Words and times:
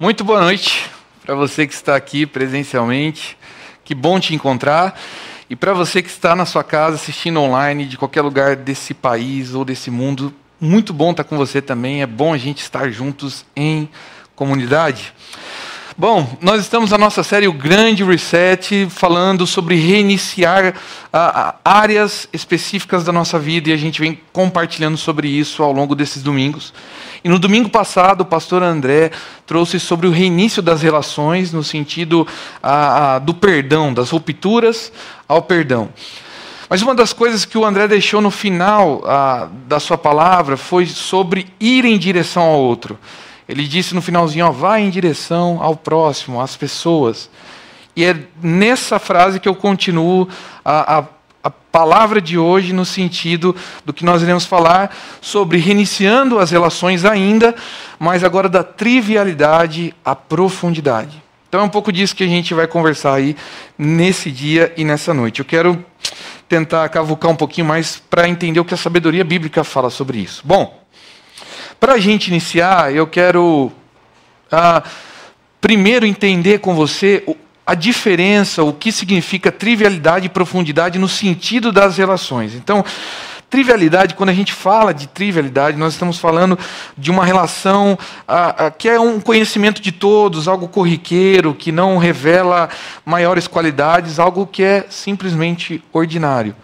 Muito 0.00 0.22
boa 0.22 0.40
noite 0.40 0.88
para 1.26 1.34
você 1.34 1.66
que 1.66 1.74
está 1.74 1.96
aqui 1.96 2.24
presencialmente. 2.24 3.36
Que 3.82 3.96
bom 3.96 4.20
te 4.20 4.32
encontrar. 4.32 4.96
E 5.50 5.56
para 5.56 5.72
você 5.72 6.00
que 6.00 6.08
está 6.08 6.36
na 6.36 6.46
sua 6.46 6.62
casa 6.62 6.94
assistindo 6.94 7.40
online 7.40 7.84
de 7.84 7.98
qualquer 7.98 8.22
lugar 8.22 8.54
desse 8.54 8.94
país 8.94 9.54
ou 9.54 9.64
desse 9.64 9.90
mundo, 9.90 10.32
muito 10.60 10.92
bom 10.92 11.10
estar 11.10 11.24
com 11.24 11.36
você 11.36 11.60
também. 11.60 12.00
É 12.00 12.06
bom 12.06 12.32
a 12.32 12.38
gente 12.38 12.62
estar 12.62 12.88
juntos 12.90 13.44
em 13.56 13.88
comunidade. 14.36 15.12
Bom, 16.00 16.38
nós 16.40 16.60
estamos 16.60 16.92
na 16.92 16.96
nossa 16.96 17.24
série 17.24 17.48
O 17.48 17.52
Grande 17.52 18.04
Reset, 18.04 18.86
falando 18.88 19.44
sobre 19.48 19.74
reiniciar 19.74 20.74
ah, 21.12 21.56
áreas 21.64 22.28
específicas 22.32 23.02
da 23.02 23.10
nossa 23.10 23.36
vida 23.36 23.68
e 23.68 23.72
a 23.72 23.76
gente 23.76 24.00
vem 24.00 24.20
compartilhando 24.32 24.96
sobre 24.96 25.26
isso 25.26 25.60
ao 25.60 25.72
longo 25.72 25.96
desses 25.96 26.22
domingos. 26.22 26.72
E 27.24 27.28
no 27.28 27.36
domingo 27.36 27.68
passado, 27.68 28.20
o 28.20 28.24
pastor 28.24 28.62
André 28.62 29.10
trouxe 29.44 29.80
sobre 29.80 30.06
o 30.06 30.12
reinício 30.12 30.62
das 30.62 30.82
relações, 30.82 31.52
no 31.52 31.64
sentido 31.64 32.24
ah, 32.62 33.16
ah, 33.16 33.18
do 33.18 33.34
perdão, 33.34 33.92
das 33.92 34.10
rupturas 34.10 34.92
ao 35.26 35.42
perdão. 35.42 35.88
Mas 36.70 36.80
uma 36.80 36.94
das 36.94 37.12
coisas 37.12 37.44
que 37.44 37.58
o 37.58 37.64
André 37.64 37.88
deixou 37.88 38.20
no 38.20 38.30
final 38.30 39.02
ah, 39.04 39.48
da 39.66 39.80
sua 39.80 39.98
palavra 39.98 40.56
foi 40.56 40.86
sobre 40.86 41.48
ir 41.58 41.84
em 41.84 41.98
direção 41.98 42.44
ao 42.44 42.60
outro. 42.60 42.96
Ele 43.48 43.66
disse 43.66 43.94
no 43.94 44.02
finalzinho: 44.02 44.46
ó, 44.46 44.50
vai 44.50 44.82
em 44.82 44.90
direção 44.90 45.58
ao 45.62 45.74
próximo, 45.74 46.40
às 46.40 46.56
pessoas. 46.56 47.30
E 47.96 48.04
é 48.04 48.16
nessa 48.42 48.98
frase 48.98 49.40
que 49.40 49.48
eu 49.48 49.54
continuo 49.54 50.28
a, 50.64 50.98
a, 50.98 51.04
a 51.42 51.50
palavra 51.50 52.20
de 52.20 52.38
hoje, 52.38 52.72
no 52.72 52.84
sentido 52.84 53.56
do 53.84 53.92
que 53.92 54.04
nós 54.04 54.22
iremos 54.22 54.44
falar 54.44 54.94
sobre 55.20 55.58
reiniciando 55.58 56.38
as 56.38 56.50
relações 56.50 57.04
ainda, 57.04 57.56
mas 57.98 58.22
agora 58.22 58.48
da 58.48 58.62
trivialidade 58.62 59.94
à 60.04 60.14
profundidade. 60.14 61.22
Então 61.48 61.62
é 61.62 61.64
um 61.64 61.68
pouco 61.68 61.90
disso 61.90 62.14
que 62.14 62.22
a 62.22 62.28
gente 62.28 62.52
vai 62.52 62.66
conversar 62.66 63.14
aí 63.14 63.34
nesse 63.76 64.30
dia 64.30 64.72
e 64.76 64.84
nessa 64.84 65.14
noite. 65.14 65.40
Eu 65.40 65.46
quero 65.46 65.82
tentar 66.46 66.88
cavucar 66.90 67.30
um 67.30 67.36
pouquinho 67.36 67.66
mais 67.66 67.96
para 68.10 68.28
entender 68.28 68.60
o 68.60 68.64
que 68.64 68.74
a 68.74 68.76
sabedoria 68.76 69.24
bíblica 69.24 69.64
fala 69.64 69.90
sobre 69.90 70.18
isso. 70.18 70.42
Bom, 70.44 70.78
para 71.80 71.94
a 71.94 71.98
gente 71.98 72.28
iniciar, 72.28 72.94
eu 72.94 73.06
quero 73.06 73.72
ah, 74.50 74.82
primeiro 75.60 76.04
entender 76.04 76.58
com 76.58 76.74
você 76.74 77.24
a 77.66 77.74
diferença, 77.74 78.62
o 78.64 78.72
que 78.72 78.90
significa 78.90 79.52
trivialidade 79.52 80.26
e 80.26 80.30
profundidade 80.30 80.98
no 80.98 81.08
sentido 81.08 81.70
das 81.70 81.98
relações. 81.98 82.54
Então, 82.54 82.84
trivialidade, 83.50 84.14
quando 84.14 84.30
a 84.30 84.34
gente 84.34 84.52
fala 84.52 84.92
de 84.92 85.06
trivialidade, 85.06 85.76
nós 85.76 85.92
estamos 85.92 86.18
falando 86.18 86.58
de 86.96 87.10
uma 87.10 87.24
relação 87.24 87.98
ah, 88.26 88.66
ah, 88.66 88.70
que 88.70 88.88
é 88.88 88.98
um 88.98 89.20
conhecimento 89.20 89.80
de 89.80 89.92
todos, 89.92 90.48
algo 90.48 90.66
corriqueiro, 90.66 91.54
que 91.54 91.70
não 91.70 91.98
revela 91.98 92.68
maiores 93.04 93.46
qualidades, 93.46 94.18
algo 94.18 94.46
que 94.46 94.62
é 94.62 94.86
simplesmente 94.88 95.82
ordinário. 95.92 96.56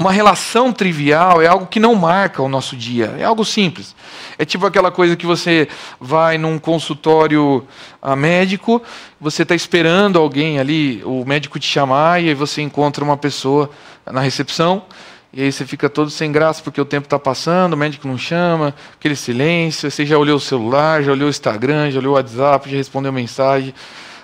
Uma 0.00 0.12
relação 0.12 0.72
trivial 0.72 1.42
é 1.42 1.46
algo 1.46 1.66
que 1.66 1.78
não 1.78 1.94
marca 1.94 2.42
o 2.42 2.48
nosso 2.48 2.74
dia, 2.74 3.14
é 3.18 3.24
algo 3.24 3.44
simples. 3.44 3.94
É 4.38 4.46
tipo 4.46 4.64
aquela 4.64 4.90
coisa 4.90 5.14
que 5.14 5.26
você 5.26 5.68
vai 6.00 6.38
num 6.38 6.58
consultório 6.58 7.68
ah, 8.00 8.16
médico, 8.16 8.82
você 9.20 9.42
está 9.42 9.54
esperando 9.54 10.18
alguém 10.18 10.58
ali, 10.58 11.02
o 11.04 11.22
médico 11.26 11.58
te 11.58 11.66
chamar, 11.66 12.18
e 12.22 12.28
aí 12.30 12.34
você 12.34 12.62
encontra 12.62 13.04
uma 13.04 13.18
pessoa 13.18 13.68
na 14.10 14.22
recepção, 14.22 14.86
e 15.34 15.42
aí 15.42 15.52
você 15.52 15.66
fica 15.66 15.86
todo 15.90 16.08
sem 16.08 16.32
graça 16.32 16.62
porque 16.62 16.80
o 16.80 16.86
tempo 16.86 17.04
está 17.04 17.18
passando, 17.18 17.74
o 17.74 17.76
médico 17.76 18.08
não 18.08 18.16
chama, 18.16 18.74
aquele 18.94 19.14
silêncio, 19.14 19.90
você 19.90 20.06
já 20.06 20.16
olhou 20.16 20.38
o 20.38 20.40
celular, 20.40 21.02
já 21.02 21.12
olhou 21.12 21.26
o 21.26 21.30
Instagram, 21.30 21.90
já 21.90 21.98
olhou 21.98 22.14
o 22.14 22.16
WhatsApp, 22.16 22.70
já 22.70 22.76
respondeu 22.78 23.12
mensagem. 23.12 23.74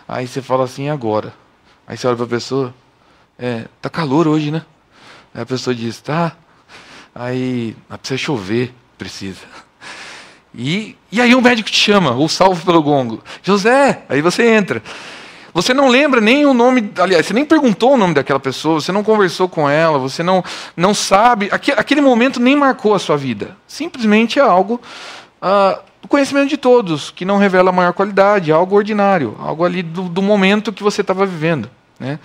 Aí 0.08 0.26
você 0.26 0.40
fala 0.40 0.64
assim, 0.64 0.88
agora? 0.88 1.34
Aí 1.86 1.98
você 1.98 2.06
olha 2.06 2.16
para 2.16 2.24
a 2.24 2.28
pessoa, 2.28 2.74
é, 3.38 3.66
tá 3.82 3.90
calor 3.90 4.26
hoje, 4.26 4.50
né? 4.50 4.62
Aí 5.36 5.42
a 5.42 5.46
pessoa 5.46 5.74
diz, 5.74 6.00
tá. 6.00 6.32
Aí 7.14 7.76
precisa 8.00 8.16
chover, 8.16 8.72
precisa. 8.96 9.42
E, 10.54 10.96
e 11.12 11.20
aí 11.20 11.34
o 11.34 11.42
médico 11.42 11.70
te 11.70 11.78
chama, 11.78 12.12
ou 12.12 12.30
salvo 12.30 12.64
pelo 12.64 12.82
gongo. 12.82 13.22
José, 13.42 14.04
aí 14.08 14.22
você 14.22 14.48
entra. 14.48 14.82
Você 15.52 15.74
não 15.74 15.88
lembra 15.88 16.18
nem 16.18 16.46
o 16.46 16.54
nome, 16.54 16.90
aliás, 16.98 17.26
você 17.26 17.34
nem 17.34 17.44
perguntou 17.44 17.92
o 17.92 17.96
nome 17.98 18.14
daquela 18.14 18.40
pessoa, 18.40 18.80
você 18.80 18.90
não 18.90 19.04
conversou 19.04 19.50
com 19.50 19.68
ela, 19.68 19.98
você 19.98 20.22
não, 20.22 20.42
não 20.74 20.94
sabe. 20.94 21.50
Aquele, 21.52 21.78
aquele 21.78 22.00
momento 22.00 22.40
nem 22.40 22.56
marcou 22.56 22.94
a 22.94 22.98
sua 22.98 23.18
vida. 23.18 23.54
Simplesmente 23.66 24.38
é 24.38 24.42
algo 24.42 24.80
ah, 25.42 25.78
do 26.00 26.08
conhecimento 26.08 26.48
de 26.48 26.56
todos, 26.56 27.10
que 27.10 27.26
não 27.26 27.36
revela 27.36 27.70
maior 27.70 27.92
qualidade, 27.92 28.50
algo 28.50 28.74
ordinário, 28.74 29.36
algo 29.38 29.62
ali 29.62 29.82
do, 29.82 30.04
do 30.08 30.22
momento 30.22 30.72
que 30.72 30.82
você 30.82 31.02
estava 31.02 31.26
vivendo. 31.26 31.70
Né? 32.00 32.18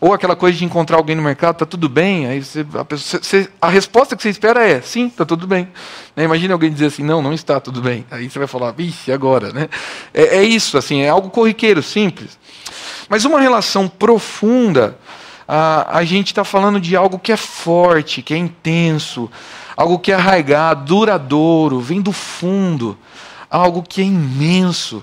Ou 0.00 0.12
aquela 0.12 0.36
coisa 0.36 0.56
de 0.56 0.64
encontrar 0.64 0.96
alguém 0.96 1.16
no 1.16 1.22
mercado, 1.22 1.56
está 1.56 1.66
tudo 1.66 1.88
bem? 1.88 2.26
Aí 2.26 2.42
você, 2.42 2.64
a, 2.74 2.84
pessoa, 2.84 3.20
você, 3.22 3.48
a, 3.60 3.68
resposta 3.68 4.16
que 4.16 4.22
você 4.22 4.28
espera 4.28 4.64
é 4.64 4.80
sim, 4.80 5.08
está 5.08 5.24
tudo 5.24 5.46
bem. 5.46 5.68
Né? 6.14 6.24
Imagina 6.24 6.54
alguém 6.54 6.72
dizer 6.72 6.86
assim, 6.86 7.02
não, 7.02 7.20
não 7.20 7.32
está 7.32 7.58
tudo 7.58 7.82
bem. 7.82 8.06
Aí 8.10 8.30
você 8.30 8.38
vai 8.38 8.46
falar, 8.46 8.70
vixe, 8.70 9.10
agora. 9.10 9.52
Né? 9.52 9.68
É, 10.14 10.38
é 10.38 10.42
isso, 10.44 10.78
assim, 10.78 11.00
é 11.00 11.08
algo 11.08 11.30
corriqueiro, 11.30 11.82
simples. 11.82 12.38
Mas 13.08 13.24
uma 13.24 13.40
relação 13.40 13.88
profunda, 13.88 14.96
a, 15.48 15.98
a 15.98 16.04
gente 16.04 16.28
está 16.28 16.44
falando 16.44 16.80
de 16.80 16.94
algo 16.94 17.18
que 17.18 17.32
é 17.32 17.36
forte, 17.36 18.22
que 18.22 18.34
é 18.34 18.36
intenso, 18.36 19.28
algo 19.76 19.98
que 19.98 20.12
é 20.12 20.14
arraigado, 20.14 20.84
duradouro, 20.84 21.80
vem 21.80 22.00
do 22.00 22.12
fundo, 22.12 22.96
algo 23.50 23.82
que 23.82 24.00
é 24.00 24.04
imenso. 24.04 25.02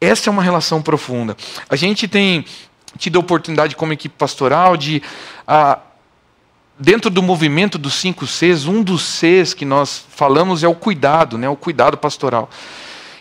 Essa 0.00 0.28
é 0.28 0.32
uma 0.32 0.42
relação 0.42 0.82
profunda. 0.82 1.36
A 1.68 1.76
gente 1.76 2.08
tem 2.08 2.44
tido 2.96 3.16
a 3.16 3.20
oportunidade 3.20 3.76
como 3.76 3.92
equipe 3.92 4.14
pastoral 4.16 4.76
de, 4.76 5.02
ah, 5.46 5.78
dentro 6.78 7.10
do 7.10 7.22
movimento 7.22 7.78
dos 7.78 7.94
cinco 7.94 8.26
Cs, 8.26 8.66
um 8.66 8.82
dos 8.82 9.02
Cs 9.02 9.54
que 9.54 9.64
nós 9.64 10.04
falamos 10.10 10.62
é 10.62 10.68
o 10.68 10.74
cuidado, 10.74 11.38
né, 11.38 11.48
o 11.48 11.56
cuidado 11.56 11.96
pastoral. 11.96 12.50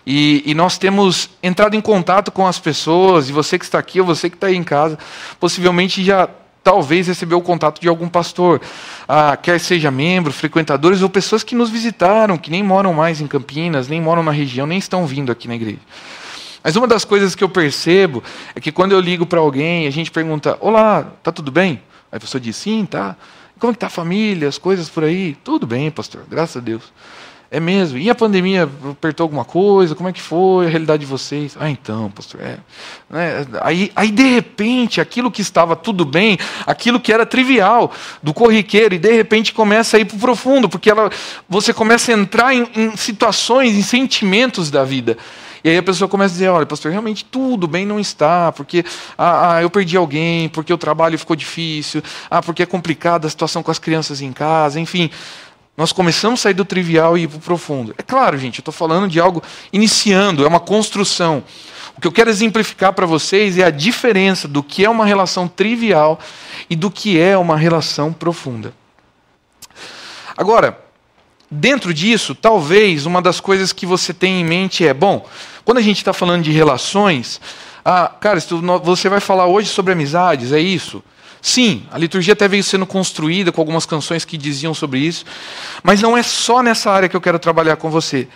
E, 0.05 0.43
e, 0.45 0.53
nós 0.53 0.77
temos 0.77 1.29
entrado 1.41 1.75
em 1.75 1.81
contato 1.81 2.31
com 2.31 2.45
as 2.45 2.59
pessoas, 2.59 3.27
e 3.27 3.31
você 3.31 3.57
que 3.57 3.65
está 3.65 3.79
aqui, 3.79 3.99
ou 3.99 4.05
você 4.05 4.29
que 4.29 4.35
está 4.35 4.47
aí 4.47 4.55
em 4.55 4.63
casa, 4.63 4.99
possivelmente 5.39 6.03
já 6.03 6.29
talvez 6.63 7.07
recebeu 7.07 7.37
o 7.37 7.41
contato 7.41 7.79
de 7.79 7.87
algum 7.87 8.07
pastor, 8.07 8.59
ah, 9.07 9.37
quer 9.37 9.59
seja 9.59 9.91
membro, 9.91 10.33
frequentadores 10.33 11.01
ou 11.01 11.09
pessoas 11.09 11.43
que 11.43 11.53
nos 11.53 11.69
visitaram, 11.69 12.37
que 12.37 12.49
nem 12.49 12.63
moram 12.63 12.91
mais 12.93 13.21
em 13.21 13.27
Campinas, 13.27 13.87
nem 13.87 14.01
moram 14.01 14.23
na 14.23 14.31
região, 14.31 14.65
nem 14.65 14.77
estão 14.77 15.05
vindo 15.05 15.31
aqui 15.31 15.47
na 15.47 15.55
igreja. 15.55 15.79
Mas 16.65 16.75
uma 16.75 16.87
das 16.87 17.05
coisas 17.05 17.35
que 17.35 17.43
eu 17.43 17.47
percebo 17.47 18.23
é 18.55 18.59
que 18.59 18.71
quando 18.71 18.91
eu 18.91 18.99
ligo 18.99 19.23
para 19.23 19.39
alguém, 19.39 19.85
a 19.85 19.91
gente 19.91 20.09
pergunta: 20.09 20.57
Olá, 20.59 21.03
tá 21.21 21.31
tudo 21.31 21.51
bem? 21.51 21.79
Aí 22.11 22.17
a 22.17 22.19
pessoa 22.19 22.41
diz: 22.41 22.55
Sim, 22.55 22.87
tá. 22.89 23.15
Como 23.59 23.71
está 23.71 23.85
a 23.85 23.89
família, 23.89 24.47
as 24.47 24.57
coisas 24.57 24.89
por 24.89 25.03
aí? 25.03 25.37
Tudo 25.43 25.67
bem, 25.67 25.91
pastor, 25.91 26.23
graças 26.27 26.57
a 26.57 26.59
Deus. 26.59 26.81
É 27.51 27.59
mesmo. 27.59 27.99
E 27.99 28.09
a 28.09 28.15
pandemia 28.15 28.67
apertou 28.89 29.25
alguma 29.25 29.45
coisa? 29.45 29.93
Como 29.93 30.09
é 30.09 30.11
que 30.11 30.19
foi 30.19 30.65
a 30.65 30.69
realidade 30.69 31.01
de 31.01 31.05
vocês? 31.05 31.55
Ah, 31.59 31.69
então, 31.69 32.09
pastor. 32.09 32.41
É. 32.41 32.57
Né? 33.11 33.45
Aí, 33.61 33.91
aí, 33.95 34.09
de 34.09 34.23
repente, 34.23 34.99
aquilo 34.99 35.29
que 35.29 35.43
estava 35.43 35.75
tudo 35.75 36.03
bem, 36.03 36.35
aquilo 36.65 36.99
que 36.99 37.13
era 37.13 37.27
trivial, 37.27 37.91
do 38.23 38.33
corriqueiro, 38.33 38.95
e 38.95 38.97
de 38.97 39.11
repente 39.11 39.53
começa 39.53 39.97
a 39.97 39.99
ir 39.99 40.05
para 40.05 40.17
o 40.17 40.19
profundo, 40.19 40.67
porque 40.67 40.89
ela, 40.89 41.11
você 41.47 41.71
começa 41.71 42.11
a 42.11 42.15
entrar 42.15 42.55
em, 42.55 42.67
em 42.75 42.97
situações, 42.97 43.75
em 43.75 43.83
sentimentos 43.83 44.71
da 44.71 44.83
vida. 44.83 45.15
E 45.65 45.69
aí 45.69 45.77
a 45.79 45.83
pessoa 45.83 46.07
começa 46.07 46.31
a 46.31 46.35
dizer, 46.35 46.49
olha, 46.49 46.65
pastor, 46.67 46.91
realmente 46.91 47.25
tudo 47.25 47.65
bem 47.67 47.87
não 47.87 47.99
está, 47.99 48.51
porque 48.51 48.85
ah, 49.17 49.55
ah, 49.55 49.61
eu 49.63 49.69
perdi 49.71 49.97
alguém, 49.97 50.47
porque 50.47 50.71
o 50.71 50.77
trabalho 50.77 51.17
ficou 51.17 51.35
difícil, 51.35 52.03
ah, 52.29 52.39
porque 52.39 52.61
é 52.61 52.67
complicada 52.67 53.25
a 53.25 53.29
situação 53.31 53.63
com 53.63 53.71
as 53.71 53.79
crianças 53.79 54.21
em 54.21 54.31
casa, 54.31 54.79
enfim. 54.79 55.09
Nós 55.75 55.91
começamos 55.91 56.41
a 56.41 56.43
sair 56.43 56.53
do 56.53 56.63
trivial 56.63 57.17
e 57.17 57.23
ir 57.23 57.27
para 57.27 57.37
o 57.37 57.41
profundo. 57.41 57.95
É 57.97 58.03
claro, 58.03 58.37
gente, 58.37 58.59
eu 58.59 58.61
estou 58.61 58.71
falando 58.71 59.09
de 59.09 59.19
algo 59.19 59.41
iniciando, 59.73 60.45
é 60.45 60.47
uma 60.47 60.59
construção. 60.59 61.43
O 61.97 62.01
que 62.01 62.05
eu 62.05 62.11
quero 62.11 62.29
exemplificar 62.29 62.93
para 62.93 63.07
vocês 63.07 63.57
é 63.57 63.63
a 63.63 63.71
diferença 63.71 64.47
do 64.47 64.61
que 64.61 64.85
é 64.85 64.89
uma 64.89 65.03
relação 65.03 65.47
trivial 65.47 66.19
e 66.69 66.75
do 66.75 66.91
que 66.91 67.19
é 67.19 67.35
uma 67.35 67.57
relação 67.57 68.13
profunda. 68.13 68.71
Agora, 70.37 70.77
dentro 71.49 71.93
disso, 71.93 72.35
talvez 72.35 73.05
uma 73.05 73.21
das 73.21 73.39
coisas 73.39 73.71
que 73.71 73.85
você 73.85 74.13
tem 74.13 74.41
em 74.41 74.45
mente 74.45 74.85
é: 74.85 74.93
bom, 74.93 75.25
quando 75.65 75.79
a 75.79 75.81
gente 75.81 75.97
está 75.97 76.13
falando 76.13 76.43
de 76.43 76.51
relações, 76.51 77.41
ah, 77.83 78.11
cara, 78.19 78.39
você 78.83 79.09
vai 79.09 79.19
falar 79.19 79.47
hoje 79.47 79.67
sobre 79.67 79.91
amizades, 79.91 80.51
é 80.51 80.59
isso? 80.59 81.03
Sim, 81.41 81.85
a 81.91 81.97
liturgia 81.97 82.33
até 82.33 82.47
veio 82.47 82.63
sendo 82.63 82.85
construída 82.85 83.51
com 83.51 83.61
algumas 83.61 83.85
canções 83.85 84.25
que 84.25 84.37
diziam 84.37 84.73
sobre 84.73 84.99
isso, 84.99 85.25
mas 85.83 86.01
não 86.01 86.17
é 86.17 86.23
só 86.23 86.63
nessa 86.63 86.89
área 86.89 87.09
que 87.09 87.15
eu 87.15 87.21
quero 87.21 87.37
trabalhar 87.37 87.75
com 87.75 87.89
você. 87.89 88.27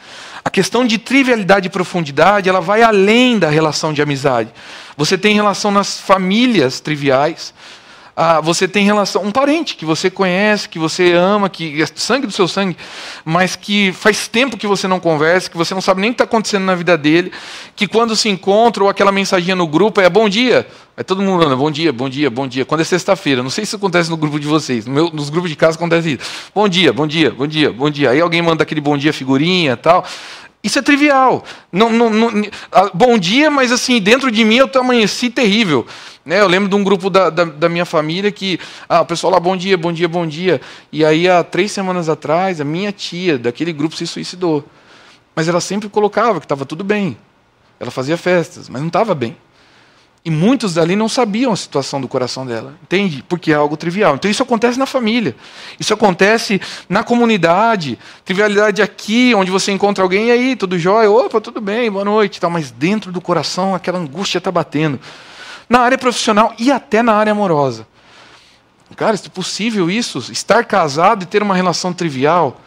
A 0.44 0.50
questão 0.50 0.86
de 0.86 0.98
trivialidade 0.98 1.68
e 1.68 1.70
profundidade, 1.70 2.50
ela 2.50 2.62
vai 2.62 2.82
além 2.82 3.40
da 3.40 3.50
relação 3.50 3.94
de 3.94 4.02
amizade. 4.02 4.52
Você 4.96 5.18
tem 5.18 5.34
relação 5.34 5.72
nas 5.72 6.00
famílias 6.00 6.80
triviais, 6.80 7.54
ah, 8.22 8.42
você 8.42 8.68
tem 8.68 8.84
relação, 8.84 9.24
um 9.24 9.32
parente 9.32 9.78
que 9.78 9.86
você 9.86 10.10
conhece, 10.10 10.68
que 10.68 10.78
você 10.78 11.14
ama, 11.14 11.50
que 11.50 11.82
é 11.82 11.86
sangue 11.96 12.28
do 12.28 12.34
seu 12.34 12.50
sangue, 12.50 12.76
mas 13.24 13.56
que 13.56 13.94
faz 13.94 14.28
tempo 14.28 14.58
que 14.58 14.68
você 14.68 14.90
não 14.90 15.00
conversa, 15.00 15.50
que 15.50 15.56
você 15.56 15.74
não 15.74 15.80
sabe 15.80 16.02
nem 16.02 16.10
o 16.10 16.14
que 16.14 16.16
está 16.16 16.26
acontecendo 16.26 16.66
na 16.66 16.76
vida 16.76 16.98
dele, 16.98 17.32
que 17.78 17.88
quando 17.88 18.18
se 18.18 18.28
encontra 18.28 18.84
ou 18.84 18.90
aquela 18.90 19.10
mensaginha 19.10 19.56
no 19.56 19.66
grupo 19.66 20.02
é 20.02 20.10
bom 20.10 20.28
dia, 20.28 20.68
é 20.98 21.02
todo 21.02 21.22
mundo 21.22 21.46
anda, 21.46 21.56
bom 21.56 21.72
dia, 21.72 21.94
bom 21.94 22.10
dia, 22.10 22.30
bom 22.30 22.46
dia. 22.46 22.66
Quando 22.66 22.82
é 22.82 22.84
sexta-feira, 22.84 23.42
não 23.42 23.50
sei 23.50 23.64
se 23.64 23.70
isso 23.70 23.78
acontece 23.78 24.10
no 24.10 24.18
grupo 24.18 24.38
de 24.38 24.48
vocês, 24.48 24.86
no 24.86 24.94
meu, 24.94 25.10
nos 25.12 25.30
grupos 25.30 25.50
de 25.50 25.56
casa 25.56 25.78
acontece 25.78 26.12
isso. 26.12 26.52
Bom 26.54 26.68
dia, 26.68 26.92
bom 26.92 27.08
dia, 27.08 27.32
bom 27.32 27.48
dia, 27.48 27.72
bom 27.72 27.90
dia. 27.90 28.10
Aí 28.10 28.20
alguém 28.20 28.42
manda 28.42 28.64
aquele 28.64 28.82
bom 28.82 28.98
dia 28.98 29.14
figurinha 29.14 29.78
tal. 29.78 30.04
Isso 30.64 30.78
é 30.78 30.82
trivial. 30.82 31.44
Não, 31.72 31.90
não, 31.90 32.10
não, 32.10 32.32
bom 32.94 33.18
dia, 33.18 33.50
mas 33.50 33.72
assim, 33.72 34.02
dentro 34.02 34.30
de 34.30 34.44
mim 34.44 34.58
eu 34.58 34.70
amanheci 34.76 35.30
terrível. 35.30 35.86
Né? 36.26 36.42
Eu 36.42 36.48
lembro 36.48 36.70
de 36.70 36.76
um 36.76 36.84
grupo 36.84 37.10
da, 37.10 37.30
da, 37.30 37.46
da, 37.46 37.70
minha 37.70 37.86
família 37.86 38.32
que, 38.32 38.60
ah, 38.88 39.02
o 39.02 39.06
pessoal 39.06 39.32
lá, 39.32 39.40
bom 39.40 39.56
dia, 39.56 39.78
bom 39.78 39.92
dia, 39.92 40.08
bom 40.08 40.28
dia. 40.28 40.60
E 40.92 41.06
aí, 41.06 41.30
há 41.30 41.44
três 41.44 41.72
semanas 41.72 42.10
atrás, 42.10 42.60
a 42.60 42.66
minha 42.66 42.92
tia 42.92 43.38
daquele 43.38 43.72
grupo 43.72 43.96
se 43.96 44.06
suicidou. 44.06 44.66
Mas 45.34 45.48
ela 45.48 45.62
sempre 45.62 45.88
colocava 45.88 46.40
que 46.40 46.46
estava 46.46 46.66
tudo 46.66 46.84
bem. 46.84 47.18
Ela 47.80 47.90
fazia 47.90 48.18
festas, 48.18 48.68
mas 48.68 48.82
não 48.82 48.90
estava 48.90 49.16
bem. 49.16 49.38
E 50.24 50.30
muitos 50.30 50.74
dali 50.74 50.98
não 50.98 51.08
sabiam 51.08 51.54
a 51.54 51.56
situação 51.56 52.02
do 52.02 52.08
coração 52.08 52.46
dela, 52.46 52.76
entende? 52.84 53.24
Porque 53.28 53.54
é 53.54 53.56
algo 53.56 53.78
trivial. 53.78 54.16
Então 54.16 54.30
isso 54.30 54.44
acontece 54.44 54.78
na 54.78 54.86
família, 54.86 55.34
isso 55.80 55.94
acontece 55.94 56.60
na 56.90 57.04
comunidade, 57.04 57.98
trivialidade 58.26 58.82
aqui, 58.82 59.34
onde 59.34 59.50
você 59.50 59.72
encontra 59.72 60.04
alguém, 60.04 60.28
e 60.28 60.32
aí, 60.32 60.56
tudo 60.58 60.78
jóia? 60.78 61.10
Opa, 61.10 61.40
tudo 61.40 61.62
bem, 61.62 61.90
boa 61.90 62.04
noite. 62.04 62.40
Tal. 62.40 62.50
Mas 62.50 62.70
dentro 62.70 63.14
do 63.14 63.22
coração 63.22 63.74
aquela 63.74 63.98
angústia 63.98 64.40
está 64.40 64.52
batendo. 64.52 65.00
Na 65.70 65.80
área 65.80 65.98
profissional 65.98 66.54
e 66.60 66.70
até 66.70 67.02
na 67.02 67.14
área 67.14 67.32
amorosa. 67.32 67.88
Cara, 68.98 69.16
é 69.16 69.30
possível 69.30 69.90
isso? 69.90 70.18
Estar 70.32 70.66
casado 70.66 71.24
e 71.24 71.26
ter 71.28 71.42
uma 71.42 71.56
relação 71.56 71.94
trivial? 71.94 72.60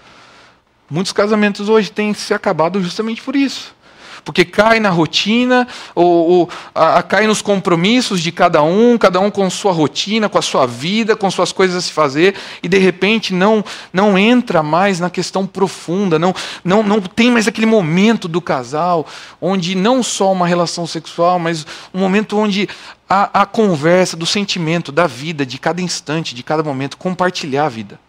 Muitos 0.89 1.13
casamentos 1.13 1.69
hoje 1.69 1.91
têm 1.91 2.15
se 2.15 2.33
acabado 2.33 2.81
justamente 2.81 3.21
por 3.21 3.37
isso 3.37 3.75
porque 4.25 4.45
cai 4.45 4.81
na 4.81 4.91
rotina, 4.91 5.67
ou, 5.95 6.29
ou 6.29 6.51
a, 6.75 6.99
a, 6.99 7.03
cai 7.03 7.27
nos 7.27 7.43
compromissos 7.43 8.21
de 8.21 8.31
cada 8.31 8.63
um, 8.63 8.97
cada 8.97 9.21
um 9.21 9.31
com 9.31 9.49
sua 9.51 9.73
rotina, 9.73 10.29
com 10.29 10.39
a 10.39 10.43
sua 10.43 10.67
vida, 10.67 11.17
com 11.17 11.31
suas 11.31 11.53
coisas 11.53 11.77
a 11.77 11.81
se 11.81 11.93
fazer, 11.93 12.35
e 12.63 12.69
de 12.69 12.79
repente 12.79 13.35
não, 13.35 13.65
não 13.93 14.17
entra 14.17 14.63
mais 14.63 15.01
na 15.01 15.11
questão 15.11 15.47
profunda, 15.47 16.19
não, 16.19 16.35
não, 16.65 16.83
não 16.83 17.01
tem 17.01 17.31
mais 17.31 17.49
aquele 17.49 17.67
momento 17.67 18.29
do 18.29 18.41
casal, 18.41 19.07
onde 19.41 19.75
não 19.75 20.03
só 20.03 20.33
uma 20.33 20.47
relação 20.47 20.87
sexual, 20.87 21.39
mas 21.39 21.67
um 21.93 21.99
momento 21.99 22.37
onde 22.37 22.69
a, 23.09 23.43
a 23.43 23.47
conversa, 23.47 24.17
do 24.17 24.25
sentimento, 24.25 24.91
da 24.91 25.07
vida, 25.07 25.45
de 25.45 25.59
cada 25.59 25.83
instante, 25.83 26.35
de 26.35 26.43
cada 26.43 26.63
momento, 26.63 26.97
compartilhar 26.97 27.67
a 27.67 27.69
vida. 27.69 28.01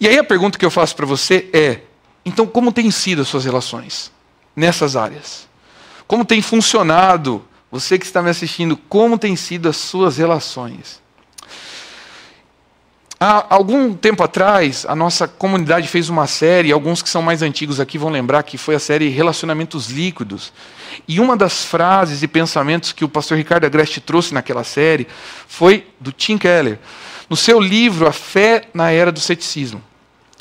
E 0.00 0.08
aí 0.08 0.18
a 0.18 0.24
pergunta 0.24 0.58
que 0.58 0.64
eu 0.64 0.70
faço 0.70 0.96
para 0.96 1.06
você 1.06 1.48
é: 1.52 1.80
então, 2.24 2.46
como 2.46 2.72
têm 2.72 2.90
sido 2.90 3.22
as 3.22 3.28
suas 3.28 3.44
relações 3.44 4.12
nessas 4.54 4.96
áreas? 4.96 5.48
Como 6.06 6.24
tem 6.24 6.42
funcionado? 6.42 7.44
Você 7.70 7.98
que 7.98 8.04
está 8.04 8.20
me 8.20 8.30
assistindo, 8.30 8.76
como 8.76 9.16
têm 9.16 9.36
sido 9.36 9.68
as 9.68 9.76
suas 9.76 10.18
relações? 10.18 11.00
Há 13.22 13.54
algum 13.54 13.92
tempo 13.92 14.22
atrás, 14.22 14.86
a 14.88 14.96
nossa 14.96 15.28
comunidade 15.28 15.86
fez 15.86 16.08
uma 16.08 16.26
série, 16.26 16.72
alguns 16.72 17.02
que 17.02 17.08
são 17.08 17.20
mais 17.20 17.42
antigos 17.42 17.78
aqui 17.78 17.98
vão 17.98 18.08
lembrar 18.08 18.42
que 18.42 18.56
foi 18.56 18.74
a 18.74 18.78
série 18.78 19.08
Relacionamentos 19.08 19.88
Líquidos. 19.88 20.54
E 21.06 21.20
uma 21.20 21.36
das 21.36 21.64
frases 21.64 22.22
e 22.22 22.28
pensamentos 22.28 22.92
que 22.92 23.04
o 23.04 23.08
pastor 23.10 23.36
Ricardo 23.36 23.66
Agreste 23.66 24.00
trouxe 24.00 24.32
naquela 24.32 24.64
série 24.64 25.06
foi 25.46 25.86
do 26.00 26.12
Tim 26.12 26.38
Keller, 26.38 26.78
no 27.28 27.36
seu 27.36 27.60
livro 27.60 28.08
A 28.08 28.12
Fé 28.12 28.62
na 28.72 28.90
Era 28.90 29.12
do 29.12 29.20
Ceticismo. 29.20 29.89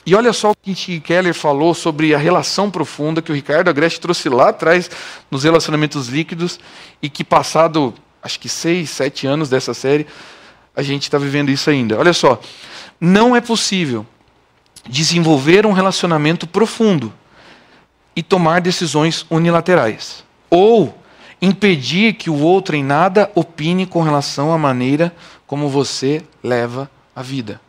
E 0.06 0.16
olha 0.16 0.34
só 0.34 0.52
o 0.52 0.56
que 0.56 0.74
Tim 0.74 1.00
Keller 1.00 1.34
falou 1.34 1.74
sobre 1.74 2.16
a 2.16 2.18
relação 2.18 2.72
profunda 2.72 3.22
que 3.22 3.32
o 3.32 3.36
Ricardo 3.36 3.70
Agreste 3.70 4.00
trouxe 4.00 4.30
lá 4.30 4.50
atrás 4.50 4.90
nos 5.30 5.44
relacionamentos 5.44 6.08
líquidos 6.08 6.60
e 7.02 7.10
que 7.10 7.24
passado, 7.24 7.94
acho 8.22 8.40
que 8.40 8.50
seis, 8.50 8.90
sete 8.90 9.28
anos 9.28 9.50
dessa 9.50 9.74
série, 9.74 10.08
a 10.76 10.82
gente 10.82 11.04
está 11.04 11.18
vivendo 11.18 11.50
isso 11.50 11.70
ainda. 11.70 11.98
Olha 11.98 12.14
só, 12.14 12.40
não 13.00 13.36
é 13.36 13.42
possível 13.42 14.06
desenvolver 14.88 15.66
um 15.66 15.74
relacionamento 15.74 16.48
profundo 16.48 17.14
e 18.16 18.24
tomar 18.24 18.62
decisões 18.62 19.26
unilaterais, 19.30 20.24
ou 20.50 20.98
impedir 21.42 22.14
que 22.14 22.30
o 22.30 22.40
outro 22.40 22.76
em 22.76 22.84
nada 22.84 23.32
opine 23.36 23.86
com 23.86 24.02
relação 24.02 24.52
à 24.52 24.58
maneira 24.58 25.14
como 25.46 25.70
você 25.70 26.24
leva 26.44 26.90
a 27.16 27.22
vida. 27.22 27.62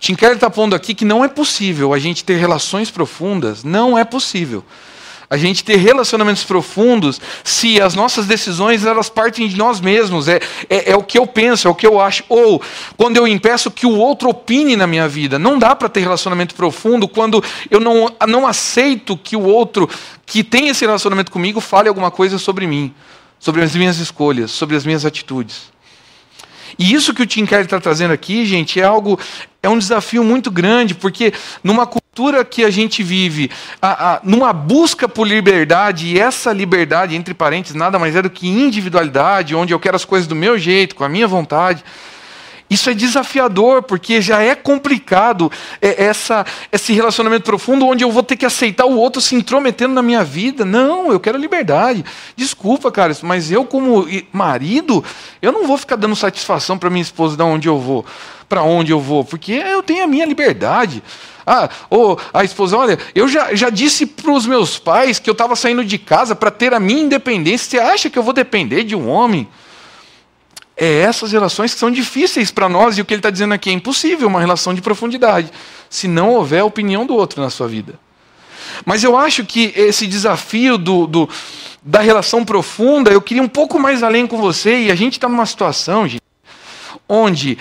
Tim 0.00 0.14
Keller 0.14 0.36
está 0.36 0.48
pondo 0.48 0.74
aqui 0.74 0.94
que 0.94 1.04
não 1.04 1.22
é 1.22 1.28
possível 1.28 1.92
a 1.92 1.98
gente 1.98 2.24
ter 2.24 2.36
relações 2.36 2.90
profundas, 2.90 3.62
não 3.62 3.98
é 3.98 4.02
possível. 4.02 4.64
A 5.28 5.36
gente 5.36 5.62
ter 5.62 5.76
relacionamentos 5.76 6.42
profundos 6.42 7.20
se 7.44 7.80
as 7.80 7.94
nossas 7.94 8.26
decisões 8.26 8.84
elas 8.84 9.08
partem 9.08 9.46
de 9.46 9.56
nós 9.56 9.80
mesmos, 9.80 10.26
é, 10.26 10.40
é, 10.68 10.90
é 10.90 10.96
o 10.96 11.04
que 11.04 11.16
eu 11.16 11.24
penso, 11.26 11.68
é 11.68 11.70
o 11.70 11.74
que 11.74 11.86
eu 11.86 12.00
acho. 12.00 12.24
Ou 12.28 12.60
quando 12.96 13.18
eu 13.18 13.28
impeço 13.28 13.70
que 13.70 13.86
o 13.86 13.94
outro 13.94 14.30
opine 14.30 14.74
na 14.74 14.88
minha 14.88 15.06
vida. 15.06 15.38
Não 15.38 15.56
dá 15.56 15.76
para 15.76 15.88
ter 15.88 16.00
relacionamento 16.00 16.54
profundo 16.54 17.06
quando 17.06 17.44
eu 17.70 17.78
não, 17.78 18.10
não 18.26 18.44
aceito 18.44 19.16
que 19.16 19.36
o 19.36 19.42
outro 19.42 19.88
que 20.26 20.42
tem 20.42 20.68
esse 20.68 20.84
relacionamento 20.84 21.30
comigo 21.30 21.60
fale 21.60 21.88
alguma 21.88 22.10
coisa 22.10 22.38
sobre 22.38 22.66
mim, 22.66 22.92
sobre 23.38 23.62
as 23.62 23.76
minhas 23.76 23.98
escolhas, 23.98 24.50
sobre 24.50 24.74
as 24.76 24.84
minhas 24.84 25.04
atitudes. 25.04 25.70
E 26.78 26.92
isso 26.92 27.12
que 27.12 27.22
o 27.22 27.26
Tim 27.26 27.46
Keller 27.46 27.64
está 27.64 27.78
trazendo 27.80 28.12
aqui, 28.12 28.46
gente, 28.46 28.80
é 28.80 28.84
algo, 28.84 29.18
é 29.62 29.68
um 29.68 29.78
desafio 29.78 30.24
muito 30.24 30.50
grande, 30.50 30.94
porque 30.94 31.32
numa 31.62 31.86
cultura 31.86 32.44
que 32.44 32.64
a 32.64 32.70
gente 32.70 33.02
vive, 33.02 33.50
a, 33.80 34.14
a, 34.14 34.20
numa 34.22 34.52
busca 34.52 35.08
por 35.08 35.26
liberdade, 35.26 36.06
e 36.06 36.18
essa 36.18 36.52
liberdade, 36.52 37.14
entre 37.14 37.34
parênteses, 37.34 37.76
nada 37.76 37.98
mais 37.98 38.16
é 38.16 38.22
do 38.22 38.30
que 38.30 38.48
individualidade, 38.48 39.54
onde 39.54 39.72
eu 39.72 39.80
quero 39.80 39.96
as 39.96 40.04
coisas 40.04 40.26
do 40.26 40.34
meu 40.34 40.58
jeito, 40.58 40.94
com 40.94 41.04
a 41.04 41.08
minha 41.08 41.28
vontade. 41.28 41.84
Isso 42.70 42.88
é 42.88 42.94
desafiador, 42.94 43.82
porque 43.82 44.22
já 44.22 44.40
é 44.40 44.54
complicado 44.54 45.50
é, 45.82 46.04
essa, 46.04 46.46
esse 46.70 46.92
relacionamento 46.92 47.42
profundo 47.42 47.84
onde 47.84 48.04
eu 48.04 48.12
vou 48.12 48.22
ter 48.22 48.36
que 48.36 48.46
aceitar 48.46 48.86
o 48.86 48.96
outro 48.96 49.20
se 49.20 49.34
intrometendo 49.34 49.92
na 49.92 50.02
minha 50.02 50.22
vida. 50.22 50.64
Não, 50.64 51.10
eu 51.10 51.18
quero 51.18 51.36
liberdade. 51.36 52.04
Desculpa, 52.36 52.92
cara, 52.92 53.12
mas 53.22 53.50
eu, 53.50 53.64
como 53.64 54.06
marido, 54.32 55.04
eu 55.42 55.50
não 55.50 55.66
vou 55.66 55.76
ficar 55.76 55.96
dando 55.96 56.14
satisfação 56.14 56.78
para 56.78 56.88
minha 56.88 57.02
esposa 57.02 57.36
de 57.36 57.42
onde 57.42 57.68
eu 57.68 57.76
vou, 57.76 58.06
para 58.48 58.62
onde 58.62 58.92
eu 58.92 59.00
vou, 59.00 59.24
porque 59.24 59.52
eu 59.52 59.82
tenho 59.82 60.04
a 60.04 60.06
minha 60.06 60.24
liberdade. 60.24 61.02
Ah, 61.44 61.68
ou 61.88 62.20
a 62.32 62.44
esposa, 62.44 62.76
olha, 62.76 62.96
eu 63.16 63.26
já, 63.26 63.52
já 63.52 63.68
disse 63.68 64.06
para 64.06 64.30
os 64.30 64.46
meus 64.46 64.78
pais 64.78 65.18
que 65.18 65.28
eu 65.28 65.32
estava 65.32 65.56
saindo 65.56 65.84
de 65.84 65.98
casa 65.98 66.36
para 66.36 66.52
ter 66.52 66.72
a 66.72 66.78
minha 66.78 67.02
independência. 67.02 67.68
Você 67.68 67.78
acha 67.78 68.08
que 68.08 68.16
eu 68.16 68.22
vou 68.22 68.32
depender 68.32 68.84
de 68.84 68.94
um 68.94 69.08
homem? 69.08 69.48
É 70.80 71.02
essas 71.02 71.30
relações 71.30 71.74
que 71.74 71.78
são 71.78 71.90
difíceis 71.90 72.50
para 72.50 72.66
nós, 72.66 72.96
e 72.96 73.02
o 73.02 73.04
que 73.04 73.12
ele 73.12 73.18
está 73.18 73.28
dizendo 73.28 73.52
aqui 73.52 73.68
é 73.68 73.72
impossível 73.74 74.26
uma 74.26 74.40
relação 74.40 74.72
de 74.72 74.80
profundidade, 74.80 75.52
se 75.90 76.08
não 76.08 76.30
houver 76.30 76.60
a 76.60 76.64
opinião 76.64 77.04
do 77.04 77.14
outro 77.14 77.42
na 77.42 77.50
sua 77.50 77.68
vida. 77.68 78.00
Mas 78.86 79.04
eu 79.04 79.14
acho 79.14 79.44
que 79.44 79.74
esse 79.76 80.06
desafio 80.06 80.78
do, 80.78 81.06
do 81.06 81.28
da 81.82 82.00
relação 82.00 82.44
profunda, 82.44 83.10
eu 83.10 83.20
queria 83.20 83.42
um 83.42 83.48
pouco 83.48 83.78
mais 83.78 84.02
além 84.02 84.26
com 84.26 84.38
você, 84.38 84.84
e 84.84 84.90
a 84.90 84.94
gente 84.94 85.14
está 85.14 85.28
numa 85.28 85.44
situação, 85.44 86.08
gente, 86.08 86.22
onde 87.06 87.58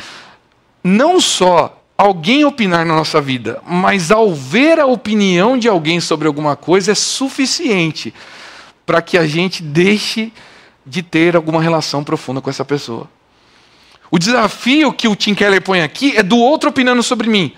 não 0.82 1.20
só 1.20 1.78
alguém 1.98 2.46
opinar 2.46 2.86
na 2.86 2.96
nossa 2.96 3.20
vida, 3.20 3.62
mas 3.68 4.12
ao 4.12 4.34
ver 4.34 4.80
a 4.80 4.86
opinião 4.86 5.58
de 5.58 5.68
alguém 5.68 6.00
sobre 6.00 6.26
alguma 6.26 6.56
coisa 6.56 6.94
é 6.94 6.96
suficiente 6.96 8.14
para 8.86 9.02
que 9.02 9.18
a 9.18 9.28
gente 9.28 9.62
deixe 9.62 10.32
de 10.90 11.04
ter 11.04 11.36
alguma 11.36 11.62
relação 11.62 12.04
profunda 12.04 12.42
com 12.42 12.50
essa 12.50 12.66
pessoa. 12.66 13.08
O 14.10 14.18
desafio 14.18 14.92
que 14.92 15.08
o 15.08 15.16
Tim 15.16 15.36
Keller 15.36 15.62
põe 15.62 15.82
aqui 15.82 16.18
é 16.18 16.24
do 16.24 16.38
outro 16.38 16.70
opinando 16.70 17.04
sobre 17.04 17.30
mim. 17.30 17.54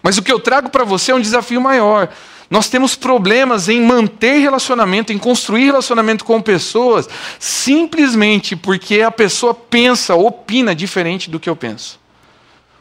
Mas 0.00 0.16
o 0.16 0.22
que 0.22 0.30
eu 0.30 0.38
trago 0.38 0.70
para 0.70 0.84
você 0.84 1.10
é 1.10 1.14
um 1.14 1.20
desafio 1.20 1.60
maior. 1.60 2.08
Nós 2.48 2.70
temos 2.70 2.94
problemas 2.94 3.68
em 3.68 3.82
manter 3.82 4.38
relacionamento, 4.38 5.12
em 5.12 5.18
construir 5.18 5.64
relacionamento 5.64 6.24
com 6.24 6.40
pessoas, 6.40 7.08
simplesmente 7.38 8.54
porque 8.54 9.02
a 9.02 9.10
pessoa 9.10 9.52
pensa, 9.52 10.14
opina 10.14 10.74
diferente 10.74 11.28
do 11.28 11.40
que 11.40 11.50
eu 11.50 11.56
penso. 11.56 11.98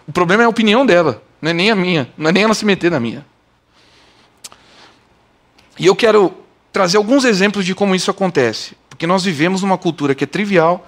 O 0.07 0.11
problema 0.11 0.43
é 0.43 0.45
a 0.45 0.49
opinião 0.49 0.85
dela, 0.85 1.21
não 1.41 1.49
é 1.49 1.53
nem 1.53 1.71
a 1.71 1.75
minha, 1.75 2.07
não 2.15 2.29
é 2.29 2.33
nem 2.33 2.43
ela 2.43 2.53
se 2.53 2.63
meter 2.63 2.91
na 2.91 2.99
minha. 2.99 3.25
E 5.77 5.85
eu 5.85 5.95
quero 5.95 6.33
trazer 6.71 6.97
alguns 6.97 7.25
exemplos 7.25 7.65
de 7.65 7.75
como 7.75 7.93
isso 7.93 8.09
acontece. 8.09 8.75
Porque 8.97 9.05
nós 9.05 9.23
vivemos 9.23 9.61
numa 9.61 9.77
cultura 9.77 10.15
que 10.15 10.23
é 10.23 10.27
trivial, 10.27 10.83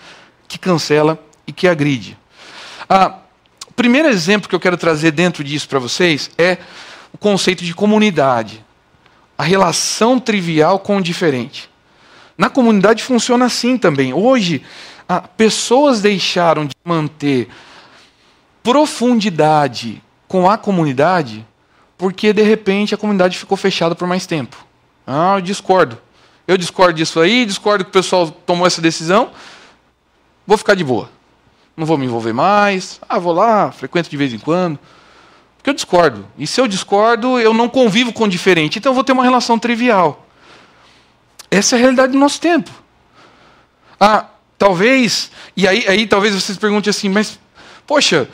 que 0.47 0.57
cancela 0.57 1.23
e 1.45 1.51
que 1.51 1.67
agride. 1.67 2.17
Ah, 2.89 3.19
o 3.67 3.73
primeiro 3.73 4.07
exemplo 4.07 4.49
que 4.49 4.55
eu 4.55 4.59
quero 4.59 4.77
trazer 4.77 5.11
dentro 5.11 5.43
disso 5.43 5.69
para 5.69 5.77
vocês 5.77 6.31
é 6.35 6.57
o 7.13 7.19
conceito 7.19 7.63
de 7.63 7.71
comunidade. 7.71 8.65
A 9.37 9.43
relação 9.43 10.19
trivial 10.19 10.79
com 10.79 10.97
o 10.97 11.01
diferente. 11.03 11.69
Na 12.35 12.49
comunidade 12.49 13.03
funciona 13.03 13.45
assim 13.45 13.77
também. 13.77 14.11
Hoje, 14.11 14.63
ah, 15.07 15.21
pessoas 15.21 16.01
deixaram 16.01 16.65
de 16.65 16.73
manter 16.83 17.47
profundidade 18.63 20.01
com 20.27 20.49
a 20.49 20.57
comunidade 20.57 21.45
porque 21.95 22.33
de 22.33 22.41
repente 22.41 22.95
a 22.95 22.97
comunidade 22.97 23.37
ficou 23.37 23.55
fechada 23.55 23.93
por 23.93 24.07
mais 24.07 24.25
tempo. 24.25 24.65
Ah, 25.05 25.35
eu 25.35 25.41
discordo. 25.41 26.08
Eu 26.49 26.57
discordo 26.57 26.93
disso 26.93 27.19
aí, 27.19 27.45
discordo 27.45 27.83
que 27.83 27.91
o 27.91 27.93
pessoal 27.93 28.31
tomou 28.31 28.65
essa 28.65 28.81
decisão. 28.81 29.29
Vou 30.47 30.57
ficar 30.57 30.73
de 30.73 30.83
boa. 30.83 31.07
Não 31.77 31.85
vou 31.85 31.95
me 31.95 32.07
envolver 32.07 32.33
mais. 32.33 32.99
Ah, 33.07 33.19
vou 33.19 33.33
lá, 33.33 33.71
frequento 33.71 34.09
de 34.09 34.17
vez 34.17 34.33
em 34.33 34.39
quando. 34.39 34.79
Porque 35.55 35.69
eu 35.69 35.75
discordo. 35.75 36.25
E 36.39 36.47
se 36.47 36.59
eu 36.59 36.67
discordo, 36.67 37.39
eu 37.39 37.53
não 37.53 37.69
convivo 37.69 38.11
com 38.11 38.23
o 38.23 38.27
diferente. 38.27 38.79
Então 38.79 38.89
eu 38.89 38.95
vou 38.95 39.03
ter 39.03 39.11
uma 39.11 39.23
relação 39.23 39.59
trivial. 39.59 40.25
Essa 41.51 41.75
é 41.75 41.77
a 41.77 41.81
realidade 41.81 42.13
do 42.13 42.17
nosso 42.17 42.41
tempo. 42.41 42.71
Ah, 43.99 44.25
talvez, 44.57 45.29
e 45.55 45.67
aí, 45.67 45.87
aí 45.87 46.07
talvez 46.07 46.33
vocês 46.33 46.57
perguntem 46.57 46.89
assim, 46.89 47.09
mas, 47.09 47.39
poxa, 47.85 48.27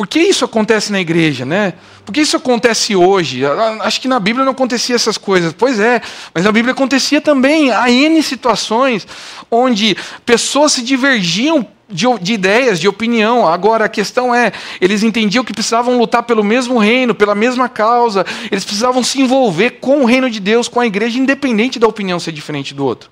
por 0.00 0.06
que 0.06 0.18
isso 0.18 0.46
acontece 0.46 0.90
na 0.90 0.98
igreja, 0.98 1.44
né? 1.44 1.74
Por 2.06 2.14
que 2.14 2.22
isso 2.22 2.34
acontece 2.34 2.96
hoje? 2.96 3.42
Acho 3.82 4.00
que 4.00 4.08
na 4.08 4.18
Bíblia 4.18 4.46
não 4.46 4.52
acontecia 4.52 4.96
essas 4.96 5.18
coisas. 5.18 5.52
Pois 5.52 5.78
é, 5.78 6.00
mas 6.32 6.42
na 6.42 6.50
Bíblia 6.50 6.72
acontecia 6.72 7.20
também. 7.20 7.70
Há 7.70 7.90
N 7.90 8.22
situações 8.22 9.06
onde 9.50 9.94
pessoas 10.24 10.72
se 10.72 10.80
divergiam 10.80 11.66
de, 11.86 12.06
de, 12.18 12.32
ideias, 12.32 12.80
de 12.80 12.88
opinião. 12.88 13.46
Agora 13.46 13.84
a 13.84 13.88
questão 13.90 14.34
é, 14.34 14.52
eles 14.80 15.02
entendiam 15.02 15.44
que 15.44 15.52
precisavam 15.52 15.98
lutar 15.98 16.22
pelo 16.22 16.42
mesmo 16.42 16.78
reino, 16.78 17.14
pela 17.14 17.34
mesma 17.34 17.68
causa, 17.68 18.24
eles 18.50 18.64
precisavam 18.64 19.04
se 19.04 19.20
envolver 19.20 19.80
com 19.82 20.00
o 20.00 20.06
reino 20.06 20.30
de 20.30 20.40
Deus, 20.40 20.66
com 20.66 20.80
a 20.80 20.86
igreja, 20.86 21.18
independente 21.18 21.78
da 21.78 21.86
opinião 21.86 22.18
ser 22.18 22.32
diferente 22.32 22.72
do 22.72 22.86
outro. 22.86 23.10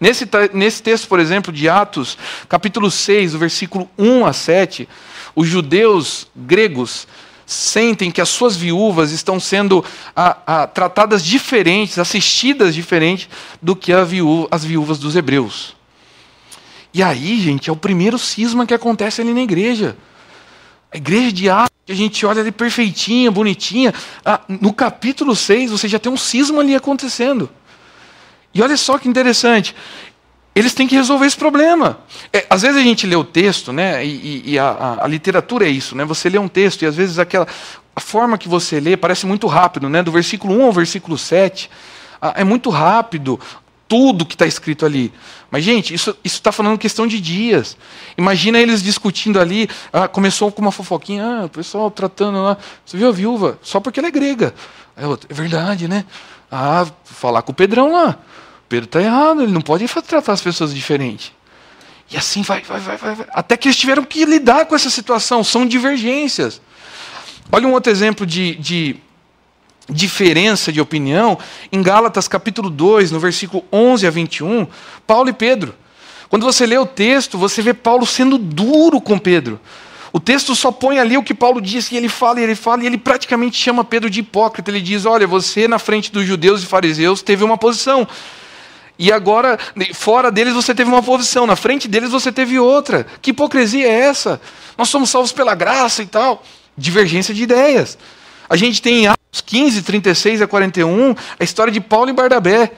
Nesse, 0.00 0.26
nesse 0.54 0.82
texto, 0.82 1.06
por 1.06 1.20
exemplo, 1.20 1.52
de 1.52 1.68
Atos, 1.68 2.16
capítulo 2.48 2.90
6, 2.90 3.34
o 3.34 3.38
versículo 3.38 3.88
1 3.98 4.24
a 4.24 4.32
7, 4.32 4.88
os 5.34 5.48
judeus 5.48 6.28
gregos 6.34 7.06
sentem 7.46 8.10
que 8.10 8.20
as 8.20 8.28
suas 8.28 8.56
viúvas 8.56 9.12
estão 9.12 9.38
sendo 9.38 9.84
a, 10.14 10.62
a, 10.62 10.66
tratadas 10.66 11.24
diferentes, 11.24 11.98
assistidas 11.98 12.74
diferente 12.74 13.28
do 13.60 13.76
que 13.76 13.92
viúva, 14.04 14.48
as 14.50 14.64
viúvas 14.64 14.98
dos 14.98 15.16
hebreus. 15.16 15.74
E 16.94 17.02
aí, 17.02 17.40
gente, 17.40 17.70
é 17.70 17.72
o 17.72 17.76
primeiro 17.76 18.18
cisma 18.18 18.66
que 18.66 18.74
acontece 18.74 19.20
ali 19.20 19.32
na 19.32 19.42
igreja. 19.42 19.96
A 20.90 20.96
igreja 20.96 21.32
de 21.32 21.48
Atos, 21.48 21.76
que 21.86 21.92
a 21.92 21.96
gente 21.96 22.24
olha 22.26 22.42
ali 22.42 22.52
perfeitinha, 22.52 23.30
bonitinha. 23.30 23.94
Ah, 24.24 24.40
no 24.46 24.72
capítulo 24.74 25.34
6, 25.34 25.70
você 25.70 25.88
já 25.88 25.98
tem 25.98 26.12
um 26.12 26.18
cisma 26.18 26.60
ali 26.60 26.74
acontecendo. 26.74 27.48
E 28.54 28.60
olha 28.60 28.76
só 28.76 28.98
que 28.98 29.08
interessante. 29.08 29.74
Eles 30.54 30.74
têm 30.74 30.86
que 30.86 30.94
resolver 30.94 31.26
esse 31.26 31.36
problema. 31.36 31.98
É, 32.32 32.46
às 32.50 32.62
vezes 32.62 32.76
a 32.76 32.82
gente 32.82 33.06
lê 33.06 33.16
o 33.16 33.24
texto, 33.24 33.72
né? 33.72 34.04
E, 34.04 34.52
e 34.52 34.58
a, 34.58 34.68
a, 34.68 35.04
a, 35.04 35.08
literatura 35.08 35.66
é 35.66 35.70
isso, 35.70 35.96
né? 35.96 36.04
Você 36.04 36.28
lê 36.28 36.38
um 36.38 36.48
texto 36.48 36.82
e 36.82 36.86
às 36.86 36.94
vezes 36.94 37.18
aquela 37.18 37.46
a 37.94 38.00
forma 38.00 38.36
que 38.36 38.48
você 38.48 38.80
lê 38.80 38.96
parece 38.96 39.26
muito 39.26 39.46
rápido, 39.46 39.88
né? 39.88 40.02
Do 40.02 40.12
versículo 40.12 40.54
1 40.54 40.64
ao 40.64 40.72
versículo 40.72 41.16
7. 41.16 41.70
Ah, 42.20 42.34
é 42.36 42.44
muito 42.44 42.70
rápido 42.70 43.40
tudo 43.88 44.24
que 44.24 44.34
está 44.34 44.46
escrito 44.46 44.86
ali. 44.86 45.12
Mas, 45.50 45.64
gente, 45.64 45.92
isso 45.92 46.16
está 46.24 46.50
falando 46.50 46.78
questão 46.78 47.06
de 47.06 47.20
dias. 47.20 47.76
Imagina 48.16 48.58
eles 48.58 48.82
discutindo 48.82 49.38
ali. 49.38 49.68
Ah, 49.92 50.08
começou 50.08 50.50
com 50.50 50.62
uma 50.62 50.72
fofoquinha. 50.72 51.24
Ah, 51.24 51.44
o 51.44 51.48
pessoal 51.48 51.90
tratando 51.90 52.42
lá. 52.42 52.56
Você 52.86 52.96
viu 52.96 53.08
a 53.08 53.12
viúva? 53.12 53.58
Só 53.60 53.80
porque 53.80 54.00
ela 54.00 54.08
é 54.08 54.10
grega. 54.10 54.54
É, 54.96 55.04
é 55.04 55.34
verdade, 55.34 55.88
né? 55.88 56.06
Ah, 56.50 56.86
falar 57.04 57.42
com 57.42 57.52
o 57.52 57.54
Pedrão 57.54 57.92
lá. 57.92 58.18
Pedro 58.72 58.86
está 58.86 59.02
errado. 59.02 59.42
Ele 59.42 59.52
não 59.52 59.60
pode 59.60 59.86
tratar 59.86 60.32
as 60.32 60.40
pessoas 60.40 60.74
diferente. 60.74 61.34
E 62.10 62.16
assim 62.16 62.40
vai, 62.40 62.62
vai, 62.62 62.80
vai, 62.80 62.96
vai. 62.96 63.26
Até 63.30 63.54
que 63.54 63.68
eles 63.68 63.76
tiveram 63.76 64.02
que 64.02 64.24
lidar 64.24 64.64
com 64.64 64.74
essa 64.74 64.88
situação. 64.88 65.44
São 65.44 65.66
divergências. 65.66 66.58
Olha 67.50 67.68
um 67.68 67.72
outro 67.72 67.92
exemplo 67.92 68.24
de, 68.24 68.54
de 68.54 68.96
diferença 69.90 70.72
de 70.72 70.80
opinião, 70.80 71.38
em 71.70 71.82
Gálatas 71.82 72.26
capítulo 72.26 72.70
2, 72.70 73.10
no 73.10 73.20
versículo 73.20 73.62
11 73.70 74.06
a 74.06 74.10
21, 74.10 74.66
Paulo 75.06 75.28
e 75.28 75.34
Pedro. 75.34 75.74
Quando 76.30 76.46
você 76.46 76.64
lê 76.64 76.78
o 76.78 76.86
texto, 76.86 77.36
você 77.36 77.60
vê 77.60 77.74
Paulo 77.74 78.06
sendo 78.06 78.38
duro 78.38 79.02
com 79.02 79.18
Pedro. 79.18 79.60
O 80.10 80.18
texto 80.18 80.56
só 80.56 80.72
põe 80.72 80.98
ali 80.98 81.18
o 81.18 81.22
que 81.22 81.34
Paulo 81.34 81.60
disse, 81.60 81.94
e 81.94 81.98
ele 81.98 82.08
fala, 82.08 82.40
e 82.40 82.42
ele 82.42 82.54
fala, 82.54 82.82
e 82.82 82.86
ele 82.86 82.96
praticamente 82.96 83.58
chama 83.58 83.84
Pedro 83.84 84.08
de 84.08 84.20
hipócrita. 84.20 84.70
Ele 84.70 84.80
diz: 84.80 85.04
Olha, 85.04 85.26
você 85.26 85.68
na 85.68 85.78
frente 85.78 86.10
dos 86.10 86.24
judeus 86.24 86.62
e 86.62 86.66
fariseus 86.66 87.20
teve 87.20 87.44
uma 87.44 87.58
posição. 87.58 88.08
E 89.02 89.10
agora, 89.10 89.58
fora 89.94 90.30
deles 90.30 90.54
você 90.54 90.72
teve 90.72 90.88
uma 90.88 91.02
posição, 91.02 91.44
na 91.44 91.56
frente 91.56 91.88
deles 91.88 92.12
você 92.12 92.30
teve 92.30 92.56
outra. 92.60 93.04
Que 93.20 93.30
hipocrisia 93.30 93.84
é 93.84 94.00
essa? 94.02 94.40
Nós 94.78 94.90
somos 94.90 95.10
salvos 95.10 95.32
pela 95.32 95.56
graça 95.56 96.04
e 96.04 96.06
tal. 96.06 96.44
Divergência 96.78 97.34
de 97.34 97.42
ideias. 97.42 97.98
A 98.48 98.54
gente 98.54 98.80
tem 98.80 99.02
em 99.02 99.06
Atos 99.08 99.40
15, 99.40 99.82
36 99.82 100.40
a 100.40 100.46
41, 100.46 101.16
a 101.36 101.42
história 101.42 101.72
de 101.72 101.80
Paulo 101.80 102.10
e 102.10 102.12
Barnabé. 102.12 102.70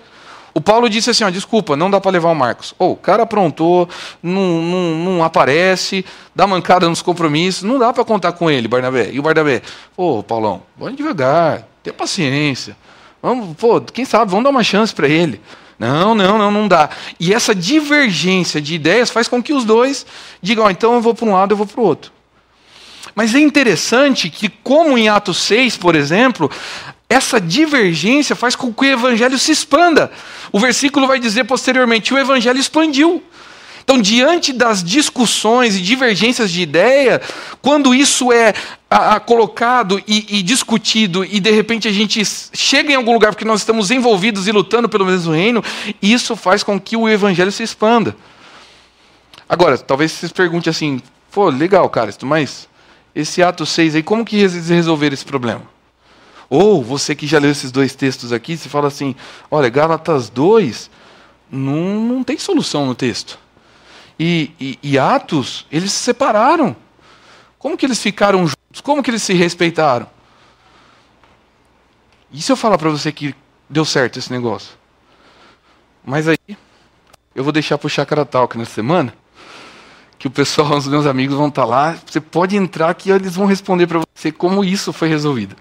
O 0.54 0.62
Paulo 0.62 0.88
disse 0.88 1.10
assim: 1.10 1.24
ó, 1.24 1.28
desculpa, 1.28 1.76
não 1.76 1.90
dá 1.90 2.00
para 2.00 2.12
levar 2.12 2.30
o 2.30 2.34
Marcos. 2.34 2.74
Ou 2.78 2.88
oh, 2.88 2.92
o 2.92 2.96
cara 2.96 3.24
aprontou, 3.24 3.86
não, 4.22 4.62
não, 4.62 4.94
não, 4.94 5.22
aparece, 5.22 6.06
dá 6.34 6.46
mancada 6.46 6.88
nos 6.88 7.02
compromissos, 7.02 7.64
não 7.64 7.78
dá 7.78 7.92
para 7.92 8.02
contar 8.02 8.32
com 8.32 8.50
ele, 8.50 8.66
Barnabé. 8.66 9.10
E 9.12 9.18
o 9.18 9.22
Barnabé, 9.22 9.60
pô, 9.94 10.22
Paulão, 10.22 10.62
vamos 10.74 10.96
devagar, 10.96 11.68
tenha 11.82 11.92
paciência. 11.92 12.74
Vamos, 13.20 13.54
pô, 13.58 13.78
quem 13.82 14.06
sabe, 14.06 14.30
vamos 14.30 14.44
dar 14.44 14.50
uma 14.50 14.64
chance 14.64 14.94
para 14.94 15.06
ele. 15.06 15.38
Não, 15.78 16.14
não, 16.14 16.38
não, 16.38 16.50
não 16.50 16.68
dá. 16.68 16.90
E 17.18 17.32
essa 17.34 17.54
divergência 17.54 18.60
de 18.60 18.74
ideias 18.74 19.10
faz 19.10 19.26
com 19.28 19.42
que 19.42 19.52
os 19.52 19.64
dois 19.64 20.06
digam: 20.40 20.64
oh, 20.64 20.70
então 20.70 20.94
eu 20.94 21.00
vou 21.00 21.14
para 21.14 21.26
um 21.26 21.32
lado, 21.32 21.52
eu 21.52 21.56
vou 21.56 21.66
para 21.66 21.80
o 21.80 21.84
outro. 21.84 22.12
Mas 23.14 23.34
é 23.34 23.38
interessante 23.38 24.28
que, 24.28 24.48
como 24.48 24.98
em 24.98 25.08
Atos 25.08 25.38
6, 25.38 25.76
por 25.76 25.94
exemplo, 25.94 26.50
essa 27.08 27.40
divergência 27.40 28.34
faz 28.34 28.56
com 28.56 28.72
que 28.72 28.86
o 28.86 28.90
evangelho 28.90 29.38
se 29.38 29.52
expanda. 29.52 30.10
O 30.50 30.58
versículo 30.58 31.06
vai 31.06 31.18
dizer 31.18 31.44
posteriormente: 31.44 32.14
o 32.14 32.18
evangelho 32.18 32.58
expandiu. 32.58 33.22
Então, 33.84 34.00
diante 34.00 34.50
das 34.50 34.82
discussões 34.82 35.76
e 35.76 35.82
divergências 35.82 36.50
de 36.50 36.62
ideia, 36.62 37.20
quando 37.60 37.94
isso 37.94 38.32
é 38.32 38.54
a, 38.90 39.16
a, 39.16 39.20
colocado 39.20 40.02
e, 40.08 40.38
e, 40.38 40.42
discutido, 40.42 41.22
e 41.22 41.38
de 41.38 41.50
repente 41.50 41.86
a 41.86 41.92
gente 41.92 42.22
chega 42.54 42.92
em 42.92 42.94
algum 42.94 43.12
lugar 43.12 43.32
porque 43.32 43.44
nós 43.44 43.60
estamos 43.60 43.90
envolvidos 43.90 44.48
e 44.48 44.52
lutando 44.52 44.88
pelo 44.88 45.04
mesmo 45.04 45.34
reino, 45.34 45.62
isso 46.00 46.34
faz 46.34 46.62
com 46.62 46.80
que 46.80 46.96
o 46.96 47.06
evangelho 47.06 47.52
se 47.52 47.62
expanda. 47.62 48.16
Agora, 49.46 49.76
talvez 49.76 50.12
vocês 50.12 50.32
perguntem 50.32 50.70
assim: 50.70 51.02
pô, 51.30 51.50
legal, 51.50 51.88
cara, 51.90 52.10
mas 52.22 52.66
esse 53.14 53.42
ato 53.42 53.66
6 53.66 53.96
aí, 53.96 54.02
como 54.02 54.24
que 54.24 54.36
eles 54.36 54.70
resolveram 54.70 55.12
esse 55.12 55.26
problema? 55.26 55.62
Ou 56.48 56.82
você 56.82 57.14
que 57.14 57.26
já 57.26 57.38
leu 57.38 57.50
esses 57.50 57.70
dois 57.70 57.94
textos 57.94 58.32
aqui, 58.32 58.56
você 58.56 58.70
fala 58.70 58.88
assim: 58.88 59.14
olha, 59.50 59.68
Gálatas 59.68 60.30
2 60.30 60.90
não, 61.50 62.00
não 62.00 62.24
tem 62.24 62.38
solução 62.38 62.86
no 62.86 62.94
texto. 62.94 63.43
E, 64.18 64.52
e, 64.60 64.78
e, 64.82 64.98
Atos, 64.98 65.66
eles 65.70 65.92
se 65.92 65.98
separaram. 65.98 66.76
Como 67.58 67.76
que 67.76 67.84
eles 67.84 68.00
ficaram 68.00 68.46
juntos? 68.46 68.80
Como 68.82 69.02
que 69.02 69.10
eles 69.10 69.22
se 69.22 69.32
respeitaram? 69.34 70.06
E 72.32 72.40
se 72.40 72.50
eu 72.50 72.56
falar 72.56 72.78
para 72.78 72.90
você 72.90 73.10
que 73.10 73.34
deu 73.68 73.84
certo 73.84 74.18
esse 74.18 74.30
negócio? 74.30 74.74
Mas 76.04 76.28
aí, 76.28 76.38
eu 77.34 77.42
vou 77.42 77.52
deixar 77.52 77.78
para 77.78 77.86
o 77.86 77.90
Chakra 77.90 78.24
Talk 78.24 78.56
na 78.56 78.64
semana 78.64 79.14
que 80.24 80.28
o 80.28 80.30
pessoal, 80.30 80.76
os 80.76 80.88
meus 80.88 81.04
amigos 81.04 81.36
vão 81.36 81.48
estar 81.48 81.66
lá. 81.66 81.98
Você 82.06 82.18
pode 82.18 82.56
entrar 82.56 82.94
que 82.94 83.10
eles 83.10 83.34
vão 83.34 83.44
responder 83.44 83.86
para 83.86 84.00
você 84.14 84.32
como 84.32 84.64
isso 84.64 84.90
foi 84.90 85.08
resolvido. 85.08 85.54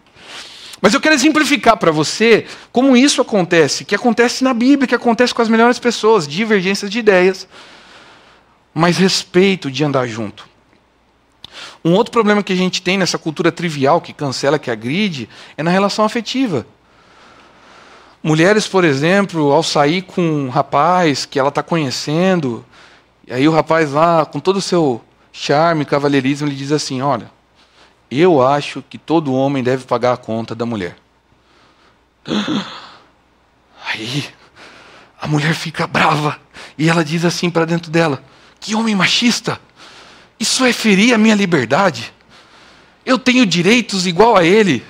Mas 0.82 0.94
eu 0.94 1.02
quero 1.02 1.16
exemplificar 1.16 1.76
para 1.76 1.92
você 1.92 2.46
como 2.72 2.96
isso 2.96 3.22
acontece, 3.22 3.86
que 3.86 3.94
acontece 3.94 4.44
na 4.44 4.54
Bíblia, 4.54 4.88
que 4.88 4.96
acontece 4.96 5.34
com 5.34 5.42
as 5.42 5.50
melhores 5.50 5.80
pessoas, 5.80 6.28
divergências 6.28 6.90
de 6.90 7.00
ideias, 7.00 7.48
mas 8.74 8.98
respeito 8.98 9.70
de 9.70 9.84
andar 9.84 10.08
junto. 10.08 10.48
Um 11.84 11.94
outro 11.94 12.12
problema 12.12 12.42
que 12.42 12.54
a 12.54 12.56
gente 12.56 12.82
tem 12.82 12.98
nessa 12.98 13.18
cultura 13.18 13.52
trivial 13.52 14.02
que 14.02 14.14
cancela, 14.14 14.58
que 14.58 14.72
agride, 14.72 15.30
é 15.58 15.64
na 15.64 15.70
relação 15.70 16.04
afetiva. 16.04 16.66
Mulheres, 18.22 18.68
por 18.68 18.86
exemplo, 18.86 19.52
ao 19.52 19.62
sair 19.62 20.02
com 20.02 20.22
um 20.22 20.50
rapaz 20.50 21.26
que 21.26 21.38
ela 21.38 21.50
está 21.50 21.62
conhecendo, 21.62 22.66
e 23.28 23.34
aí 23.34 23.48
o 23.48 23.52
rapaz 23.52 23.92
lá, 23.92 24.26
com 24.26 24.40
todo 24.40 24.58
o 24.58 24.62
seu 24.62 25.02
charme, 25.32 25.84
cavalheirismo, 25.84 26.48
ele 26.48 26.56
diz 26.56 26.72
assim: 26.72 27.02
Olha, 27.02 27.30
eu 28.10 28.42
acho 28.46 28.84
que 28.90 28.98
todo 28.98 29.34
homem 29.34 29.62
deve 29.62 29.86
pagar 29.86 30.14
a 30.14 30.18
conta 30.18 30.56
da 30.56 30.66
mulher. 30.66 30.96
Aí 33.86 34.26
a 35.22 35.28
mulher 35.28 35.54
fica 35.54 35.86
brava 35.86 36.40
e 36.78 36.90
ela 36.90 37.04
diz 37.04 37.26
assim 37.26 37.50
para 37.50 37.66
dentro 37.66 37.92
dela: 37.92 38.24
Que 38.64 38.74
homem 38.76 38.96
machista! 38.96 39.60
Isso 40.40 40.64
é 40.64 40.72
ferir 40.72 41.14
a 41.14 41.18
minha 41.18 41.36
liberdade. 41.36 42.14
Eu 43.06 43.20
tenho 43.20 43.46
direitos 43.46 44.08
igual 44.08 44.38
a 44.38 44.46
ele. 44.46 44.82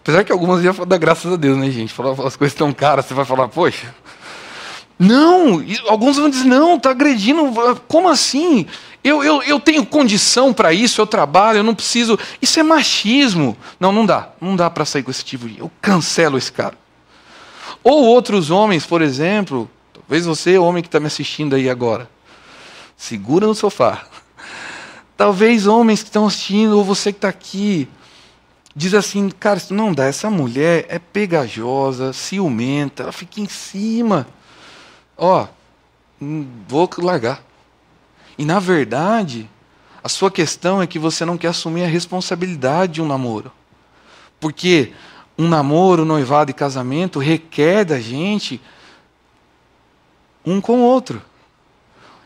Apesar 0.00 0.24
que 0.24 0.32
algumas 0.32 0.64
iam 0.64 0.74
dar 0.86 0.96
graças 0.96 1.30
a 1.30 1.36
Deus, 1.36 1.58
né, 1.58 1.70
gente? 1.70 1.92
Falar 1.92 2.12
as 2.26 2.36
coisas 2.36 2.56
tão 2.56 2.72
caras, 2.72 3.04
você 3.04 3.12
vai 3.12 3.26
falar, 3.26 3.48
poxa. 3.48 3.94
Não, 4.98 5.62
alguns 5.88 6.16
vão 6.16 6.30
dizer, 6.30 6.46
não, 6.46 6.76
está 6.76 6.88
agredindo, 6.90 7.52
como 7.86 8.08
assim? 8.08 8.66
Eu, 9.04 9.22
eu, 9.22 9.42
eu 9.42 9.60
tenho 9.60 9.84
condição 9.84 10.54
para 10.54 10.72
isso, 10.72 10.98
eu 10.98 11.06
trabalho, 11.06 11.58
eu 11.58 11.62
não 11.62 11.74
preciso. 11.74 12.18
Isso 12.40 12.58
é 12.58 12.62
machismo. 12.62 13.54
Não, 13.78 13.92
não 13.92 14.06
dá. 14.06 14.30
Não 14.40 14.56
dá 14.56 14.70
para 14.70 14.86
sair 14.86 15.02
com 15.02 15.10
esse 15.10 15.24
tipo 15.24 15.46
de. 15.46 15.58
Eu 15.58 15.70
cancelo 15.82 16.38
esse 16.38 16.50
cara. 16.50 16.78
Ou 17.84 18.06
outros 18.06 18.50
homens, 18.50 18.86
por 18.86 19.02
exemplo, 19.02 19.70
talvez 19.92 20.24
você, 20.24 20.56
homem 20.56 20.82
que 20.82 20.88
está 20.88 20.98
me 20.98 21.08
assistindo 21.08 21.54
aí 21.54 21.68
agora, 21.68 22.08
segura 23.02 23.48
no 23.48 23.54
sofá. 23.54 24.06
Talvez 25.16 25.66
homens 25.66 26.02
que 26.02 26.08
estão 26.08 26.24
assistindo, 26.24 26.78
ou 26.78 26.84
você 26.84 27.12
que 27.12 27.18
está 27.18 27.28
aqui, 27.28 27.88
diz 28.76 28.94
assim, 28.94 29.28
cara, 29.28 29.58
isso 29.58 29.74
não 29.74 29.92
dá, 29.92 30.04
essa 30.04 30.30
mulher 30.30 30.86
é 30.88 31.00
pegajosa, 31.00 32.12
ciumenta, 32.12 33.02
ela 33.02 33.10
fica 33.10 33.40
em 33.40 33.48
cima. 33.48 34.28
Ó, 35.18 35.48
hum, 36.20 36.46
vou 36.68 36.88
largar. 36.98 37.42
E 38.38 38.44
na 38.44 38.60
verdade, 38.60 39.50
a 40.02 40.08
sua 40.08 40.30
questão 40.30 40.80
é 40.80 40.86
que 40.86 40.98
você 40.98 41.24
não 41.24 41.36
quer 41.36 41.48
assumir 41.48 41.82
a 41.82 41.88
responsabilidade 41.88 42.94
de 42.94 43.02
um 43.02 43.06
namoro. 43.06 43.50
Porque 44.38 44.92
um 45.36 45.48
namoro, 45.48 46.04
noivado 46.04 46.52
e 46.52 46.54
casamento 46.54 47.18
requer 47.18 47.84
da 47.84 47.98
gente 47.98 48.60
um 50.46 50.60
com 50.60 50.78
o 50.78 50.84
outro. 50.84 51.20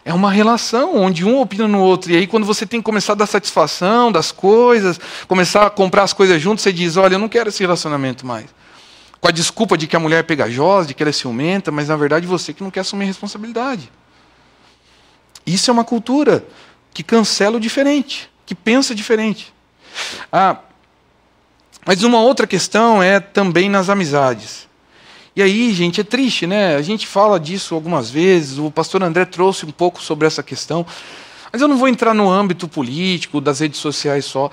É 0.06 0.14
uma 0.14 0.30
relação 0.30 0.96
onde 0.96 1.24
um 1.24 1.40
opina 1.40 1.66
no 1.66 1.80
outro. 1.80 2.12
E 2.12 2.16
aí, 2.16 2.28
quando 2.28 2.46
você 2.46 2.64
tem 2.64 2.78
que 2.78 2.84
começar 2.84 3.14
a 3.14 3.16
dar 3.16 3.26
satisfação 3.26 4.12
das 4.12 4.30
coisas, 4.30 5.00
começar 5.26 5.66
a 5.66 5.70
comprar 5.70 6.04
as 6.04 6.12
coisas 6.12 6.40
juntos, 6.40 6.62
você 6.62 6.72
diz: 6.72 6.96
Olha, 6.96 7.16
eu 7.16 7.18
não 7.18 7.28
quero 7.28 7.48
esse 7.48 7.60
relacionamento 7.60 8.24
mais. 8.24 8.46
Com 9.20 9.26
a 9.26 9.32
desculpa 9.32 9.76
de 9.76 9.88
que 9.88 9.96
a 9.96 9.98
mulher 9.98 10.20
é 10.20 10.22
pegajosa, 10.22 10.86
de 10.86 10.94
que 10.94 11.02
ela 11.02 11.10
é 11.10 11.12
ciumenta, 11.12 11.72
mas 11.72 11.88
na 11.88 11.96
verdade 11.96 12.24
você 12.24 12.52
que 12.52 12.62
não 12.62 12.70
quer 12.70 12.80
assumir 12.80 13.04
responsabilidade. 13.06 13.90
Isso 15.44 15.72
é 15.72 15.74
uma 15.74 15.82
cultura 15.82 16.46
que 16.94 17.02
cancela 17.02 17.56
o 17.56 17.60
diferente, 17.60 18.30
que 18.46 18.54
pensa 18.54 18.94
diferente. 18.94 19.52
Ah, 20.30 20.58
mas 21.84 22.04
uma 22.04 22.20
outra 22.20 22.46
questão 22.46 23.02
é 23.02 23.18
também 23.18 23.68
nas 23.68 23.88
amizades. 23.88 24.68
E 25.36 25.42
aí, 25.42 25.70
gente, 25.74 26.00
é 26.00 26.04
triste, 26.04 26.46
né? 26.46 26.76
A 26.76 26.80
gente 26.80 27.06
fala 27.06 27.38
disso 27.38 27.74
algumas 27.74 28.08
vezes, 28.08 28.56
o 28.58 28.70
pastor 28.70 29.02
André 29.02 29.26
trouxe 29.26 29.66
um 29.66 29.70
pouco 29.70 30.02
sobre 30.02 30.26
essa 30.26 30.42
questão, 30.42 30.86
mas 31.52 31.60
eu 31.60 31.68
não 31.68 31.76
vou 31.76 31.88
entrar 31.88 32.14
no 32.14 32.30
âmbito 32.30 32.66
político, 32.66 33.38
das 33.38 33.60
redes 33.60 33.78
sociais 33.78 34.24
só. 34.24 34.50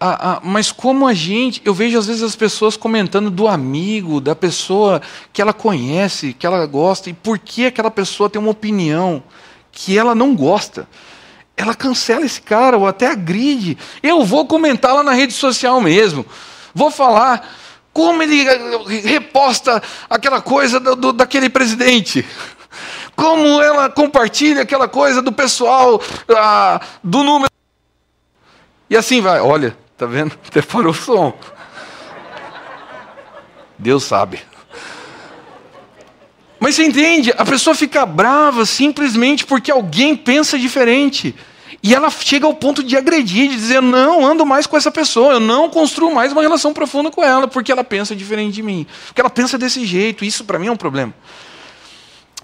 Ah, 0.00 0.36
ah, 0.36 0.40
mas 0.42 0.72
como 0.72 1.06
a 1.06 1.12
gente, 1.12 1.60
eu 1.66 1.74
vejo 1.74 1.98
às 1.98 2.06
vezes 2.06 2.22
as 2.22 2.34
pessoas 2.34 2.78
comentando 2.78 3.30
do 3.30 3.46
amigo, 3.46 4.22
da 4.22 4.34
pessoa 4.34 5.02
que 5.34 5.42
ela 5.42 5.52
conhece, 5.52 6.32
que 6.32 6.46
ela 6.46 6.64
gosta, 6.64 7.10
e 7.10 7.12
por 7.12 7.38
que 7.38 7.66
aquela 7.66 7.90
pessoa 7.90 8.30
tem 8.30 8.40
uma 8.40 8.52
opinião 8.52 9.22
que 9.70 9.98
ela 9.98 10.14
não 10.14 10.34
gosta. 10.34 10.88
Ela 11.54 11.74
cancela 11.74 12.24
esse 12.24 12.40
cara 12.40 12.78
ou 12.78 12.86
até 12.86 13.06
agride. 13.06 13.76
Eu 14.02 14.24
vou 14.24 14.46
comentar 14.46 14.94
lá 14.94 15.02
na 15.02 15.12
rede 15.12 15.34
social 15.34 15.78
mesmo. 15.78 16.24
Vou 16.74 16.90
falar 16.90 17.46
como 17.92 18.22
ele 18.22 18.44
reposta 19.00 19.82
aquela 20.08 20.40
coisa 20.40 20.78
do, 20.78 20.96
do, 20.96 21.12
daquele 21.12 21.48
presidente. 21.48 22.26
Como 23.16 23.60
ela 23.60 23.90
compartilha 23.90 24.62
aquela 24.62 24.88
coisa 24.88 25.20
do 25.20 25.32
pessoal 25.32 26.00
ah, 26.30 26.80
do 27.02 27.22
número. 27.22 27.50
E 28.88 28.96
assim 28.96 29.20
vai. 29.20 29.40
Olha, 29.40 29.76
tá 29.96 30.06
vendo? 30.06 30.38
Até 30.46 30.62
parou 30.62 30.92
o 30.92 30.94
som. 30.94 31.36
Deus 33.78 34.04
sabe. 34.04 34.40
Mas 36.58 36.74
você 36.74 36.84
entende? 36.84 37.32
A 37.38 37.44
pessoa 37.44 37.74
fica 37.74 38.04
brava 38.04 38.66
simplesmente 38.66 39.46
porque 39.46 39.70
alguém 39.70 40.14
pensa 40.14 40.58
diferente. 40.58 41.34
E 41.82 41.94
ela 41.94 42.10
chega 42.10 42.46
ao 42.46 42.52
ponto 42.52 42.82
de 42.82 42.96
agredir, 42.96 43.48
de 43.48 43.56
dizer: 43.56 43.80
não 43.80 44.24
ando 44.24 44.44
mais 44.44 44.66
com 44.66 44.76
essa 44.76 44.90
pessoa, 44.90 45.34
eu 45.34 45.40
não 45.40 45.70
construo 45.70 46.14
mais 46.14 46.32
uma 46.32 46.42
relação 46.42 46.74
profunda 46.74 47.10
com 47.10 47.24
ela, 47.24 47.48
porque 47.48 47.72
ela 47.72 47.82
pensa 47.82 48.14
diferente 48.14 48.54
de 48.54 48.62
mim. 48.62 48.86
Porque 49.06 49.20
ela 49.20 49.30
pensa 49.30 49.56
desse 49.56 49.86
jeito. 49.86 50.24
Isso 50.24 50.44
para 50.44 50.58
mim 50.58 50.66
é 50.66 50.72
um 50.72 50.76
problema. 50.76 51.14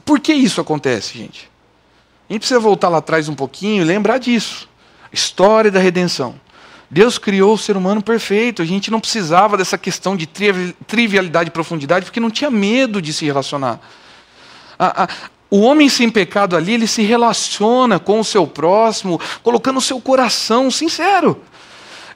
Por 0.05 0.21
que 0.21 0.33
isso 0.33 0.61
acontece, 0.61 1.19
gente? 1.19 1.51
A 2.29 2.33
gente 2.33 2.41
precisa 2.41 2.61
voltar 2.61 2.89
lá 2.89 2.99
atrás 2.99 3.29
um 3.29 3.35
pouquinho 3.35 3.83
e 3.83 3.85
lembrar 3.85 4.19
disso. 4.19 4.69
História 5.13 5.71
da 5.71 5.81
redenção. 5.81 6.35
Deus 6.91 7.19
criou 7.19 7.55
o 7.55 7.59
ser 7.59 7.77
humano 7.77 8.03
perfeito. 8.03 8.63
A 8.63 8.65
gente 8.65 8.91
não 8.91 9.01
precisava 9.01 9.57
dessa 9.57 9.77
questão 9.77 10.17
de 10.17 10.27
trivialidade 10.27 11.49
e 11.49 11.53
profundidade, 11.53 12.07
porque 12.07 12.21
não 12.21 12.31
tinha 12.31 12.51
medo 12.51 13.03
de 13.03 13.13
se 13.13 13.25
relacionar. 13.25 13.81
A, 14.79 15.05
a, 15.05 15.09
o 15.51 15.61
homem 15.61 15.89
sem 15.89 16.11
pecado 16.11 16.57
ali, 16.57 16.75
ele 16.75 16.87
se 16.87 17.03
relaciona 17.03 17.99
com 17.99 18.21
o 18.21 18.25
seu 18.25 18.47
próximo, 18.47 19.21
colocando 19.43 19.79
o 19.79 19.83
seu 19.83 20.01
coração 20.01 20.71
sincero. 20.71 21.41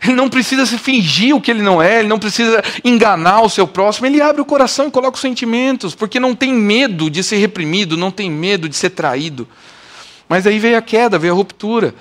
Ele 0.03 0.15
não 0.15 0.31
precisa 0.31 0.65
se 0.65 0.79
fingir 0.79 1.37
o 1.37 1.41
que 1.41 1.51
ele 1.51 1.63
não 1.63 1.81
é, 1.81 2.01
ele 2.01 2.09
não 2.09 2.19
precisa 2.19 2.63
enganar 2.83 3.43
o 3.43 3.51
seu 3.51 3.69
próximo, 3.69 4.07
ele 4.07 4.21
abre 4.21 4.41
o 4.41 4.47
coração 4.47 4.89
e 4.89 4.91
coloca 4.91 5.17
os 5.17 5.21
sentimentos, 5.21 5.95
porque 5.95 6.19
não 6.19 6.35
tem 6.35 6.55
medo 6.55 7.11
de 7.11 7.23
ser 7.23 7.37
reprimido, 7.37 7.97
não 7.97 8.11
tem 8.11 8.31
medo 8.31 8.69
de 8.69 8.75
ser 8.75 8.91
traído. 8.91 9.47
Mas 10.29 10.47
aí 10.47 10.59
veio 10.59 10.79
a 10.79 10.83
queda, 10.83 11.19
veio 11.19 11.35
a 11.35 11.37
ruptura. 11.37 11.95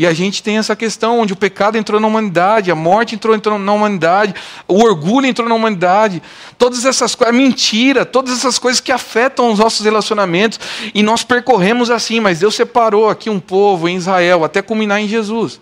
E 0.00 0.06
a 0.06 0.14
gente 0.14 0.42
tem 0.42 0.56
essa 0.56 0.74
questão 0.74 1.20
onde 1.20 1.34
o 1.34 1.36
pecado 1.36 1.76
entrou 1.76 2.00
na 2.00 2.06
humanidade, 2.06 2.70
a 2.70 2.74
morte 2.74 3.16
entrou, 3.16 3.34
entrou 3.34 3.58
na 3.58 3.70
humanidade, 3.70 4.34
o 4.66 4.82
orgulho 4.82 5.26
entrou 5.26 5.46
na 5.46 5.54
humanidade, 5.54 6.22
todas 6.56 6.86
essas 6.86 7.14
coisas, 7.14 7.34
a 7.34 7.36
mentira, 7.36 8.06
todas 8.06 8.32
essas 8.32 8.58
coisas 8.58 8.80
que 8.80 8.90
afetam 8.90 9.52
os 9.52 9.58
nossos 9.58 9.84
relacionamentos, 9.84 10.58
e 10.94 11.02
nós 11.02 11.22
percorremos 11.22 11.90
assim, 11.90 12.18
mas 12.18 12.38
Deus 12.38 12.54
separou 12.54 13.10
aqui 13.10 13.28
um 13.28 13.38
povo 13.38 13.90
em 13.90 13.96
Israel, 13.96 14.42
até 14.42 14.62
culminar 14.62 15.02
em 15.02 15.06
Jesus. 15.06 15.60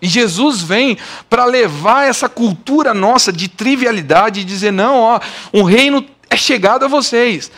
E 0.00 0.06
Jesus 0.06 0.62
vem 0.62 0.96
para 1.28 1.44
levar 1.44 2.06
essa 2.08 2.28
cultura 2.28 2.94
nossa 2.94 3.32
de 3.32 3.48
trivialidade 3.48 4.42
e 4.42 4.44
dizer: 4.44 4.70
não, 4.70 5.00
ó, 5.00 5.20
um 5.52 5.64
reino 5.64 6.06
é 6.30 6.36
chegado 6.36 6.84
a 6.84 6.88
vocês. 6.88 7.50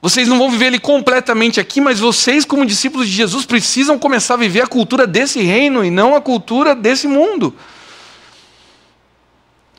Vocês 0.00 0.28
não 0.28 0.38
vão 0.38 0.50
viver 0.50 0.66
ele 0.66 0.78
completamente 0.78 1.58
aqui, 1.58 1.80
mas 1.80 1.98
vocês, 1.98 2.44
como 2.44 2.66
discípulos 2.66 3.08
de 3.08 3.14
Jesus, 3.14 3.46
precisam 3.46 3.98
começar 3.98 4.34
a 4.34 4.38
viver 4.38 4.62
a 4.62 4.66
cultura 4.66 5.06
desse 5.06 5.40
reino 5.42 5.84
e 5.84 5.90
não 5.90 6.14
a 6.14 6.20
cultura 6.20 6.74
desse 6.74 7.08
mundo. 7.08 7.54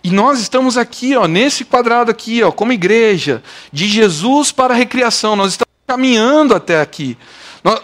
E 0.04 0.10
nós 0.10 0.40
estamos 0.40 0.78
aqui, 0.78 1.16
ó, 1.16 1.28
nesse 1.28 1.66
quadrado 1.66 2.10
aqui, 2.10 2.42
ó, 2.42 2.52
como 2.52 2.72
igreja, 2.72 3.44
de 3.72 3.88
Jesus 3.88 4.52
para 4.52 4.74
a 4.74 4.78
recriação. 4.78 5.36
Nós 5.36 5.52
estamos 5.52 5.74
caminhando 5.86 6.56
até 6.56 6.82
aqui. 6.82 7.18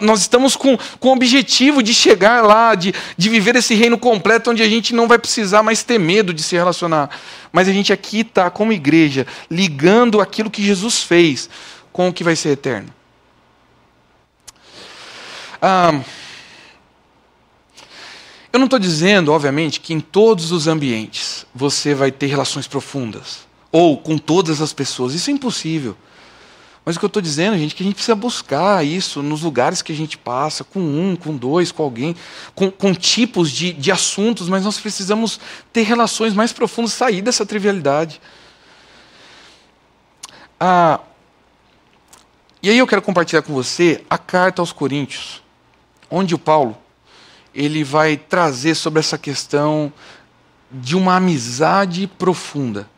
Nós, 0.00 0.20
estamos 0.20 0.56
com, 0.56 0.78
com 0.98 1.08
o 1.08 1.12
objetivo 1.12 1.82
de 1.82 1.92
chegar 1.92 2.42
lá, 2.42 2.74
de, 2.74 2.94
de 3.18 3.28
viver 3.28 3.56
esse 3.56 3.74
reino 3.74 3.98
completo, 3.98 4.50
onde 4.50 4.62
a 4.62 4.68
gente 4.68 4.94
não 4.94 5.06
vai 5.06 5.18
precisar 5.18 5.62
mais 5.62 5.82
ter 5.82 5.98
medo 5.98 6.32
de 6.32 6.42
se 6.42 6.56
relacionar. 6.56 7.10
Mas 7.52 7.68
a 7.68 7.72
gente 7.72 7.92
aqui 7.92 8.20
está, 8.20 8.48
como 8.48 8.72
igreja, 8.72 9.26
ligando 9.50 10.22
aquilo 10.22 10.50
que 10.50 10.62
Jesus 10.62 11.02
fez 11.02 11.50
com 11.94 12.08
o 12.08 12.12
que 12.12 12.24
vai 12.24 12.34
ser 12.34 12.48
eterno. 12.48 12.92
Eu 18.52 18.58
não 18.58 18.64
estou 18.64 18.80
dizendo, 18.80 19.32
obviamente, 19.32 19.78
que 19.78 19.94
em 19.94 20.00
todos 20.00 20.50
os 20.50 20.66
ambientes 20.66 21.46
você 21.54 21.94
vai 21.94 22.10
ter 22.10 22.26
relações 22.26 22.66
profundas, 22.66 23.46
ou 23.70 23.96
com 23.96 24.18
todas 24.18 24.60
as 24.60 24.72
pessoas. 24.72 25.14
Isso 25.14 25.30
é 25.30 25.32
impossível. 25.32 25.96
Mas 26.84 26.96
o 26.96 26.98
que 26.98 27.04
eu 27.04 27.06
estou 27.06 27.22
dizendo, 27.22 27.56
gente, 27.56 27.74
é 27.74 27.76
que 27.76 27.82
a 27.84 27.86
gente 27.86 27.94
precisa 27.94 28.16
buscar 28.16 28.84
isso 28.84 29.22
nos 29.22 29.42
lugares 29.42 29.80
que 29.80 29.92
a 29.92 29.96
gente 29.96 30.18
passa, 30.18 30.64
com 30.64 30.80
um, 30.80 31.14
com 31.14 31.36
dois, 31.36 31.70
com 31.70 31.84
alguém, 31.84 32.16
com, 32.56 32.72
com 32.72 32.92
tipos 32.92 33.52
de, 33.52 33.72
de 33.72 33.92
assuntos, 33.92 34.48
mas 34.48 34.64
nós 34.64 34.80
precisamos 34.80 35.38
ter 35.72 35.82
relações 35.82 36.34
mais 36.34 36.52
profundas, 36.52 36.92
sair 36.92 37.22
dessa 37.22 37.46
trivialidade. 37.46 38.20
Ah, 40.58 41.00
e 42.64 42.70
aí 42.70 42.78
eu 42.78 42.86
quero 42.86 43.02
compartilhar 43.02 43.42
com 43.42 43.52
você 43.52 44.02
a 44.08 44.16
carta 44.16 44.62
aos 44.62 44.72
Coríntios, 44.72 45.42
onde 46.10 46.34
o 46.34 46.38
Paulo 46.38 46.74
ele 47.54 47.84
vai 47.84 48.16
trazer 48.16 48.74
sobre 48.74 49.00
essa 49.00 49.18
questão 49.18 49.92
de 50.72 50.96
uma 50.96 51.16
amizade 51.16 52.06
profunda. 52.06 52.88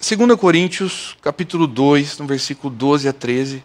2 0.00 0.36
Coríntios, 0.40 1.16
capítulo 1.22 1.68
2, 1.68 2.18
no 2.18 2.26
versículo 2.26 2.74
12 2.74 3.08
a 3.08 3.12
13. 3.12 3.62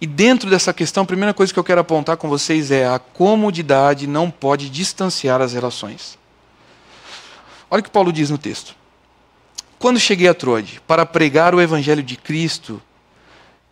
E 0.00 0.06
dentro 0.06 0.48
dessa 0.48 0.72
questão, 0.72 1.02
a 1.02 1.06
primeira 1.06 1.34
coisa 1.34 1.52
que 1.52 1.58
eu 1.58 1.64
quero 1.64 1.82
apontar 1.82 2.16
com 2.16 2.26
vocês 2.26 2.70
é 2.70 2.88
a 2.88 2.98
comodidade 2.98 4.06
não 4.06 4.30
pode 4.30 4.70
distanciar 4.70 5.42
as 5.42 5.52
relações. 5.52 6.18
Olha 7.70 7.80
o 7.80 7.82
que 7.82 7.90
Paulo 7.90 8.10
diz 8.10 8.30
no 8.30 8.38
texto. 8.38 8.79
Quando 9.80 9.98
cheguei 9.98 10.28
a 10.28 10.34
Troade 10.34 10.78
para 10.86 11.06
pregar 11.06 11.54
o 11.54 11.60
evangelho 11.60 12.02
de 12.02 12.14
Cristo 12.14 12.82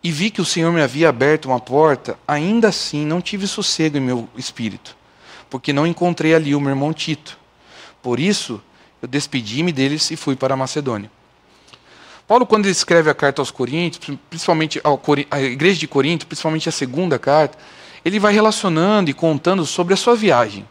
e 0.03 0.11
vi 0.11 0.31
que 0.31 0.41
o 0.41 0.45
Senhor 0.45 0.73
me 0.73 0.81
havia 0.81 1.07
aberto 1.07 1.45
uma 1.45 1.59
porta, 1.59 2.17
ainda 2.27 2.69
assim 2.69 3.05
não 3.05 3.21
tive 3.21 3.45
sossego 3.45 3.95
em 3.95 4.01
meu 4.01 4.27
espírito, 4.35 4.97
porque 5.51 5.71
não 5.71 5.85
encontrei 5.85 6.33
ali 6.33 6.55
o 6.55 6.59
meu 6.59 6.71
irmão 6.71 6.91
Tito. 6.91 7.37
Por 8.01 8.19
isso, 8.19 8.59
eu 8.99 9.07
despedi-me 9.07 9.71
deles 9.71 10.09
e 10.09 10.15
fui 10.15 10.35
para 10.35 10.55
a 10.55 10.57
Macedônia. 10.57 11.11
Paulo, 12.27 12.47
quando 12.47 12.65
ele 12.65 12.71
escreve 12.71 13.11
a 13.11 13.13
carta 13.13 13.39
aos 13.39 13.51
Coríntios, 13.51 14.17
principalmente 14.31 14.81
à 15.29 15.39
igreja 15.39 15.79
de 15.79 15.87
Corinto, 15.87 16.25
principalmente 16.25 16.67
a 16.67 16.71
segunda 16.71 17.19
carta, 17.19 17.55
ele 18.03 18.17
vai 18.17 18.33
relacionando 18.33 19.11
e 19.11 19.13
contando 19.13 19.63
sobre 19.63 19.93
a 19.93 19.97
sua 19.97 20.15
viagem, 20.15 20.67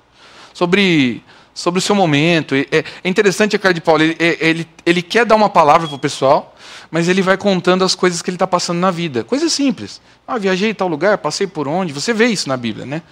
sobre, 0.53 1.23
sobre 1.59 1.79
o 1.79 1.83
seu 1.83 1.93
momento. 1.93 2.55
É, 2.55 2.85
é 3.03 3.09
interessante 3.09 3.57
a 3.57 3.59
carta 3.59 3.75
de 3.75 3.81
Paulo, 3.81 4.01
ele, 4.05 4.17
é, 4.21 4.37
ele, 4.39 4.69
ele 4.87 5.03
quer 5.03 5.27
dar 5.27 5.35
uma 5.35 5.49
palavra 5.49 5.89
para 5.89 5.97
o 5.97 5.99
pessoal, 5.99 6.55
mas 6.89 7.09
ele 7.09 7.21
vai 7.21 7.37
contando 7.37 7.83
as 7.83 7.97
coisas 7.97 8.23
que 8.23 8.31
ele 8.31 8.37
está 8.37 8.47
passando 8.47 8.79
na 8.79 8.93
vida. 8.93 9.25
Coisas 9.25 9.53
simples. 9.53 10.01
Ah, 10.25 10.39
viajei 10.39 10.73
tal 10.73 10.87
lugar, 10.87 11.19
passei 11.19 11.49
por 11.49 11.67
onde. 11.67 11.93
Você 11.93 12.15
vê 12.15 12.27
isso 12.27 12.49
na 12.49 12.57
Bíblia, 12.57 12.87
né? 12.87 13.03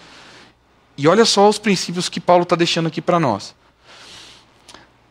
E 0.96 1.08
olha 1.08 1.24
só 1.24 1.48
os 1.48 1.58
princípios 1.58 2.08
que 2.08 2.20
Paulo 2.20 2.44
está 2.44 2.54
deixando 2.54 2.86
aqui 2.86 3.02
para 3.02 3.18
nós. 3.18 3.52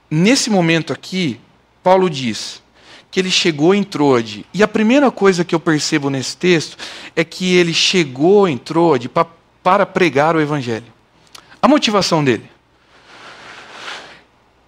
Nesse 0.10 0.50
momento 0.50 0.94
aqui, 0.94 1.38
Paulo 1.84 2.10
diz: 2.10 2.64
que 3.12 3.20
ele 3.20 3.30
chegou 3.30 3.76
em 3.76 3.84
Troade. 3.84 4.46
E 4.54 4.64
a 4.64 4.68
primeira 4.68 5.12
coisa 5.12 5.44
que 5.44 5.54
eu 5.54 5.60
percebo 5.60 6.10
nesse 6.10 6.38
texto 6.38 6.78
é 7.18 7.24
que 7.26 7.54
ele 7.54 7.74
chegou 7.74 8.48
em 8.48 8.58
Troade 8.58 9.10
pa, 9.10 9.28
para 9.62 9.86
pregar 9.86 10.38
o 10.38 10.42
evangelho. 10.42 10.92
A 11.62 11.68
motivação 11.68 12.24
dele. 12.24 12.55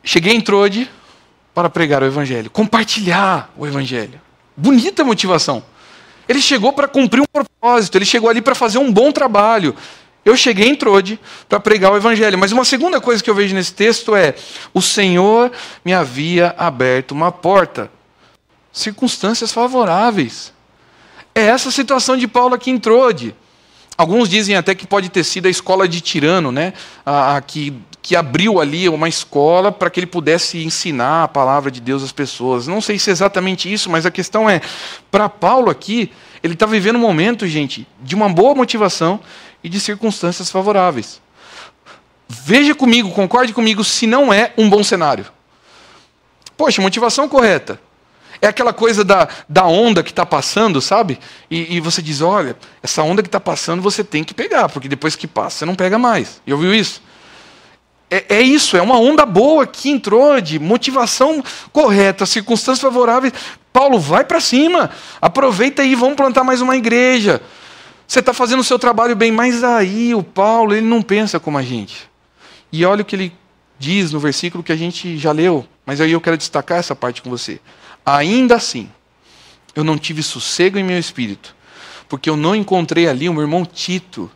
Cheguei 0.07 0.33
em 0.33 0.39
Troade 0.39 0.89
para 1.53 1.69
pregar 1.69 2.01
o 2.01 2.05
evangelho, 2.05 2.49
compartilhar 2.49 3.51
o 3.57 3.67
evangelho. 3.67 4.21
Bonita 4.55 5.03
motivação. 5.03 5.61
Ele 6.29 6.39
chegou 6.39 6.71
para 6.71 6.87
cumprir 6.87 7.19
um 7.19 7.25
propósito, 7.25 7.97
ele 7.97 8.05
chegou 8.05 8.29
ali 8.29 8.41
para 8.41 8.55
fazer 8.55 8.77
um 8.77 8.89
bom 8.89 9.11
trabalho. 9.11 9.75
Eu 10.23 10.37
cheguei 10.37 10.69
em 10.69 10.75
Trode 10.75 11.19
para 11.49 11.59
pregar 11.59 11.91
o 11.91 11.97
evangelho. 11.97 12.37
Mas 12.37 12.53
uma 12.53 12.63
segunda 12.63 13.01
coisa 13.01 13.21
que 13.21 13.29
eu 13.29 13.35
vejo 13.35 13.53
nesse 13.53 13.73
texto 13.73 14.15
é: 14.15 14.33
o 14.73 14.81
Senhor 14.81 15.51
me 15.83 15.93
havia 15.93 16.55
aberto 16.57 17.11
uma 17.11 17.29
porta 17.29 17.91
circunstâncias 18.71 19.51
favoráveis. 19.51 20.53
É 21.35 21.41
essa 21.41 21.69
situação 21.69 22.15
de 22.15 22.29
Paulo 22.29 22.55
aqui 22.55 22.71
em 22.71 22.79
Trode. 22.79 23.35
Alguns 23.97 24.29
dizem 24.29 24.55
até 24.55 24.73
que 24.73 24.87
pode 24.87 25.09
ter 25.09 25.25
sido 25.25 25.47
a 25.47 25.49
escola 25.49 25.85
de 25.85 25.99
Tirano, 25.99 26.49
né? 26.51 26.71
A, 27.05 27.35
a, 27.35 27.41
que, 27.41 27.73
que 28.07 28.15
abriu 28.15 28.61
ali 28.61 28.87
uma 28.87 29.09
escola 29.09 29.69
para 29.69 29.89
que 29.89 29.99
ele 29.99 30.07
pudesse 30.07 30.63
ensinar 30.63 31.23
a 31.23 31.27
palavra 31.27 31.69
de 31.69 31.81
Deus 31.81 32.01
às 32.01 32.13
pessoas. 32.13 32.65
Não 32.65 32.79
sei 32.79 32.97
se 32.97 33.09
é 33.09 33.11
exatamente 33.11 33.71
isso, 33.71 33.89
mas 33.89 34.05
a 34.05 34.09
questão 34.09 34.49
é: 34.49 34.61
para 35.11 35.27
Paulo 35.27 35.69
aqui, 35.69 36.09
ele 36.41 36.53
está 36.53 36.65
vivendo 36.65 36.95
um 36.95 37.01
momento, 37.01 37.45
gente, 37.45 37.85
de 38.01 38.15
uma 38.15 38.29
boa 38.29 38.55
motivação 38.55 39.19
e 39.61 39.67
de 39.67 39.77
circunstâncias 39.77 40.49
favoráveis. 40.49 41.21
Veja 42.29 42.73
comigo, 42.73 43.11
concorde 43.11 43.51
comigo, 43.51 43.83
se 43.83 44.07
não 44.07 44.31
é 44.31 44.53
um 44.57 44.69
bom 44.69 44.85
cenário. 44.85 45.25
Poxa, 46.55 46.81
motivação 46.81 47.27
correta. 47.27 47.77
É 48.41 48.47
aquela 48.47 48.71
coisa 48.71 49.03
da, 49.03 49.27
da 49.49 49.65
onda 49.65 50.01
que 50.01 50.11
está 50.11 50.25
passando, 50.25 50.79
sabe? 50.79 51.19
E, 51.51 51.75
e, 51.75 51.81
você 51.81 52.01
diz: 52.01 52.21
olha, 52.21 52.55
essa 52.81 53.03
onda 53.03 53.21
que 53.21 53.27
está 53.27 53.41
passando 53.41 53.81
você 53.81 54.01
tem 54.01 54.23
que 54.23 54.33
pegar, 54.33 54.69
porque 54.69 54.87
depois 54.87 55.13
que 55.13 55.27
passa 55.27 55.57
você 55.57 55.65
não 55.65 55.75
pega 55.75 55.99
mais. 55.99 56.41
E 56.47 56.53
ouviu 56.53 56.73
isso? 56.73 57.05
É, 58.09 58.37
é, 58.37 58.41
isso, 58.41 58.77
é 58.77 58.81
uma 58.81 58.97
onda 58.97 59.25
boa 59.25 59.67
que 59.67 59.89
entrou 59.89 60.39
de 60.39 60.57
motivação 60.59 61.43
correta, 61.73 62.25
circunstâncias 62.25 62.79
favoráveis. 62.79 63.33
Paulo, 63.73 63.99
vai 63.99 64.23
para 64.23 64.39
cima, 64.39 64.89
aproveita 65.21 65.81
aí, 65.81 65.93
vamos 65.93 66.15
plantar 66.15 66.43
mais 66.43 66.61
uma 66.61 66.77
igreja. 66.77 67.41
Você 68.07 68.19
está 68.19 68.33
fazendo 68.33 68.61
o 68.61 68.63
seu 68.63 68.79
trabalho 68.79 69.15
bem, 69.15 69.31
mas 69.31 69.63
aí 69.63 70.15
o 70.15 70.23
Paulo, 70.23 70.73
ele 70.73 70.87
não 70.87 71.01
pensa 71.01 71.39
como 71.39 71.57
a 71.57 71.61
gente. 71.61 72.09
E 72.71 72.85
olha 72.85 73.01
o 73.01 73.05
que 73.05 73.15
ele 73.15 73.33
diz 73.77 74.13
no 74.13 74.19
versículo 74.19 74.63
que 74.63 74.71
a 74.71 74.77
gente 74.77 75.17
já 75.17 75.33
leu, 75.33 75.67
mas 75.85 75.99
aí 75.99 76.13
eu 76.13 76.21
quero 76.21 76.37
destacar 76.37 76.79
essa 76.79 76.95
parte 76.95 77.21
com 77.21 77.29
você. 77.29 77.59
Ainda 78.05 78.55
assim, 78.55 78.89
eu 79.75 79.83
não 79.83 79.97
tive 79.97 80.23
sossego 80.23 80.79
em 80.79 80.83
meu 80.83 80.97
espírito, 80.97 81.53
porque 82.07 82.29
eu 82.29 82.37
não 82.37 82.55
encontrei 82.55 83.07
ali 83.07 83.27
o 83.27 83.33
meu 83.33 83.41
irmão 83.41 83.65
Tito. 83.65 84.31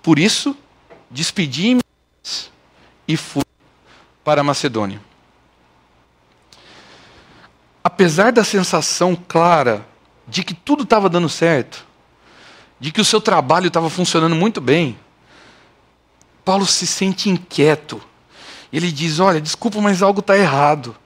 Por 0.00 0.18
isso, 0.18 0.56
despedi-me 1.10 1.82
e 3.06 3.16
fui 3.16 3.42
para 4.24 4.42
Macedônia. 4.42 5.00
Apesar 7.82 8.32
da 8.32 8.44
sensação 8.44 9.16
clara 9.16 9.86
de 10.26 10.44
que 10.44 10.54
tudo 10.54 10.84
estava 10.84 11.08
dando 11.08 11.28
certo, 11.28 11.86
de 12.78 12.92
que 12.92 13.00
o 13.00 13.04
seu 13.04 13.20
trabalho 13.20 13.66
estava 13.66 13.90
funcionando 13.90 14.36
muito 14.36 14.60
bem, 14.60 14.98
Paulo 16.44 16.66
se 16.66 16.86
sente 16.86 17.28
inquieto. 17.28 18.00
Ele 18.72 18.90
diz: 18.90 19.20
Olha, 19.20 19.40
desculpa, 19.40 19.80
mas 19.80 20.02
algo 20.02 20.20
está 20.20 20.36
errado 20.36 20.96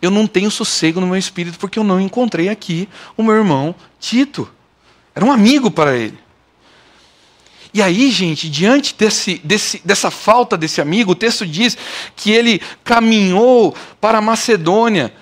eu 0.00 0.10
não 0.10 0.26
tenho 0.26 0.50
sossego 0.50 1.00
no 1.00 1.06
meu 1.06 1.16
espírito 1.16 1.58
porque 1.58 1.78
eu 1.78 1.84
não 1.84 2.00
encontrei 2.00 2.48
aqui 2.48 2.88
o 3.16 3.22
meu 3.22 3.34
irmão 3.34 3.74
Tito. 3.98 4.48
Era 5.14 5.24
um 5.24 5.32
amigo 5.32 5.70
para 5.70 5.96
ele. 5.96 6.18
E 7.72 7.82
aí, 7.82 8.10
gente, 8.10 8.48
diante 8.48 8.94
desse, 8.94 9.38
desse, 9.44 9.80
dessa 9.84 10.10
falta 10.10 10.56
desse 10.56 10.80
amigo, 10.80 11.12
o 11.12 11.14
texto 11.14 11.46
diz 11.46 11.76
que 12.16 12.30
ele 12.30 12.60
caminhou 12.82 13.74
para 14.00 14.18
a 14.18 14.22
Macedônia. 14.22 15.12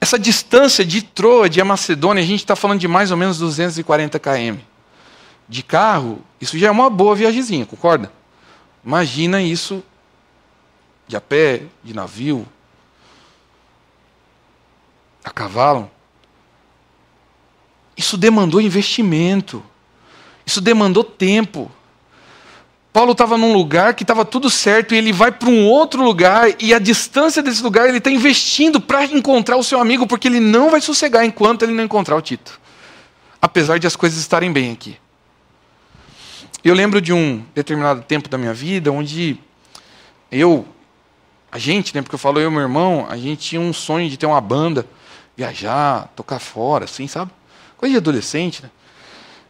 Essa 0.00 0.18
distância 0.18 0.84
de 0.84 1.02
Troade 1.02 1.60
a 1.60 1.64
Macedônia, 1.64 2.22
a 2.22 2.26
gente 2.26 2.40
está 2.40 2.56
falando 2.56 2.80
de 2.80 2.88
mais 2.88 3.10
ou 3.10 3.16
menos 3.16 3.38
240 3.38 4.18
km. 4.18 4.58
De 5.46 5.62
carro, 5.62 6.20
isso 6.40 6.58
já 6.58 6.68
é 6.68 6.70
uma 6.70 6.88
boa 6.88 7.14
viagemzinha, 7.14 7.66
concorda? 7.66 8.10
Imagina 8.84 9.42
isso 9.42 9.82
de 11.06 11.16
a 11.16 11.20
pé, 11.20 11.64
de 11.82 11.92
navio, 11.92 12.46
a 15.24 15.30
cavalo. 15.30 15.90
Isso 17.96 18.16
demandou 18.16 18.60
investimento. 18.60 19.62
Isso 20.46 20.60
demandou 20.60 21.04
tempo. 21.04 21.70
Paulo 22.92 23.12
estava 23.12 23.38
num 23.38 23.52
lugar 23.52 23.94
que 23.94 24.02
estava 24.02 24.24
tudo 24.24 24.50
certo 24.50 24.94
e 24.94 24.98
ele 24.98 25.12
vai 25.12 25.30
para 25.30 25.48
um 25.48 25.64
outro 25.66 26.02
lugar 26.02 26.48
e 26.58 26.74
a 26.74 26.78
distância 26.78 27.40
desse 27.40 27.62
lugar 27.62 27.88
ele 27.88 27.98
está 27.98 28.10
investindo 28.10 28.80
para 28.80 29.04
encontrar 29.04 29.56
o 29.56 29.62
seu 29.62 29.80
amigo 29.80 30.06
porque 30.08 30.26
ele 30.26 30.40
não 30.40 30.70
vai 30.70 30.80
sossegar 30.80 31.24
enquanto 31.24 31.62
ele 31.62 31.72
não 31.72 31.84
encontrar 31.84 32.16
o 32.16 32.20
Tito, 32.20 32.60
apesar 33.40 33.78
de 33.78 33.86
as 33.86 33.94
coisas 33.94 34.18
estarem 34.18 34.52
bem 34.52 34.72
aqui. 34.72 34.96
Eu 36.64 36.74
lembro 36.74 37.00
de 37.00 37.12
um 37.12 37.44
determinado 37.54 38.02
tempo 38.02 38.28
da 38.28 38.36
minha 38.36 38.52
vida 38.52 38.90
onde 38.90 39.38
eu, 40.30 40.66
a 41.50 41.58
gente, 41.58 41.94
né, 41.94 42.02
porque 42.02 42.16
eu 42.16 42.18
falo 42.18 42.40
eu 42.40 42.50
e 42.50 42.52
meu 42.52 42.60
irmão, 42.60 43.06
a 43.08 43.16
gente 43.16 43.38
tinha 43.38 43.60
um 43.60 43.72
sonho 43.72 44.10
de 44.10 44.16
ter 44.16 44.26
uma 44.26 44.40
banda 44.40 44.84
viajar, 45.36 46.12
tocar 46.16 46.40
fora, 46.40 46.84
assim, 46.86 47.06
sabe? 47.06 47.30
Coisa 47.78 47.92
de 47.92 47.98
adolescente, 47.98 48.62
né? 48.62 48.70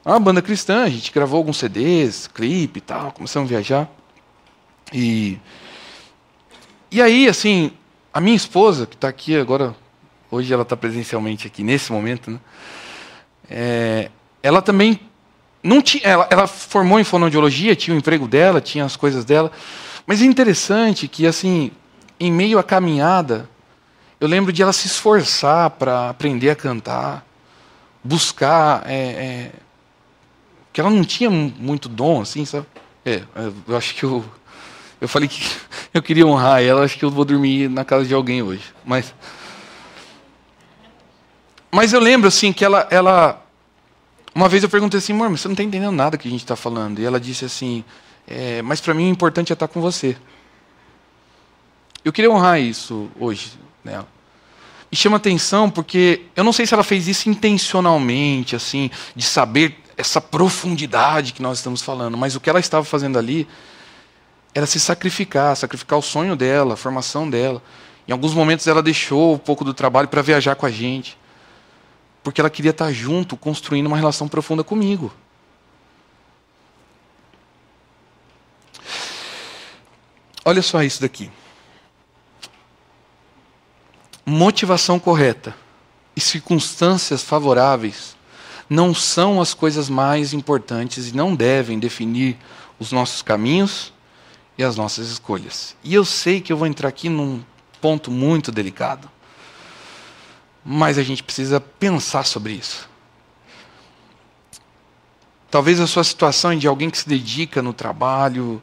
É 0.04 0.08
uma 0.08 0.20
banda 0.20 0.40
cristã, 0.40 0.84
a 0.84 0.88
gente 0.88 1.12
gravou 1.12 1.36
alguns 1.36 1.58
CDs, 1.58 2.26
clipe 2.26 2.78
e 2.78 2.80
tal, 2.80 3.12
começamos 3.12 3.50
a 3.50 3.54
viajar. 3.54 3.90
E, 4.92 5.38
e 6.90 7.02
aí, 7.02 7.28
assim, 7.28 7.70
a 8.12 8.20
minha 8.20 8.34
esposa, 8.34 8.86
que 8.86 8.94
está 8.94 9.08
aqui 9.08 9.36
agora, 9.36 9.74
hoje 10.30 10.52
ela 10.52 10.62
está 10.62 10.74
presencialmente 10.74 11.46
aqui 11.46 11.62
nesse 11.62 11.92
momento, 11.92 12.30
né? 12.30 12.38
É, 13.48 14.10
ela 14.42 14.62
também 14.62 14.98
não 15.62 15.82
tinha, 15.82 16.02
ela, 16.04 16.26
ela 16.30 16.46
formou 16.46 16.98
em 16.98 17.04
fonoaudiologia, 17.04 17.76
tinha 17.76 17.94
o 17.94 17.98
emprego 17.98 18.26
dela, 18.26 18.60
tinha 18.60 18.86
as 18.86 18.96
coisas 18.96 19.24
dela, 19.24 19.52
mas 20.06 20.22
é 20.22 20.24
interessante 20.24 21.06
que, 21.06 21.26
assim, 21.26 21.70
em 22.18 22.32
meio 22.32 22.58
à 22.58 22.62
caminhada, 22.62 23.48
eu 24.18 24.26
lembro 24.26 24.50
de 24.50 24.62
ela 24.62 24.72
se 24.72 24.86
esforçar 24.86 25.70
para 25.70 26.08
aprender 26.08 26.48
a 26.48 26.56
cantar, 26.56 27.24
buscar. 28.02 28.82
É, 28.86 28.94
é, 28.94 29.52
que 30.72 30.80
ela 30.80 30.90
não 30.90 31.04
tinha 31.04 31.30
muito 31.30 31.88
dom, 31.88 32.20
assim, 32.20 32.44
sabe? 32.44 32.66
É, 33.04 33.22
eu 33.66 33.76
acho 33.76 33.94
que 33.94 34.04
eu. 34.04 34.24
Eu 35.00 35.08
falei 35.08 35.28
que 35.28 35.42
eu 35.94 36.02
queria 36.02 36.26
honrar 36.26 36.62
ela, 36.62 36.84
acho 36.84 36.98
que 36.98 37.04
eu 37.04 37.10
vou 37.10 37.24
dormir 37.24 37.68
na 37.68 37.84
casa 37.84 38.06
de 38.06 38.14
alguém 38.14 38.42
hoje. 38.42 38.64
Mas. 38.84 39.14
Mas 41.70 41.92
eu 41.92 42.00
lembro, 42.00 42.28
assim, 42.28 42.52
que 42.52 42.64
ela. 42.64 42.86
ela 42.90 43.42
uma 44.34 44.48
vez 44.48 44.62
eu 44.62 44.68
perguntei 44.68 44.98
assim, 44.98 45.12
amor, 45.12 45.28
você 45.30 45.48
não 45.48 45.54
está 45.54 45.64
entendendo 45.64 45.92
nada 45.92 46.16
que 46.16 46.28
a 46.28 46.30
gente 46.30 46.42
está 46.42 46.54
falando. 46.54 47.00
E 47.00 47.04
ela 47.04 47.18
disse 47.18 47.44
assim, 47.44 47.84
é, 48.26 48.62
mas 48.62 48.80
para 48.80 48.94
mim 48.94 49.08
o 49.08 49.12
importante 49.12 49.52
é 49.52 49.54
estar 49.54 49.66
com 49.66 49.80
você. 49.80 50.16
Eu 52.04 52.12
queria 52.12 52.30
honrar 52.30 52.60
isso 52.60 53.10
hoje 53.18 53.52
nela. 53.84 54.08
E 54.90 54.96
chama 54.96 55.16
atenção 55.16 55.68
porque 55.68 56.22
eu 56.34 56.44
não 56.44 56.52
sei 56.52 56.64
se 56.64 56.74
ela 56.74 56.84
fez 56.84 57.08
isso 57.08 57.28
intencionalmente, 57.28 58.54
assim, 58.54 58.90
de 59.14 59.24
saber 59.24 59.76
essa 60.00 60.20
profundidade 60.20 61.32
que 61.32 61.42
nós 61.42 61.58
estamos 61.58 61.82
falando, 61.82 62.16
mas 62.16 62.34
o 62.34 62.40
que 62.40 62.48
ela 62.48 62.60
estava 62.60 62.84
fazendo 62.84 63.18
ali 63.18 63.46
era 64.54 64.66
se 64.66 64.80
sacrificar, 64.80 65.56
sacrificar 65.56 65.98
o 65.98 66.02
sonho 66.02 66.34
dela, 66.34 66.74
a 66.74 66.76
formação 66.76 67.28
dela. 67.28 67.62
Em 68.08 68.12
alguns 68.12 68.34
momentos 68.34 68.66
ela 68.66 68.82
deixou 68.82 69.34
um 69.34 69.38
pouco 69.38 69.64
do 69.64 69.72
trabalho 69.72 70.08
para 70.08 70.22
viajar 70.22 70.56
com 70.56 70.66
a 70.66 70.70
gente, 70.70 71.16
porque 72.22 72.40
ela 72.40 72.50
queria 72.50 72.70
estar 72.70 72.90
junto, 72.92 73.36
construindo 73.36 73.86
uma 73.86 73.96
relação 73.96 74.26
profunda 74.26 74.64
comigo. 74.64 75.12
Olha 80.44 80.62
só 80.62 80.82
isso 80.82 81.00
daqui 81.02 81.30
motivação 84.30 84.98
correta 84.98 85.54
e 86.14 86.20
circunstâncias 86.20 87.22
favoráveis 87.22 88.16
não 88.70 88.94
são 88.94 89.40
as 89.40 89.52
coisas 89.52 89.90
mais 89.90 90.32
importantes 90.32 91.08
e 91.08 91.16
não 91.16 91.34
devem 91.34 91.80
definir 91.80 92.38
os 92.78 92.92
nossos 92.92 93.20
caminhos 93.20 93.92
e 94.56 94.62
as 94.62 94.76
nossas 94.76 95.08
escolhas. 95.08 95.74
E 95.82 95.92
eu 95.92 96.04
sei 96.04 96.40
que 96.40 96.52
eu 96.52 96.56
vou 96.56 96.68
entrar 96.68 96.88
aqui 96.88 97.08
num 97.08 97.42
ponto 97.80 98.12
muito 98.12 98.52
delicado. 98.52 99.10
Mas 100.64 100.98
a 100.98 101.02
gente 101.02 101.22
precisa 101.22 101.60
pensar 101.60 102.24
sobre 102.24 102.52
isso. 102.52 102.88
Talvez 105.50 105.80
a 105.80 105.86
sua 105.88 106.04
situação 106.04 106.56
de 106.56 106.68
alguém 106.68 106.90
que 106.90 106.98
se 106.98 107.08
dedica 107.08 107.60
no 107.60 107.72
trabalho, 107.72 108.62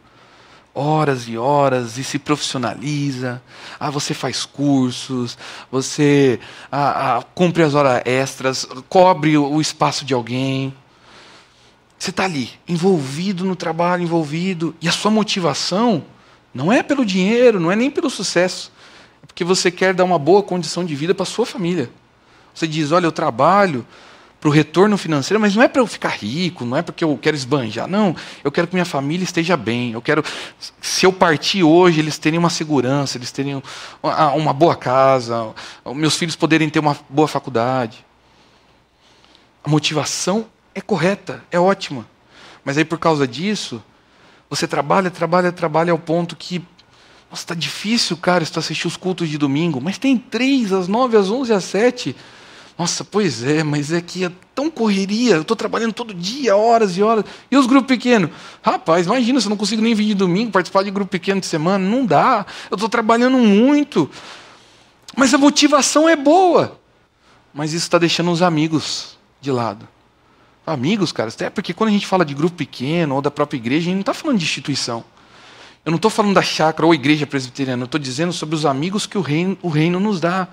horas 0.78 1.28
e 1.28 1.38
horas 1.38 1.98
e 1.98 2.04
se 2.04 2.20
profissionaliza. 2.20 3.42
Ah, 3.80 3.90
você 3.90 4.14
faz 4.14 4.46
cursos, 4.46 5.38
você 5.72 6.40
ah, 6.72 7.18
ah, 7.18 7.24
cumpre 7.34 7.64
as 7.64 7.74
horas 7.74 8.02
extras, 8.06 8.68
cobre 8.88 9.38
o 9.38 9.60
espaço 9.60 10.06
de 10.06 10.14
alguém. 10.14 10.74
Você 11.98 12.12
está 12.12 12.26
ali, 12.26 12.52
envolvido 12.68 13.44
no 13.44 13.56
trabalho, 13.56 14.04
envolvido, 14.04 14.76
e 14.80 14.88
a 14.88 14.92
sua 14.92 15.10
motivação 15.10 16.06
não 16.54 16.72
é 16.72 16.84
pelo 16.84 17.06
dinheiro, 17.06 17.60
não 17.60 17.72
é 17.72 17.76
nem 17.76 17.90
pelo 17.90 18.10
sucesso, 18.10 18.72
é 19.24 19.26
porque 19.26 19.44
você 19.44 19.72
quer 19.72 19.96
dar 19.96 20.04
uma 20.04 20.20
boa 20.20 20.44
condição 20.44 20.86
de 20.86 20.96
vida 20.96 21.16
para 21.16 21.26
sua 21.26 21.46
família. 21.46 21.90
Você 22.54 22.68
diz: 22.68 22.92
olha, 22.92 23.06
eu 23.06 23.12
trabalho 23.12 23.86
para 24.40 24.50
o 24.50 24.52
retorno 24.52 24.98
financeiro, 24.98 25.40
mas 25.42 25.56
não 25.56 25.64
é 25.64 25.68
para 25.68 25.82
eu 25.82 25.88
ficar 25.88 26.10
rico, 26.10 26.64
não 26.64 26.78
é 26.78 26.82
porque 26.82 27.04
eu 27.04 27.18
quero 27.20 27.36
esbanjar, 27.36 27.88
não. 27.88 28.16
Eu 28.44 28.52
quero 28.52 28.68
que 28.68 28.76
minha 28.76 28.86
família 28.86 29.24
esteja 29.24 29.58
bem. 29.58 29.94
Eu 29.94 30.02
quero, 30.02 30.24
se 30.80 31.06
eu 31.06 31.12
partir 31.12 31.64
hoje, 31.64 32.00
eles 32.00 32.20
terem 32.20 32.38
uma 32.38 32.50
segurança, 32.50 33.18
eles 33.18 33.32
terem 33.32 33.62
uma 34.02 34.54
boa 34.54 34.76
casa, 34.76 35.54
meus 35.96 36.16
filhos 36.16 36.36
poderem 36.36 36.70
ter 36.70 36.80
uma 36.80 36.96
boa 37.10 37.28
faculdade. 37.28 38.06
A 39.64 39.70
motivação 39.70 40.46
é 40.76 40.82
correta, 40.82 41.44
é 41.52 41.60
ótima. 41.60 42.08
Mas 42.64 42.78
aí 42.78 42.86
por 42.86 43.00
causa 43.00 43.28
disso, 43.28 43.82
você 44.50 44.68
trabalha, 44.68 45.10
trabalha, 45.10 45.52
trabalha 45.52 45.92
ao 45.92 45.98
ponto 45.98 46.36
que 46.36 46.64
nossa, 47.30 47.44
está 47.44 47.56
difícil, 47.56 48.16
cara, 48.16 48.44
isso 48.44 48.58
assistir 48.58 48.88
os 48.88 48.96
cultos 48.96 49.28
de 49.28 49.38
domingo, 49.38 49.82
mas 49.82 49.98
tem 49.98 50.18
três, 50.18 50.72
às 50.72 50.88
nove, 50.88 51.18
às 51.18 51.30
onze, 51.30 51.52
às 51.52 51.64
sete. 51.64 52.16
Nossa, 52.78 53.04
pois 53.04 53.44
é, 53.44 53.64
mas 53.64 53.92
é 53.92 54.00
que 54.00 54.24
é 54.24 54.32
tão 54.54 54.70
correria, 54.70 55.36
eu 55.36 55.42
estou 55.42 55.58
trabalhando 55.58 55.94
todo 55.94 56.14
dia, 56.14 56.56
horas 56.56 56.96
e 56.96 57.02
horas. 57.02 57.26
E 57.50 57.58
os 57.58 57.66
grupos 57.66 57.88
pequenos? 57.88 58.30
Rapaz, 58.62 59.08
imagina, 59.08 59.42
se 59.42 59.48
eu 59.48 59.50
não 59.50 59.58
consigo 59.58 59.82
nem 59.82 59.96
vir 59.96 60.06
de 60.06 60.14
domingo, 60.14 60.52
participar 60.52 60.84
de 60.84 60.92
grupo 60.92 61.10
pequeno 61.10 61.42
de 61.42 61.48
semana, 61.48 61.84
não 61.84 62.06
dá. 62.06 62.46
Eu 62.70 62.76
estou 62.76 62.88
trabalhando 62.88 63.38
muito. 63.38 64.10
Mas 65.16 65.34
a 65.34 65.38
motivação 65.40 66.08
é 66.08 66.16
boa. 66.16 66.80
Mas 67.52 67.74
isso 67.74 67.86
está 67.86 67.98
deixando 67.98 68.32
os 68.32 68.44
amigos 68.44 69.18
de 69.42 69.52
lado. 69.52 69.88
Amigos, 70.66 71.12
cara, 71.12 71.30
até 71.30 71.50
porque 71.50 71.74
quando 71.74 71.90
a 71.90 71.94
gente 71.94 72.06
fala 72.06 72.24
de 72.24 72.36
grupo 72.36 72.58
pequeno 72.58 73.16
ou 73.16 73.22
da 73.22 73.32
própria 73.32 73.58
igreja, 73.58 73.84
a 73.84 73.86
gente 73.86 73.96
não 73.96 74.02
está 74.02 74.14
falando 74.14 74.38
de 74.38 74.44
instituição. 74.44 75.04
Eu 75.84 75.92
não 75.92 75.96
estou 75.96 76.12
falando 76.12 76.36
da 76.36 76.44
chácara 76.44 76.86
ou 76.86 76.94
igreja 76.94 77.26
presbiteriana, 77.26 77.84
eu 77.84 77.86
estou 77.86 78.00
dizendo 78.00 78.34
sobre 78.34 78.54
os 78.54 78.66
amigos 78.66 79.08
que 79.08 79.18
o 79.18 79.22
reino, 79.22 79.58
o 79.64 79.70
reino 79.70 80.00
nos 80.00 80.20
dá 80.20 80.48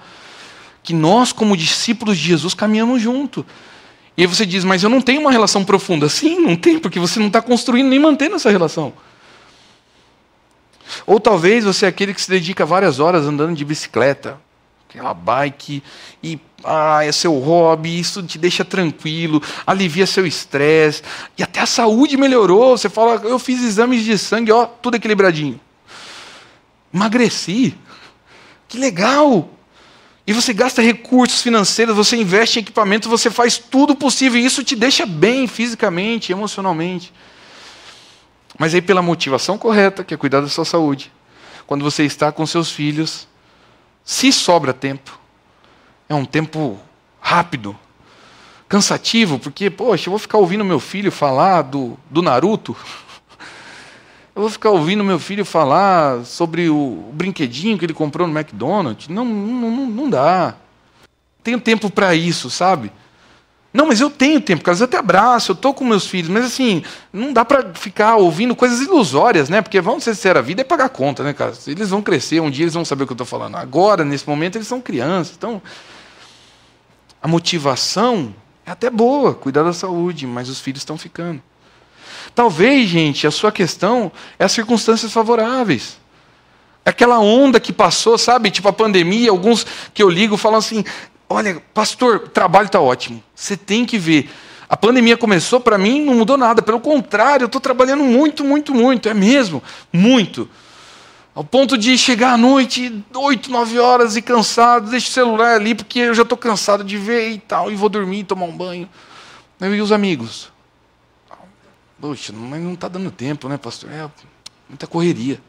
que 0.85 0.92
nós, 0.92 1.33
como 1.33 1.57
discípulos 1.57 2.16
de 2.16 2.25
Jesus, 2.25 2.53
caminhamos 2.55 3.03
junto. 3.03 3.44
E 4.16 4.23
aí 4.23 4.27
você 4.29 4.47
diz, 4.47 4.62
mas 4.62 4.83
eu 4.85 4.90
não 4.90 5.01
tenho 5.01 5.23
uma 5.23 5.33
relação 5.33 5.64
profunda. 5.64 6.09
Sim, 6.09 6.38
não 6.38 6.55
tem, 6.55 6.79
porque 6.79 7.01
você 7.01 7.18
não 7.18 7.27
está 7.27 7.42
construindo 7.42 7.88
nem 7.88 7.99
mantendo 7.99 8.37
essa 8.37 8.51
relação. 8.51 8.92
Ou 11.07 11.18
talvez 11.18 11.64
você 11.64 11.87
é 11.87 11.88
aquele 11.88 12.12
que 12.12 12.20
se 12.20 12.31
dedica 12.31 12.66
várias 12.66 13.01
horas 13.01 13.25
andando 13.25 13.57
de 13.57 13.64
bicicleta, 13.64 14.38
aquela 14.88 15.14
bike, 15.14 15.83
e 16.23 16.38
ah, 16.62 17.05
é 17.05 17.11
seu 17.11 17.33
hobby, 17.38 17.99
isso 17.99 18.23
te 18.23 18.38
deixa 18.38 18.64
tranquilo, 18.64 19.42
alivia 19.66 20.07
seu 20.07 20.27
estresse, 20.27 21.03
e 21.37 21.42
até 21.42 21.61
a 21.61 21.66
saúde 21.66 22.18
melhorou. 22.18 22.77
Você 22.77 22.90
fala, 22.90 23.14
eu 23.25 23.38
fiz 23.38 23.64
exames 23.64 24.05
de 24.05 24.16
sangue, 24.18 24.53
ó, 24.53 24.66
tudo 24.66 24.97
equilibradinho. 24.97 25.59
Emagreci. 26.92 27.75
Que 28.68 28.79
legal! 28.79 29.54
E 30.26 30.32
você 30.32 30.54
gasta 30.54 30.80
recursos 30.80 31.42
financeiros, 31.42 31.94
você 31.94 32.16
investe 32.16 32.58
em 32.58 32.62
equipamento, 32.62 33.08
você 33.08 33.30
faz 33.30 33.58
tudo 33.58 33.94
possível. 33.94 34.40
E 34.40 34.44
isso 34.44 34.64
te 34.64 34.74
deixa 34.74 35.04
bem 35.04 35.46
fisicamente, 35.46 36.32
emocionalmente. 36.32 37.12
Mas 38.58 38.74
aí, 38.74 38.80
pela 38.80 39.02
motivação 39.02 39.58
correta, 39.58 40.02
que 40.02 40.14
é 40.14 40.16
cuidar 40.16 40.40
da 40.40 40.48
sua 40.48 40.64
saúde, 40.64 41.12
quando 41.66 41.82
você 41.82 42.04
está 42.04 42.32
com 42.32 42.46
seus 42.46 42.70
filhos, 42.70 43.28
se 44.04 44.32
sobra 44.32 44.72
tempo, 44.72 45.18
é 46.08 46.14
um 46.14 46.24
tempo 46.24 46.78
rápido, 47.20 47.76
cansativo, 48.68 49.38
porque, 49.38 49.68
poxa, 49.68 50.08
eu 50.08 50.12
vou 50.12 50.18
ficar 50.18 50.38
ouvindo 50.38 50.64
meu 50.64 50.80
filho 50.80 51.12
falar 51.12 51.62
do, 51.62 51.98
do 52.10 52.22
Naruto. 52.22 52.76
Eu 54.35 54.42
vou 54.42 54.51
ficar 54.51 54.70
ouvindo 54.70 55.05
meu 55.05 55.18
filho 55.18 55.44
falar 55.44 56.25
sobre 56.25 56.68
o 56.68 57.11
brinquedinho 57.12 57.79
que 57.79 57.85
ele 57.85 57.94
comprou 57.94 58.27
no 58.27 58.37
McDonald's? 58.37 59.07
Não, 59.09 59.25
não, 59.25 59.70
não, 59.70 59.87
não 59.87 60.11
dá. 60.11 60.57
Tenho 61.42 61.61
tempo 61.61 61.88
para 61.88 62.14
isso, 62.16 62.51
sabe? 62.51 62.90
Não, 63.73 63.87
mas 63.87 64.01
eu 64.01 64.11
tenho 64.11 64.40
tempo, 64.40 64.64
cara. 64.64 64.77
Eu 64.79 64.85
até 64.85 64.97
abraço, 64.97 65.53
eu 65.53 65.55
estou 65.55 65.73
com 65.73 65.85
meus 65.85 66.07
filhos, 66.07 66.29
mas 66.29 66.44
assim, 66.44 66.83
não 67.12 67.33
dá 67.33 67.44
para 67.44 67.75
ficar 67.75 68.16
ouvindo 68.16 68.57
coisas 68.57 68.81
ilusórias, 68.81 69.49
né? 69.49 69.62
Porque 69.62 69.81
vamos 69.81 70.03
ser 70.03 70.14
sinceros, 70.14 70.38
a 70.38 70.42
vida 70.42 70.61
é 70.62 70.64
pagar 70.64 70.88
conta, 70.88 71.23
né, 71.23 71.33
cara? 71.33 71.53
Eles 71.66 71.90
vão 71.90 72.03
crescer, 72.03 72.40
um 72.40 72.51
dia 72.51 72.64
eles 72.64 72.75
vão 72.75 72.85
saber 72.85 73.05
o 73.05 73.07
que 73.07 73.12
eu 73.12 73.14
estou 73.14 73.27
falando. 73.27 73.57
Agora, 73.57 74.05
nesse 74.05 74.29
momento, 74.29 74.57
eles 74.57 74.66
são 74.66 74.81
crianças. 74.81 75.35
Então, 75.37 75.62
a 77.23 77.29
motivação 77.29 78.35
é 78.66 78.70
até 78.70 78.90
boa, 78.90 79.35
cuidar 79.35 79.62
da 79.62 79.73
saúde, 79.73 80.27
mas 80.27 80.49
os 80.49 80.61
filhos 80.61 80.81
estão 80.81 80.97
ficando. 80.97 81.42
Talvez, 82.34 82.88
gente, 82.88 83.26
a 83.26 83.30
sua 83.30 83.50
questão 83.50 84.12
é 84.38 84.44
as 84.44 84.52
circunstâncias 84.52 85.12
favoráveis. 85.12 85.98
Aquela 86.84 87.18
onda 87.18 87.58
que 87.58 87.72
passou, 87.72 88.18
sabe? 88.18 88.50
Tipo 88.50 88.68
a 88.68 88.72
pandemia, 88.72 89.30
alguns 89.30 89.66
que 89.92 90.02
eu 90.02 90.08
ligo 90.08 90.37
falam 90.37 90.58
assim: 90.58 90.84
olha, 91.28 91.62
pastor, 91.72 92.16
o 92.16 92.28
trabalho 92.28 92.66
está 92.66 92.80
ótimo. 92.80 93.22
Você 93.34 93.56
tem 93.56 93.84
que 93.84 93.98
ver. 93.98 94.30
A 94.68 94.76
pandemia 94.76 95.16
começou, 95.16 95.60
para 95.60 95.78
mim, 95.78 96.04
não 96.04 96.14
mudou 96.14 96.37
nada. 96.37 96.62
Pelo 96.62 96.80
contrário, 96.80 97.44
eu 97.44 97.46
estou 97.46 97.60
trabalhando 97.60 98.04
muito, 98.04 98.44
muito, 98.44 98.74
muito. 98.74 99.08
É 99.08 99.14
mesmo, 99.14 99.62
muito. 99.92 100.48
Ao 101.34 101.42
ponto 101.42 101.76
de 101.76 101.98
chegar 101.98 102.34
à 102.34 102.37
noite, 102.37 103.04
oito, 103.12 103.50
nove 103.50 103.76
horas 103.78 104.16
e 104.16 104.22
cansado, 104.22 104.88
deixo 104.88 105.08
o 105.08 105.12
celular 105.12 105.56
ali 105.56 105.74
porque 105.74 105.98
eu 105.98 106.14
já 106.14 106.22
estou 106.22 106.38
cansado 106.38 106.84
de 106.84 106.96
ver 106.96 107.30
e 107.30 107.38
tal, 107.38 107.72
e 107.72 107.74
vou 107.74 107.88
dormir, 107.88 108.22
tomar 108.22 108.46
um 108.46 108.56
banho. 108.56 108.88
Eu 109.60 109.74
e 109.74 109.80
os 109.80 109.90
amigos. 109.90 110.54
Poxa, 112.05 112.35
mas 112.35 112.61
não 112.61 112.75
está 112.75 112.87
dando 112.87 113.11
tempo, 113.11 113.49
né, 113.49 113.57
pastor? 113.57 113.90
É 113.90 114.11
muita 114.69 114.87
correria. 114.87 115.40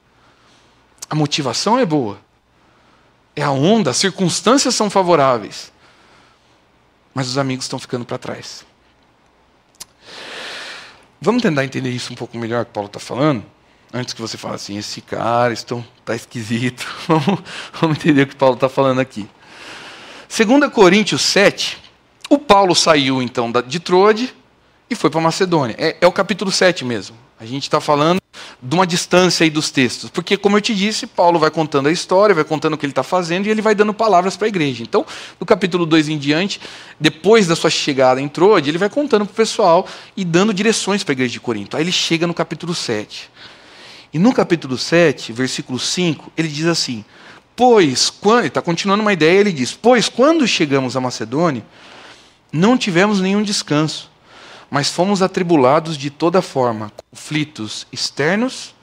A 1.09 1.13
motivação 1.13 1.77
é 1.77 1.85
boa. 1.85 2.17
É 3.35 3.41
a 3.41 3.51
onda, 3.51 3.89
as 3.89 3.97
circunstâncias 3.97 4.73
são 4.73 4.89
favoráveis. 4.89 5.69
Mas 7.13 7.27
os 7.27 7.37
amigos 7.37 7.65
estão 7.65 7.77
ficando 7.77 8.05
para 8.05 8.17
trás. 8.17 8.65
Vamos 11.19 11.41
tentar 11.41 11.65
entender 11.65 11.89
isso 11.89 12.13
um 12.13 12.15
pouco 12.15 12.37
melhor 12.37 12.63
que 12.63 12.71
Paulo 12.71 12.87
está 12.87 13.01
falando? 13.01 13.43
Antes 13.93 14.13
que 14.13 14.21
você 14.21 14.37
fale 14.37 14.55
assim, 14.55 14.77
esse 14.77 15.01
cara 15.01 15.51
está 15.51 16.15
esquisito. 16.15 16.87
Vamos, 17.05 17.43
vamos 17.73 17.97
entender 17.97 18.21
o 18.21 18.27
que 18.27 18.35
Paulo 18.37 18.55
está 18.55 18.69
falando 18.69 19.01
aqui. 19.01 19.27
2 20.29 20.71
Coríntios 20.71 21.21
7, 21.21 21.77
o 22.29 22.39
Paulo 22.39 22.73
saiu 22.73 23.21
então 23.21 23.51
de 23.67 23.77
Troade 23.81 24.33
e 24.89 24.95
foi 24.95 25.09
para 25.09 25.19
Macedônia. 25.19 25.75
É, 25.77 25.97
é, 26.01 26.07
o 26.07 26.11
capítulo 26.11 26.51
7 26.51 26.85
mesmo. 26.85 27.15
A 27.39 27.45
gente 27.45 27.63
está 27.63 27.81
falando 27.81 28.21
de 28.61 28.75
uma 28.75 28.85
distância 28.87 29.43
aí 29.43 29.49
dos 29.49 29.69
textos. 29.69 30.09
Porque, 30.09 30.37
como 30.37 30.57
eu 30.57 30.61
te 30.61 30.73
disse, 30.73 31.05
Paulo 31.05 31.37
vai 31.39 31.51
contando 31.51 31.87
a 31.87 31.91
história, 31.91 32.33
vai 32.33 32.43
contando 32.43 32.75
o 32.75 32.77
que 32.77 32.85
ele 32.85 32.91
está 32.91 33.03
fazendo 33.03 33.47
e 33.47 33.49
ele 33.49 33.61
vai 33.61 33.75
dando 33.75 33.93
palavras 33.93 34.37
para 34.37 34.47
a 34.47 34.49
igreja. 34.49 34.83
Então, 34.83 35.05
do 35.39 35.45
capítulo 35.45 35.85
2 35.85 36.09
em 36.09 36.17
diante, 36.17 36.61
depois 36.99 37.47
da 37.47 37.55
sua 37.55 37.69
chegada 37.69 38.21
em 38.21 38.27
Troade, 38.27 38.69
ele 38.69 38.77
vai 38.77 38.89
contando 38.89 39.25
para 39.25 39.33
o 39.33 39.35
pessoal 39.35 39.87
e 40.15 40.23
dando 40.23 40.53
direções 40.53 41.03
para 41.03 41.11
a 41.11 41.15
igreja 41.15 41.33
de 41.33 41.39
Corinto. 41.39 41.75
Aí 41.75 41.83
ele 41.83 41.91
chega 41.91 42.25
no 42.25 42.33
capítulo 42.33 42.73
7. 42.73 43.29
E 44.13 44.19
no 44.19 44.33
capítulo 44.33 44.77
7, 44.77 45.33
versículo 45.33 45.77
5, 45.77 46.31
ele 46.37 46.47
diz 46.47 46.67
assim: 46.67 47.03
Pois, 47.55 48.09
quando. 48.09 48.39
Ele 48.39 48.47
está 48.47 48.61
continuando 48.61 49.01
uma 49.01 49.11
ideia, 49.11 49.39
ele 49.39 49.51
diz: 49.51 49.73
Pois, 49.73 50.07
quando 50.07 50.47
chegamos 50.47 50.95
a 50.95 51.01
Macedônia, 51.01 51.65
não 52.53 52.77
tivemos 52.77 53.19
nenhum 53.19 53.43
descanso 53.43 54.14
mas 54.69 54.89
fomos 54.89 55.21
atribulados 55.21 55.97
de 55.97 56.09
toda 56.09 56.41
forma, 56.41 56.91
conflitos 57.11 57.87
externos, 57.91 58.75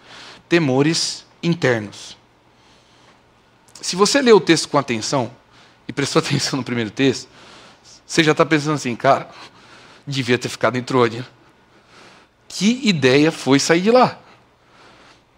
temores 0.48 1.24
internos. 1.42 2.16
Se 3.80 3.96
você 3.96 4.22
lê 4.22 4.32
o 4.32 4.40
texto 4.40 4.68
com 4.68 4.78
atenção, 4.78 5.30
e 5.86 5.92
prestou 5.92 6.20
atenção 6.24 6.56
no 6.56 6.64
primeiro 6.64 6.90
texto, 6.90 7.28
você 8.06 8.22
já 8.22 8.32
está 8.32 8.44
pensando 8.44 8.74
assim, 8.74 8.94
cara, 8.94 9.28
devia 10.06 10.38
ter 10.38 10.48
ficado 10.48 10.76
em 10.76 10.82
Troia. 10.82 11.26
Que 12.48 12.80
ideia 12.86 13.32
foi 13.32 13.58
sair 13.58 13.80
de 13.80 13.90
lá? 13.90 14.18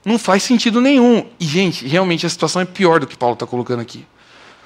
Não 0.04 0.18
faz 0.18 0.42
sentido 0.42 0.80
nenhum. 0.80 1.30
E, 1.38 1.46
gente, 1.46 1.87
realmente 1.87 2.26
a 2.26 2.28
situação 2.28 2.61
é 2.61 2.64
pior 2.64 3.00
do 3.00 3.07
que 3.07 3.16
Paulo 3.16 3.35
está 3.35 3.46
colocando 3.46 3.80
aqui. 3.80 4.04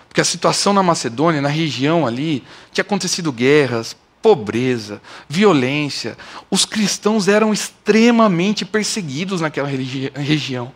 Porque 0.09 0.21
a 0.21 0.25
situação 0.25 0.73
na 0.73 0.83
Macedônia, 0.83 1.43
na 1.43 1.49
região 1.49 2.07
ali, 2.07 2.43
tinha 2.73 2.83
acontecido 2.83 3.31
guerras, 3.31 3.95
pobreza, 4.23 5.01
violência. 5.29 6.17
Os 6.51 6.65
cristãos 6.65 7.29
eram 7.29 7.53
extremamente 7.53 8.65
perseguidos 8.65 9.41
naquela 9.41 9.69
regi 9.69 10.13
região. 10.15 10.73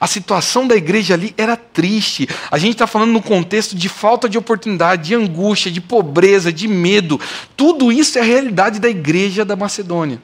A 0.00 0.06
situação 0.06 0.66
da 0.66 0.76
igreja 0.76 1.14
ali 1.14 1.34
era 1.36 1.56
triste. 1.56 2.28
A 2.50 2.58
gente 2.58 2.72
está 2.72 2.86
falando 2.86 3.12
no 3.12 3.22
contexto 3.22 3.74
de 3.74 3.88
falta 3.88 4.28
de 4.28 4.38
oportunidade, 4.38 5.08
de 5.08 5.14
angústia, 5.14 5.70
de 5.70 5.80
pobreza, 5.80 6.52
de 6.52 6.68
medo. 6.68 7.20
Tudo 7.56 7.90
isso 7.90 8.18
é 8.18 8.20
a 8.20 8.24
realidade 8.24 8.78
da 8.78 8.88
igreja 8.88 9.44
da 9.44 9.56
Macedônia. 9.56 10.22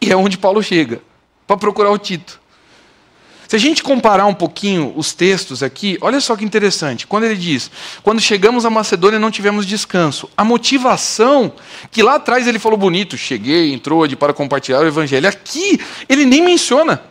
E 0.00 0.10
é 0.10 0.16
onde 0.16 0.38
Paulo 0.38 0.62
chega 0.62 1.02
para 1.46 1.56
procurar 1.56 1.90
o 1.90 1.98
Tito. 1.98 2.40
Se 3.50 3.56
a 3.56 3.58
gente 3.58 3.82
comparar 3.82 4.26
um 4.26 4.32
pouquinho 4.32 4.92
os 4.94 5.12
textos 5.12 5.60
aqui, 5.60 5.98
olha 6.00 6.20
só 6.20 6.36
que 6.36 6.44
interessante. 6.44 7.04
Quando 7.04 7.24
ele 7.24 7.34
diz: 7.34 7.68
Quando 8.00 8.20
chegamos 8.20 8.64
a 8.64 8.70
Macedônia 8.70 9.18
não 9.18 9.28
tivemos 9.28 9.66
descanso. 9.66 10.30
A 10.36 10.44
motivação, 10.44 11.52
que 11.90 12.00
lá 12.00 12.14
atrás 12.14 12.46
ele 12.46 12.60
falou 12.60 12.78
bonito, 12.78 13.16
cheguei, 13.16 13.72
entrou 13.72 14.06
de 14.06 14.14
para 14.14 14.32
compartilhar 14.32 14.78
o 14.78 14.86
evangelho. 14.86 15.28
Aqui 15.28 15.80
ele 16.08 16.24
nem 16.24 16.44
menciona. 16.44 17.02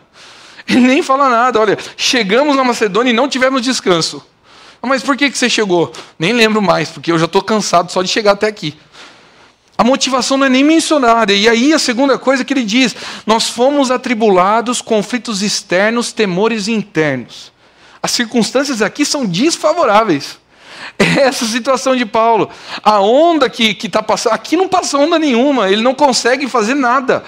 Ele 0.66 0.80
nem 0.80 1.02
fala 1.02 1.28
nada. 1.28 1.60
Olha, 1.60 1.76
chegamos 1.94 2.56
na 2.56 2.64
Macedônia 2.64 3.10
e 3.10 3.12
não 3.12 3.28
tivemos 3.28 3.60
descanso. 3.60 4.24
Mas 4.80 5.02
por 5.02 5.18
que, 5.18 5.30
que 5.30 5.36
você 5.36 5.50
chegou? 5.50 5.92
Nem 6.18 6.32
lembro 6.32 6.62
mais, 6.62 6.88
porque 6.88 7.12
eu 7.12 7.18
já 7.18 7.26
estou 7.26 7.42
cansado 7.42 7.92
só 7.92 8.00
de 8.00 8.08
chegar 8.08 8.32
até 8.32 8.46
aqui. 8.46 8.74
A 9.80 9.82
motivação 9.82 10.36
não 10.36 10.44
é 10.44 10.50
nem 10.50 10.62
mencionada. 10.62 11.32
E 11.32 11.48
aí 11.48 11.72
a 11.72 11.78
segunda 11.78 12.18
coisa 12.18 12.44
que 12.44 12.52
ele 12.52 12.64
diz: 12.64 12.94
nós 13.24 13.48
fomos 13.48 13.90
atribulados, 13.90 14.82
conflitos 14.82 15.40
externos, 15.40 16.12
temores 16.12 16.68
internos. 16.68 17.50
As 18.02 18.10
circunstâncias 18.10 18.82
aqui 18.82 19.06
são 19.06 19.24
desfavoráveis. 19.24 20.38
É 20.98 21.22
essa 21.22 21.46
situação 21.46 21.96
de 21.96 22.04
Paulo. 22.04 22.50
A 22.82 23.00
onda 23.00 23.48
que 23.48 23.74
está 23.82 24.02
passando. 24.02 24.34
Aqui 24.34 24.54
não 24.54 24.68
passa 24.68 24.98
onda 24.98 25.18
nenhuma, 25.18 25.70
ele 25.70 25.82
não 25.82 25.94
consegue 25.94 26.46
fazer 26.46 26.74
nada. 26.74 27.24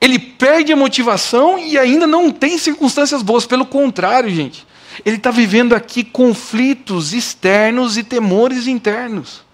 Ele 0.00 0.16
perde 0.16 0.72
a 0.72 0.76
motivação 0.76 1.58
e 1.58 1.76
ainda 1.76 2.06
não 2.06 2.30
tem 2.30 2.56
circunstâncias 2.56 3.20
boas. 3.20 3.46
Pelo 3.46 3.66
contrário, 3.66 4.30
gente. 4.30 4.64
Ele 5.04 5.16
está 5.16 5.32
vivendo 5.32 5.74
aqui 5.74 6.04
conflitos 6.04 7.12
externos 7.12 7.96
e 7.96 8.04
temores 8.04 8.68
internos. 8.68 9.47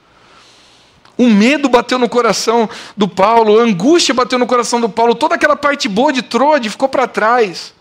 O 1.16 1.29
medo 1.29 1.68
bateu 1.68 1.98
no 1.98 2.09
coração 2.09 2.68
do 2.96 3.07
Paulo, 3.07 3.61
a 3.61 3.62
angústia 3.62 4.12
bateu 4.12 4.38
no 4.38 4.46
coração 4.46 4.81
do 4.81 4.88
Paulo, 4.88 5.14
toda 5.14 5.37
aquela 5.37 5.55
parte 5.55 5.88
boa 5.88 6.12
de 6.12 6.22
Troade 6.22 6.68
ficou 6.68 6.88
para 6.88 7.07
trás. 7.07 7.72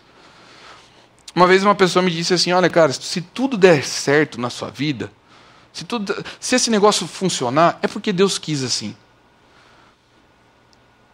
Uma 1.34 1.46
vez 1.46 1.64
uma 1.64 1.74
pessoa 1.74 2.02
me 2.02 2.10
disse 2.10 2.32
assim: 2.32 2.52
Olha, 2.52 2.70
cara, 2.70 2.92
se 2.92 3.20
tudo 3.20 3.56
der 3.56 3.84
certo 3.84 4.40
na 4.40 4.50
sua 4.50 4.70
vida, 4.70 5.10
se, 5.72 5.84
tudo, 5.84 6.24
se 6.38 6.54
esse 6.54 6.70
negócio 6.70 7.06
funcionar, 7.08 7.78
é 7.82 7.88
porque 7.88 8.12
Deus 8.12 8.38
quis 8.38 8.62
assim. 8.62 8.94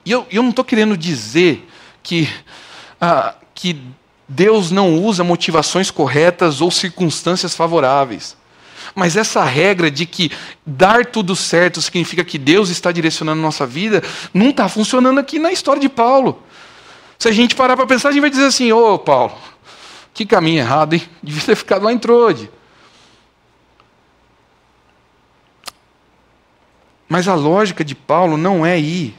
E 0.04 0.10
eu, 0.10 0.26
eu 0.30 0.42
não 0.42 0.50
estou 0.50 0.64
querendo 0.64 0.96
dizer 0.96 1.66
que, 2.02 2.28
ah, 3.00 3.34
que 3.54 3.80
Deus 4.28 4.70
não 4.70 5.02
usa 5.02 5.24
motivações 5.24 5.90
corretas 5.90 6.60
ou 6.60 6.70
circunstâncias 6.70 7.54
favoráveis. 7.54 8.36
Mas 8.94 9.16
essa 9.16 9.44
regra 9.44 9.90
de 9.90 10.06
que 10.06 10.30
dar 10.64 11.06
tudo 11.06 11.36
certo 11.36 11.80
significa 11.80 12.24
que 12.24 12.38
Deus 12.38 12.70
está 12.70 12.90
direcionando 12.90 13.40
nossa 13.40 13.66
vida, 13.66 14.02
não 14.34 14.50
está 14.50 14.68
funcionando 14.68 15.20
aqui 15.20 15.38
na 15.38 15.52
história 15.52 15.80
de 15.80 15.88
Paulo. 15.88 16.42
Se 17.18 17.28
a 17.28 17.32
gente 17.32 17.54
parar 17.54 17.76
para 17.76 17.86
pensar, 17.86 18.08
a 18.08 18.12
gente 18.12 18.22
vai 18.22 18.30
dizer 18.30 18.46
assim: 18.46 18.72
ô 18.72 18.94
oh, 18.94 18.98
Paulo, 18.98 19.34
que 20.14 20.26
caminho 20.26 20.58
errado, 20.58 20.94
hein? 20.94 21.02
Devia 21.22 21.42
ter 21.42 21.56
ficado 21.56 21.84
lá 21.84 21.92
em 21.92 21.98
Trode. 21.98 22.50
Mas 27.08 27.26
a 27.26 27.34
lógica 27.34 27.84
de 27.84 27.94
Paulo 27.94 28.36
não 28.36 28.64
é 28.64 28.78
ir 28.78 29.16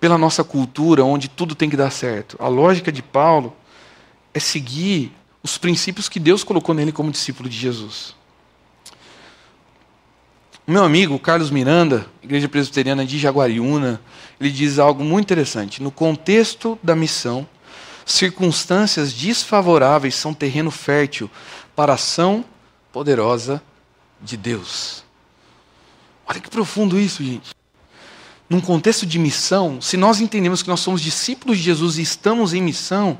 pela 0.00 0.16
nossa 0.16 0.44
cultura, 0.44 1.04
onde 1.04 1.28
tudo 1.28 1.54
tem 1.54 1.68
que 1.68 1.76
dar 1.76 1.90
certo. 1.90 2.36
A 2.38 2.46
lógica 2.46 2.92
de 2.92 3.02
Paulo 3.02 3.54
é 4.32 4.38
seguir 4.38 5.12
os 5.42 5.58
princípios 5.58 6.08
que 6.08 6.20
Deus 6.20 6.44
colocou 6.44 6.74
nele 6.74 6.92
como 6.92 7.10
discípulo 7.10 7.48
de 7.48 7.56
Jesus. 7.56 8.14
O 10.68 10.70
meu 10.70 10.84
amigo 10.84 11.18
Carlos 11.18 11.50
Miranda, 11.50 12.06
Igreja 12.22 12.46
Presbiteriana 12.46 13.06
de 13.06 13.18
Jaguariúna, 13.18 13.98
ele 14.38 14.50
diz 14.50 14.78
algo 14.78 15.02
muito 15.02 15.24
interessante. 15.24 15.82
No 15.82 15.90
contexto 15.90 16.78
da 16.82 16.94
missão, 16.94 17.48
circunstâncias 18.04 19.14
desfavoráveis 19.14 20.14
são 20.14 20.34
terreno 20.34 20.70
fértil 20.70 21.30
para 21.74 21.92
a 21.92 21.94
ação 21.94 22.44
poderosa 22.92 23.62
de 24.20 24.36
Deus. 24.36 25.02
Olha 26.26 26.38
que 26.38 26.50
profundo 26.50 27.00
isso, 27.00 27.24
gente. 27.24 27.54
Num 28.46 28.60
contexto 28.60 29.06
de 29.06 29.18
missão, 29.18 29.80
se 29.80 29.96
nós 29.96 30.20
entendemos 30.20 30.62
que 30.62 30.68
nós 30.68 30.80
somos 30.80 31.00
discípulos 31.00 31.56
de 31.56 31.64
Jesus 31.64 31.96
e 31.96 32.02
estamos 32.02 32.52
em 32.52 32.60
missão, 32.60 33.18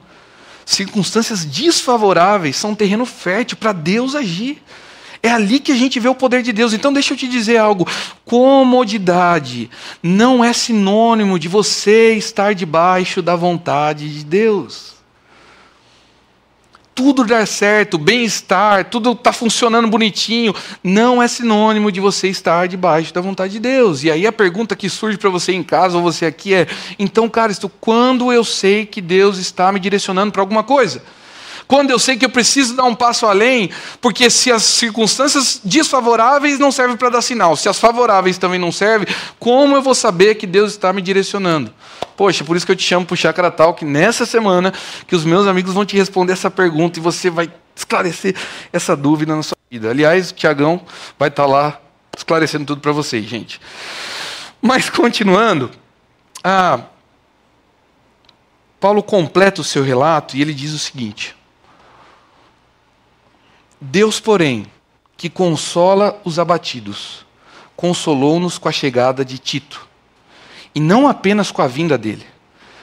circunstâncias 0.66 1.46
desfavoráveis 1.46 2.56
são 2.56 2.74
terreno 2.74 3.06
fértil 3.06 3.56
para 3.56 3.72
Deus 3.72 4.14
agir. 4.14 4.62
É 5.22 5.31
ali 5.31 5.59
que 5.59 5.72
a 5.72 5.76
gente 5.76 5.98
vê 5.98 6.09
o 6.09 6.14
poder 6.14 6.42
de 6.42 6.52
Deus. 6.52 6.72
Então, 6.72 6.92
deixa 6.92 7.14
eu 7.14 7.16
te 7.16 7.26
dizer 7.26 7.57
algo: 7.57 7.87
comodidade 8.24 9.70
não 10.02 10.44
é 10.44 10.52
sinônimo 10.52 11.38
de 11.38 11.48
você 11.48 12.14
estar 12.14 12.54
debaixo 12.54 13.20
da 13.20 13.35
vontade 13.35 14.09
de 14.12 14.24
Deus. 14.24 14.98
Tudo 16.94 17.24
dar 17.24 17.46
certo, 17.46 17.96
bem-estar, 17.96 18.87
tudo 18.87 19.12
está 19.12 19.33
funcionando 19.33 19.87
bonitinho, 19.87 20.52
não 20.83 21.22
é 21.22 21.28
sinônimo 21.28 21.92
de 21.92 22.00
você 22.00 22.26
estar 22.26 22.66
debaixo 22.66 23.14
da 23.14 23.20
vontade 23.20 23.52
de 23.52 23.61
Deus. 23.61 24.02
E 24.02 24.11
aí 24.11 24.26
a 24.26 24.33
pergunta 24.33 24.74
que 24.74 24.88
surge 24.90 25.16
para 25.16 25.31
você 25.31 25.52
em 25.52 25.62
casa 25.62 25.96
ou 25.96 26.02
você 26.02 26.26
aqui 26.26 26.54
é: 26.54 26.66
então, 26.98 27.28
cara, 27.28 27.52
quando 27.81 28.33
eu 28.33 28.42
sei 28.42 28.85
que 28.85 29.00
Deus 29.00 29.38
está 29.38 29.70
me 29.70 29.78
direcionando 29.78 30.33
para 30.33 30.42
alguma 30.42 30.64
coisa? 30.64 31.02
Quando 31.68 31.90
eu 31.90 31.98
sei 31.98 32.16
que 32.16 32.24
eu 32.24 32.31
preciso 32.31 32.74
dar 32.74 32.85
um 32.85 32.94
passo 32.94 33.26
além, 33.26 33.70
porque 34.00 34.31
se 34.31 34.50
as 34.50 34.62
circunstâncias 34.62 35.61
desfavoráveis 35.62 36.59
não 36.59 36.72
servem 36.72 36.96
para 36.96 37.11
dar 37.11 37.20
sinal, 37.20 37.54
se 37.57 37.68
as 37.68 37.78
favoráveis 37.78 38.38
também 38.38 38.59
não 38.59 38.72
servem, 38.72 39.07
como 39.38 39.76
eu 39.76 39.83
vou 39.83 39.94
saber 39.94 40.37
que 40.37 40.46
Deus 40.46 40.72
está 40.72 40.94
me 40.94 41.02
direcionando? 41.02 41.70
Poxa, 42.16 42.42
por 42.42 42.57
isso 42.57 42.64
que 42.64 42.72
eu 42.72 42.76
te 42.76 42.83
chamo 42.83 43.04
para 43.04 43.12
o 43.12 43.16
Chakra 43.16 43.50
Talk 43.50 43.85
nessa 43.85 44.24
semana, 44.24 44.72
que 45.07 45.14
os 45.14 45.26
meus 45.26 45.46
amigos 45.46 45.74
vão 45.74 45.85
te 45.85 45.94
responder 45.94 46.33
essa 46.33 46.50
pergunta 46.50 46.98
e 46.98 47.02
você 47.02 47.28
vai 47.28 47.52
esclarecer 47.76 48.35
essa 48.72 48.96
dúvida 48.96 49.37
na 49.37 49.42
sua 49.42 49.59
vida. 49.70 49.90
Aliás, 49.90 50.31
o 50.31 50.35
Tiagão 50.35 50.81
vai 51.18 51.28
estar 51.28 51.44
tá 51.44 51.48
lá 51.48 51.81
esclarecendo 52.16 52.64
tudo 52.64 52.81
para 52.81 52.92
vocês, 52.92 53.26
gente. 53.26 53.61
Mas 54.61 54.88
continuando, 54.88 55.70
ah, 56.42 56.81
Paulo 58.81 59.02
completa 59.02 59.61
o 59.61 59.64
seu 59.64 59.85
relato 59.85 60.35
e 60.35 60.40
ele 60.40 60.54
diz 60.54 60.72
o 60.72 60.78
seguinte: 60.78 61.38
Deus, 63.80 64.18
porém, 64.18 64.66
que 65.16 65.30
consola 65.30 66.20
os 66.24 66.38
abatidos, 66.38 67.24
consolou-nos 67.76 68.58
com 68.58 68.68
a 68.68 68.72
chegada 68.72 69.24
de 69.24 69.38
Tito. 69.38 69.86
E 70.74 70.80
não 70.80 71.08
apenas 71.08 71.50
com 71.50 71.62
a 71.62 71.66
vinda 71.66 71.96
dele, 71.96 72.26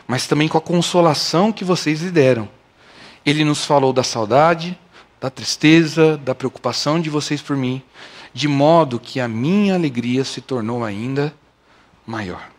mas 0.08 0.28
também 0.28 0.48
com 0.48 0.58
a 0.58 0.62
consolação 0.62 1.52
que 1.52 1.64
vocês 1.64 2.02
lhe 2.02 2.12
deram. 2.12 2.48
Ele 3.26 3.44
nos 3.44 3.66
falou 3.66 3.92
da 3.92 4.04
saudade, 4.04 4.78
da 5.20 5.30
tristeza, 5.30 6.18
da 6.18 6.36
preocupação 6.36 7.00
de 7.00 7.10
vocês 7.10 7.42
por 7.42 7.58
mim, 7.58 7.82
de 8.34 8.48
modo 8.48 9.00
que 9.00 9.20
a 9.20 9.28
minha 9.28 9.76
alegria 9.76 10.24
se 10.24 10.42
tornou 10.42 10.84
ainda 10.84 11.34
maior. 12.06 12.50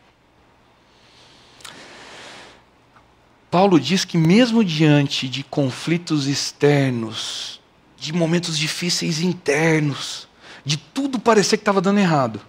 Paulo 3.51 3.79
diz 3.79 4.05
que, 4.05 4.19
mesmo 4.19 4.65
diante 4.65 5.29
de 5.29 5.43
conflitos 5.45 6.27
externos, 6.27 7.56
de 8.07 8.13
momentos 8.13 8.57
difíceis 8.57 9.21
internos, 9.21 10.29
de 10.65 10.77
tudo 10.77 11.19
parecer 11.19 11.57
que 11.57 11.63
estava 11.63 11.81
dando 11.81 11.99
errado. 11.99 12.41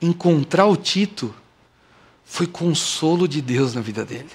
Encontrar 0.00 0.64
o 0.64 0.78
Tito 0.78 1.34
foi 2.24 2.46
consolo 2.46 3.28
de 3.28 3.42
Deus 3.42 3.74
na 3.74 3.82
vida 3.82 4.02
dele. 4.02 4.30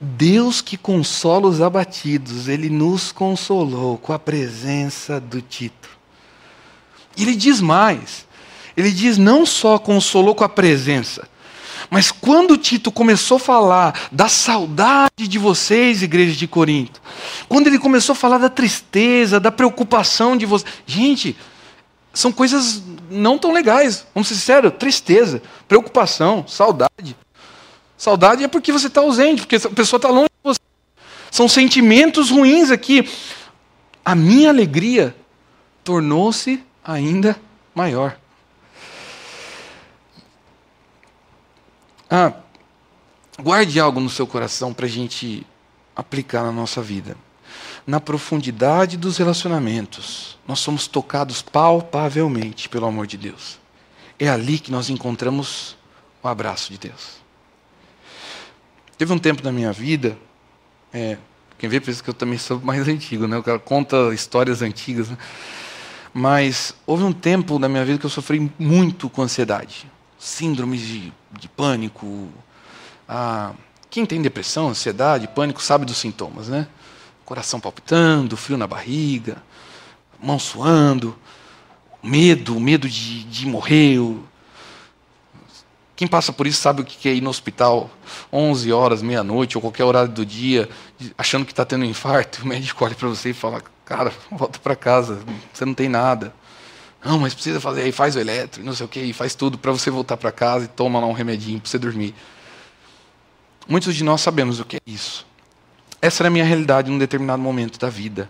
Deus 0.00 0.62
que 0.62 0.78
consola 0.78 1.46
os 1.46 1.60
abatidos, 1.60 2.48
ele 2.48 2.70
nos 2.70 3.12
consolou 3.12 3.98
com 3.98 4.14
a 4.14 4.18
presença 4.18 5.20
do 5.20 5.42
Tito. 5.42 5.90
Ele 7.18 7.36
diz 7.36 7.60
mais: 7.60 8.26
ele 8.74 8.90
diz 8.90 9.18
não 9.18 9.44
só 9.44 9.78
consolou 9.78 10.34
com 10.34 10.44
a 10.44 10.48
presença, 10.48 11.28
mas 11.90 12.10
quando 12.10 12.56
Tito 12.56 12.90
começou 12.90 13.36
a 13.36 13.40
falar 13.40 14.08
da 14.10 14.28
saudade 14.28 15.28
de 15.28 15.38
vocês, 15.38 16.02
igreja 16.02 16.34
de 16.34 16.46
Corinto, 16.46 17.00
quando 17.48 17.66
ele 17.66 17.78
começou 17.78 18.12
a 18.12 18.16
falar 18.16 18.38
da 18.38 18.48
tristeza, 18.48 19.40
da 19.40 19.52
preocupação 19.52 20.36
de 20.36 20.46
vocês, 20.46 20.72
gente, 20.86 21.36
são 22.12 22.32
coisas 22.32 22.82
não 23.10 23.38
tão 23.38 23.52
legais, 23.52 24.06
vamos 24.14 24.28
ser 24.28 24.34
sinceros, 24.34 24.72
tristeza, 24.78 25.42
preocupação, 25.68 26.44
saudade. 26.48 27.16
Saudade 27.96 28.44
é 28.44 28.48
porque 28.48 28.72
você 28.72 28.88
está 28.88 29.00
ausente, 29.00 29.42
porque 29.42 29.56
a 29.56 29.70
pessoa 29.70 29.98
está 29.98 30.08
longe 30.08 30.28
de 30.28 30.44
você. 30.44 30.60
São 31.30 31.48
sentimentos 31.48 32.30
ruins 32.30 32.70
aqui. 32.70 33.08
A 34.04 34.14
minha 34.14 34.50
alegria 34.50 35.14
tornou-se 35.82 36.62
ainda 36.84 37.36
maior. 37.74 38.18
Ah, 42.18 42.32
guarde 43.38 43.78
algo 43.78 44.00
no 44.00 44.08
seu 44.08 44.26
coração 44.26 44.72
para 44.72 44.86
a 44.86 44.88
gente 44.88 45.46
aplicar 45.94 46.42
na 46.42 46.50
nossa 46.50 46.80
vida. 46.80 47.14
Na 47.86 48.00
profundidade 48.00 48.96
dos 48.96 49.18
relacionamentos, 49.18 50.38
nós 50.48 50.60
somos 50.60 50.86
tocados 50.86 51.42
palpavelmente 51.42 52.70
pelo 52.70 52.86
amor 52.86 53.06
de 53.06 53.18
Deus. 53.18 53.58
É 54.18 54.30
ali 54.30 54.58
que 54.58 54.72
nós 54.72 54.88
encontramos 54.88 55.76
o 56.22 56.28
abraço 56.28 56.72
de 56.72 56.78
Deus. 56.78 57.18
Teve 58.96 59.12
um 59.12 59.18
tempo 59.18 59.44
na 59.44 59.52
minha 59.52 59.70
vida, 59.70 60.16
é, 60.94 61.18
quem 61.58 61.68
vê 61.68 61.82
pensa 61.82 62.02
que 62.02 62.08
eu 62.08 62.14
também 62.14 62.38
sou 62.38 62.58
mais 62.60 62.88
antigo, 62.88 63.26
né? 63.26 63.36
O 63.36 63.42
cara 63.42 63.58
conta 63.58 64.14
histórias 64.14 64.62
antigas, 64.62 65.10
né? 65.10 65.18
Mas 66.14 66.74
houve 66.86 67.04
um 67.04 67.12
tempo 67.12 67.58
na 67.58 67.68
minha 67.68 67.84
vida 67.84 67.98
que 67.98 68.06
eu 68.06 68.10
sofri 68.10 68.50
muito 68.58 69.10
com 69.10 69.20
ansiedade, 69.20 69.86
síndromes 70.18 70.80
de, 70.80 71.12
de 71.38 71.48
pânico. 71.48 72.28
Ah, 73.08 73.52
quem 73.90 74.04
tem 74.04 74.20
depressão, 74.20 74.68
ansiedade, 74.68 75.28
pânico 75.28 75.62
sabe 75.62 75.84
dos 75.84 75.98
sintomas, 75.98 76.48
né? 76.48 76.66
Coração 77.24 77.58
palpitando, 77.58 78.36
frio 78.36 78.58
na 78.58 78.66
barriga, 78.66 79.42
mão 80.20 80.38
suando, 80.38 81.16
medo, 82.02 82.58
medo 82.60 82.88
de, 82.88 83.24
de 83.24 83.46
morrer, 83.46 83.98
quem 85.96 86.06
passa 86.06 86.30
por 86.30 86.46
isso 86.46 86.60
sabe 86.60 86.82
o 86.82 86.84
que 86.84 87.08
é 87.08 87.14
ir 87.14 87.22
no 87.22 87.30
hospital 87.30 87.90
11 88.30 88.70
horas, 88.70 89.00
meia-noite 89.00 89.56
ou 89.56 89.62
qualquer 89.62 89.84
horário 89.84 90.12
do 90.12 90.26
dia, 90.26 90.68
achando 91.16 91.46
que 91.46 91.52
está 91.52 91.64
tendo 91.64 91.86
um 91.86 91.88
infarto. 91.88 92.42
O 92.44 92.46
médico 92.46 92.84
olha 92.84 92.94
para 92.94 93.08
você 93.08 93.30
e 93.30 93.32
fala: 93.32 93.62
Cara, 93.84 94.12
volta 94.30 94.58
para 94.58 94.76
casa, 94.76 95.18
você 95.52 95.64
não 95.64 95.72
tem 95.72 95.88
nada. 95.88 96.34
Não, 97.06 97.20
mas 97.20 97.34
precisa 97.34 97.60
fazer, 97.60 97.82
aí 97.82 97.92
faz 97.92 98.16
o 98.16 98.18
elétrico, 98.18 98.66
não 98.66 98.74
sei 98.74 98.84
o 98.84 98.88
que, 98.88 99.12
faz 99.12 99.32
tudo 99.32 99.56
para 99.56 99.70
você 99.70 99.90
voltar 99.90 100.16
para 100.16 100.32
casa 100.32 100.64
e 100.64 100.68
toma 100.68 100.98
lá 100.98 101.06
um 101.06 101.12
remedinho 101.12 101.60
para 101.60 101.70
você 101.70 101.78
dormir. 101.78 102.12
Muitos 103.68 103.94
de 103.94 104.02
nós 104.02 104.20
sabemos 104.20 104.58
o 104.58 104.64
que 104.64 104.78
é 104.78 104.80
isso. 104.84 105.24
Essa 106.02 106.24
era 106.24 106.28
a 106.28 106.30
minha 106.32 106.44
realidade 106.44 106.90
num 106.90 106.98
determinado 106.98 107.40
momento 107.40 107.78
da 107.78 107.88
vida. 107.88 108.28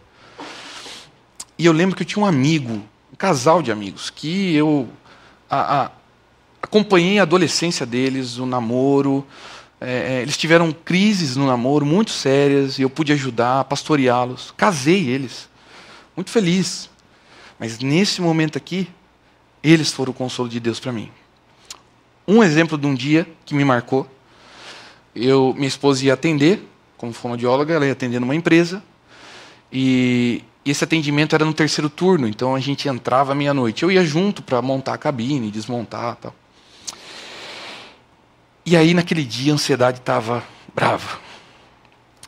E 1.58 1.64
eu 1.64 1.72
lembro 1.72 1.96
que 1.96 2.02
eu 2.02 2.06
tinha 2.06 2.22
um 2.22 2.26
amigo, 2.26 2.74
um 3.10 3.16
casal 3.16 3.62
de 3.62 3.72
amigos, 3.72 4.10
que 4.10 4.54
eu. 4.54 4.86
A, 5.48 5.84
a, 5.84 5.90
acompanhei 6.60 7.18
a 7.18 7.22
adolescência 7.22 7.86
deles, 7.86 8.36
o 8.36 8.44
namoro. 8.44 9.26
É, 9.80 10.18
é, 10.18 10.22
eles 10.22 10.36
tiveram 10.36 10.70
crises 10.70 11.34
no 11.34 11.46
namoro 11.46 11.86
muito 11.86 12.10
sérias 12.10 12.78
e 12.78 12.82
eu 12.82 12.90
pude 12.90 13.10
ajudar, 13.14 13.64
pastoreá-los. 13.64 14.52
Casei 14.54 15.08
eles, 15.08 15.48
muito 16.14 16.30
feliz. 16.30 16.90
Mas 17.58 17.78
nesse 17.78 18.20
momento 18.20 18.58
aqui, 18.58 18.88
eles 19.62 19.92
foram 19.92 20.12
o 20.12 20.14
consolo 20.14 20.48
de 20.48 20.60
Deus 20.60 20.78
para 20.78 20.92
mim. 20.92 21.10
Um 22.26 22.42
exemplo 22.42 22.76
de 22.76 22.86
um 22.86 22.94
dia 22.94 23.26
que 23.44 23.54
me 23.54 23.64
marcou. 23.64 24.08
Eu, 25.14 25.54
minha 25.54 25.68
esposa 25.68 26.04
ia 26.04 26.14
atender, 26.14 26.62
como 26.96 27.12
fonoaudióloga, 27.12 27.74
ela 27.74 27.86
ia 27.86 27.92
atender 27.92 28.20
numa 28.20 28.34
empresa. 28.34 28.82
E, 29.72 30.44
esse 30.64 30.82
atendimento 30.82 31.34
era 31.34 31.44
no 31.44 31.54
terceiro 31.54 31.88
turno, 31.88 32.26
então 32.26 32.54
a 32.54 32.60
gente 32.60 32.88
entrava 32.88 33.34
meia-noite. 33.34 33.84
Eu 33.84 33.90
ia 33.90 34.04
junto 34.04 34.42
para 34.42 34.60
montar 34.60 34.94
a 34.94 34.98
cabine, 34.98 35.50
desmontar 35.50 36.16
tal. 36.16 36.34
E 38.64 38.76
aí, 38.76 38.92
naquele 38.92 39.22
dia, 39.22 39.52
a 39.52 39.54
ansiedade 39.54 39.98
estava 39.98 40.42
brava. 40.74 41.20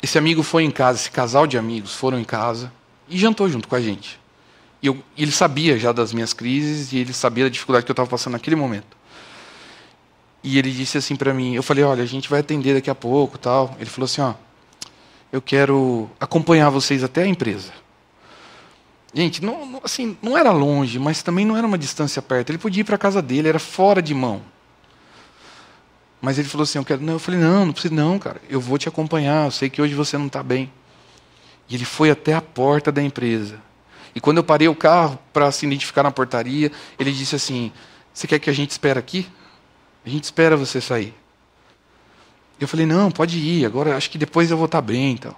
Esse 0.01 0.17
amigo 0.17 0.45
foi 0.45 0.63
em 0.63 0.71
casa, 0.71 1.01
esse 1.01 1.11
casal 1.11 1.49
de 1.49 1.59
amigos 1.59 1.95
foram 1.95 2.21
em 2.21 2.25
casa 2.25 2.73
e 3.09 3.19
jantou 3.19 3.49
junto 3.49 3.67
com 3.67 3.75
a 3.75 3.81
gente. 3.81 4.18
E, 4.83 4.87
eu, 4.87 5.03
ele 5.17 5.33
sabia 5.33 5.79
já 5.79 5.93
das 5.93 6.13
minhas 6.13 6.33
crises 6.33 6.93
e 6.93 6.99
ele 6.99 7.13
sabia 7.13 7.45
da 7.45 7.51
dificuldade 7.51 7.85
que 7.85 7.91
eu 7.91 7.95
estava 7.95 8.09
passando 8.09 8.35
naquele 8.35 8.57
momento. 8.57 8.97
E 10.43 10.59
ele 10.59 10.71
disse 10.71 10.97
assim 10.97 11.17
para 11.17 11.35
mim, 11.35 11.55
eu 11.55 11.63
falei, 11.63 11.83
olha, 11.85 12.03
a 12.03 12.07
gente 12.07 12.29
vai 12.29 12.41
atender 12.41 12.75
daqui 12.75 12.89
a 12.89 12.95
pouco, 12.95 13.39
tal. 13.39 13.75
Ele 13.79 13.91
falou 13.91 14.05
assim, 14.05 14.21
ó, 14.21 14.35
eu 15.33 15.43
quero 15.43 16.09
acompanhar 16.19 16.71
vocês 16.71 17.03
até 17.03 17.23
a 17.23 17.27
empresa. 17.27 17.73
Gente, 19.13 19.45
não, 19.45 19.81
assim, 19.83 20.17
não 20.23 20.37
era 20.37 20.51
longe, 20.53 20.99
mas 20.99 21.23
também 21.23 21.45
não 21.45 21.57
era 21.57 21.67
uma 21.67 21.79
distância 21.79 22.23
perto. 22.23 22.51
Ele 22.51 22.59
podia 22.59 22.83
ir 22.83 22.85
para 22.85 22.95
a 22.95 22.99
casa 22.99 23.21
dele, 23.21 23.49
era 23.49 23.59
fora 23.59 24.01
de 24.01 24.15
mão. 24.15 24.43
Mas 26.21 26.39
ele 26.39 26.49
falou 26.49 26.65
assim: 26.65 26.79
eu 26.79 26.85
quero. 26.85 27.01
Não, 27.01 27.15
eu 27.15 27.19
falei: 27.19 27.41
não, 27.41 27.67
não 27.67 27.73
precisa, 27.73 27.95
não, 27.95 28.19
cara. 28.19 28.41
Eu 28.49 28.61
vou 28.61 28.77
te 28.77 28.89
acompanhar. 28.89 29.47
Eu 29.47 29.51
sei 29.51 29.71
que 29.71 29.81
hoje 29.81 29.95
você 29.95 30.19
não 30.19 30.27
está 30.27 30.43
bem. 30.43 30.71
E 31.69 31.75
ele 31.75 31.85
foi 31.85 32.11
até 32.11 32.35
a 32.35 32.41
porta 32.41 32.91
da 32.91 33.03
empresa. 33.03 33.61
E 34.15 34.21
quando 34.21 34.39
eu 34.39 34.45
parei 34.45 34.69
o 34.69 34.75
carro 34.75 35.19
para 35.33 35.51
se 35.51 35.67
identificar 35.67 36.03
na 36.03 36.11
portaria, 36.11 36.71
ele 36.99 37.13
disse 37.13 37.37
assim: 37.37 37.73
Você 38.13 38.27
quer 38.27 38.39
que 38.39 38.51
a 38.51 38.53
gente 38.53 38.71
espere 38.71 38.99
aqui? 38.99 39.27
A 40.05 40.09
gente 40.09 40.25
espera 40.25 40.57
você 40.57 40.81
sair. 40.81 41.15
Eu 42.61 42.67
falei: 42.67 42.87
Não, 42.87 43.11
pode 43.11 43.39
ir. 43.39 43.65
Agora 43.65 43.97
acho 43.97 44.11
que 44.11 44.19
depois 44.19 44.51
eu 44.51 44.57
vou 44.57 44.67
estar 44.67 44.83
tá 44.83 44.87
bem. 44.87 45.13
Então. 45.13 45.35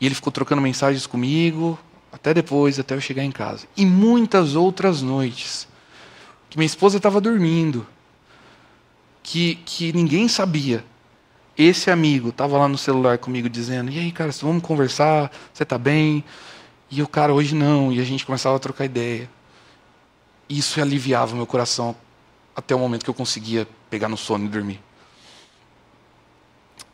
E 0.00 0.06
ele 0.06 0.14
ficou 0.14 0.32
trocando 0.32 0.60
mensagens 0.60 1.06
comigo 1.06 1.78
até 2.12 2.32
depois, 2.32 2.78
até 2.78 2.94
eu 2.94 3.00
chegar 3.00 3.24
em 3.24 3.32
casa. 3.32 3.66
E 3.76 3.84
muitas 3.84 4.54
outras 4.54 5.02
noites 5.02 5.66
que 6.48 6.56
minha 6.56 6.66
esposa 6.66 6.98
estava 6.98 7.20
dormindo 7.20 7.84
que, 9.24 9.56
que 9.64 9.92
ninguém 9.92 10.28
sabia. 10.28 10.84
Esse 11.58 11.90
amigo 11.90 12.28
estava 12.28 12.56
lá 12.56 12.68
no 12.68 12.78
celular 12.78 13.18
comigo 13.18 13.48
dizendo: 13.48 13.90
E 13.90 13.98
aí, 13.98 14.12
cara, 14.12 14.30
vamos 14.40 14.62
conversar? 14.62 15.32
Você 15.52 15.64
está 15.64 15.76
bem? 15.76 16.22
E 16.90 17.02
o 17.02 17.08
cara, 17.08 17.32
hoje 17.32 17.54
não. 17.54 17.92
E 17.92 18.00
a 18.00 18.04
gente 18.04 18.24
começava 18.24 18.56
a 18.56 18.58
trocar 18.58 18.84
ideia. 18.84 19.28
Isso 20.48 20.80
aliviava 20.80 21.34
meu 21.34 21.46
coração 21.46 21.96
até 22.54 22.74
o 22.74 22.78
momento 22.78 23.04
que 23.04 23.10
eu 23.10 23.14
conseguia 23.14 23.66
pegar 23.90 24.08
no 24.08 24.16
sono 24.16 24.44
e 24.44 24.48
dormir. 24.48 24.80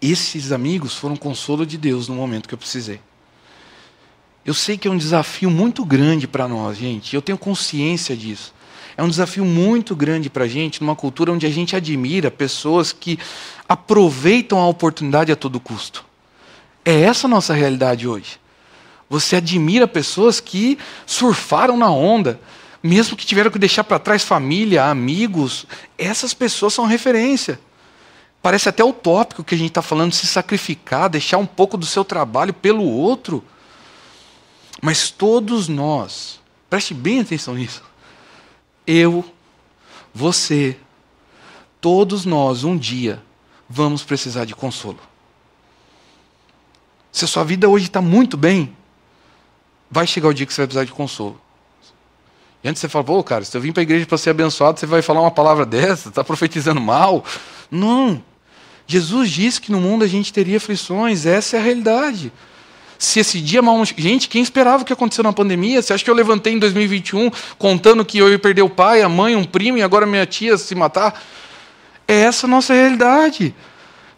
Esses 0.01 0.53
amigos 0.53 0.95
foram 0.95 1.16
consolo 1.16 1.66
de 1.66 1.76
Deus 1.76 2.09
no 2.09 2.14
momento 2.14 2.49
que 2.49 2.55
eu 2.55 2.59
precisei. 2.59 3.01
Eu 4.45 4.55
sei 4.55 4.78
que 4.78 4.88
é 4.88 4.91
um 4.91 4.97
desafio 4.97 5.51
muito 5.51 5.84
grande 5.84 6.26
para 6.26 6.49
nós, 6.49 6.78
gente. 6.78 7.14
Eu 7.14 7.20
tenho 7.20 7.36
consciência 7.36 8.16
disso. 8.16 8.55
É 8.97 9.03
um 9.03 9.09
desafio 9.09 9.45
muito 9.45 9.95
grande 9.95 10.30
para 10.30 10.45
a 10.45 10.49
gente, 10.49 10.80
numa 10.80 10.97
cultura 10.97 11.32
onde 11.32 11.47
a 11.47 11.51
gente 11.51 11.76
admira 11.76 12.30
pessoas 12.30 12.93
que 12.93 13.18
aproveitam 13.68 14.59
a 14.59 14.66
oportunidade 14.66 15.30
a 15.30 15.36
todo 15.36 15.61
custo. 15.61 16.05
É 16.84 17.03
essa 17.03 17.26
a 17.26 17.30
nossa 17.30 17.53
realidade 17.53 18.09
hoje. 18.09 18.41
Você 19.11 19.34
admira 19.34 19.88
pessoas 19.88 20.38
que 20.38 20.78
surfaram 21.04 21.76
na 21.76 21.90
onda, 21.90 22.40
mesmo 22.80 23.16
que 23.16 23.26
tiveram 23.26 23.50
que 23.50 23.58
deixar 23.58 23.82
para 23.82 23.98
trás 23.98 24.22
família, 24.22 24.84
amigos. 24.84 25.66
Essas 25.98 26.32
pessoas 26.32 26.72
são 26.72 26.86
referência. 26.86 27.58
Parece 28.40 28.68
até 28.68 28.84
utópico 28.84 29.42
que 29.42 29.56
a 29.56 29.58
gente 29.58 29.70
está 29.70 29.82
falando 29.82 30.12
se 30.12 30.28
sacrificar, 30.28 31.11
deixar 31.11 31.38
um 31.38 31.44
pouco 31.44 31.76
do 31.76 31.84
seu 31.84 32.04
trabalho 32.04 32.54
pelo 32.54 32.84
outro. 32.84 33.44
Mas 34.80 35.11
todos 35.11 35.66
nós, 35.66 36.40
preste 36.70 36.94
bem 36.94 37.20
atenção 37.20 37.54
nisso, 37.54 37.82
eu, 38.86 39.24
você, 40.14 40.76
todos 41.80 42.24
nós, 42.24 42.62
um 42.62 42.78
dia, 42.78 43.20
vamos 43.68 44.04
precisar 44.04 44.44
de 44.44 44.54
consolo. 44.54 45.00
Se 47.11 47.24
a 47.24 47.28
sua 47.28 47.42
vida 47.42 47.68
hoje 47.68 47.86
está 47.86 48.00
muito 48.00 48.36
bem, 48.36 48.74
vai 49.91 50.07
chegar 50.07 50.28
o 50.28 50.34
dia 50.34 50.47
que 50.47 50.53
você 50.53 50.61
vai 50.61 50.66
precisar 50.66 50.84
de 50.84 50.93
consolo. 50.93 51.41
E 52.62 52.68
antes 52.68 52.80
você 52.80 52.88
fala, 52.88 53.05
pô, 53.05 53.22
cara, 53.24 53.45
se 53.45 53.57
eu 53.57 53.61
vim 53.61 53.72
para 53.72 53.80
a 53.80 53.84
igreja 53.84 54.07
para 54.07 54.18
ser 54.18 54.30
abençoado, 54.30 54.78
você 54.78 54.86
vai 54.86 55.03
falar 55.03 55.20
uma 55.22 55.30
palavra 55.30 55.64
dessa, 55.64 56.11
está 56.11 56.22
profetizando 56.22 56.80
mal. 56.80 57.24
Não. 57.70 58.22
Jesus 58.86 59.30
disse 59.30 59.61
que 59.61 59.72
no 59.72 59.80
mundo 59.80 60.05
a 60.05 60.09
gente 60.09 60.32
teria 60.32 60.59
aflições, 60.59 61.24
essa 61.24 61.57
é 61.57 61.61
a 61.61 61.62
realidade 61.62 62.32
se 63.01 63.18
esse 63.18 63.41
dia 63.41 63.62
mal. 63.62 63.82
Gente, 63.97 64.28
quem 64.28 64.43
esperava 64.43 64.82
o 64.82 64.86
que 64.86 64.93
aconteceu 64.93 65.24
na 65.24 65.32
pandemia? 65.32 65.80
Você 65.80 65.95
acha 65.95 66.05
que 66.05 66.11
eu 66.11 66.14
levantei 66.14 66.53
em 66.53 66.59
2021 66.59 67.30
contando 67.57 68.05
que 68.05 68.18
eu 68.18 68.28
ia 68.28 68.38
perder 68.38 68.61
o 68.61 68.68
pai, 68.68 69.01
a 69.01 69.09
mãe, 69.09 69.34
um 69.34 69.43
primo 69.43 69.78
e 69.78 69.82
agora 69.82 70.05
minha 70.05 70.26
tia 70.26 70.59
se 70.59 70.74
matar? 70.74 71.20
É 72.07 72.14
essa 72.14 72.47
a 72.47 72.51
nossa 72.51 72.74
realidade. 72.74 73.55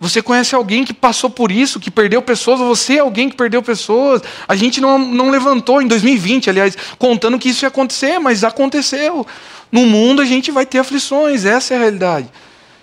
Você 0.02 0.20
conhece 0.20 0.52
alguém 0.52 0.84
que 0.84 0.92
passou 0.92 1.30
por 1.30 1.52
isso, 1.52 1.78
que 1.78 1.88
perdeu 1.88 2.20
pessoas, 2.20 2.58
você 2.58 2.96
é 2.96 2.98
alguém 2.98 3.28
que 3.28 3.36
perdeu 3.36 3.62
pessoas. 3.62 4.20
A 4.48 4.56
gente 4.56 4.80
não, 4.80 4.98
não 4.98 5.30
levantou 5.30 5.80
em 5.80 5.86
2020, 5.86 6.50
aliás, 6.50 6.76
contando 6.98 7.38
que 7.38 7.50
isso 7.50 7.64
ia 7.64 7.68
acontecer, 7.68 8.18
mas 8.18 8.42
aconteceu. 8.42 9.24
No 9.70 9.86
mundo 9.86 10.20
a 10.20 10.24
gente 10.24 10.50
vai 10.50 10.66
ter 10.66 10.78
aflições, 10.78 11.44
essa 11.44 11.74
é 11.74 11.76
a 11.76 11.80
realidade. 11.80 12.28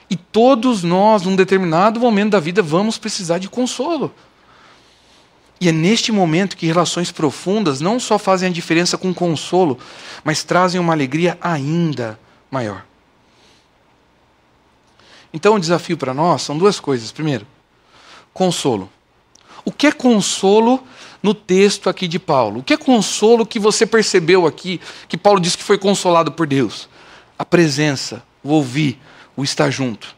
E 0.10 0.16
todos 0.16 0.82
nós, 0.82 1.24
num 1.24 1.36
determinado 1.36 2.00
momento 2.00 2.32
da 2.32 2.40
vida, 2.40 2.62
vamos 2.62 2.98
precisar 2.98 3.38
de 3.38 3.50
consolo. 3.50 4.16
E 5.60 5.68
é 5.68 5.74
neste 5.74 6.14
momento 6.14 6.56
que 6.56 6.68
relações 6.68 7.12
profundas 7.12 7.82
não 7.82 8.00
só 8.00 8.18
fazem 8.18 8.48
a 8.48 8.54
diferença 8.54 8.98
com 8.98 9.14
consolo, 9.14 9.78
mas 10.24 10.46
trazem 10.46 10.80
uma 10.80 10.94
alegria 10.94 11.38
ainda 11.42 12.18
maior. 12.50 12.86
Então, 15.34 15.56
o 15.56 15.60
desafio 15.60 15.98
para 15.98 16.14
nós 16.14 16.42
são 16.42 16.58
duas 16.58 16.80
coisas. 16.80 17.12
Primeiro, 17.12 17.46
consolo. 18.34 18.90
O 19.64 19.72
que 19.72 19.88
é 19.88 19.92
consolo 19.92 20.84
no 21.22 21.34
texto 21.34 21.90
aqui 21.90 22.08
de 22.08 22.18
Paulo? 22.18 22.60
O 22.60 22.64
que 22.64 22.74
é 22.74 22.78
consolo 22.78 23.46
que 23.46 23.60
você 23.60 23.86
percebeu 23.86 24.48
aqui, 24.48 24.80
que 25.08 25.18
Paulo 25.18 25.40
diz 25.40 25.56
que 25.56 25.64
foi 25.64 25.78
consolado 25.78 26.32
por 26.32 26.48
Deus? 26.48 26.90
A 27.38 27.46
presença, 27.46 28.24
o 28.44 28.50
ouvir, 28.50 29.00
o 29.36 29.44
estar 29.44 29.70
junto. 29.70 30.16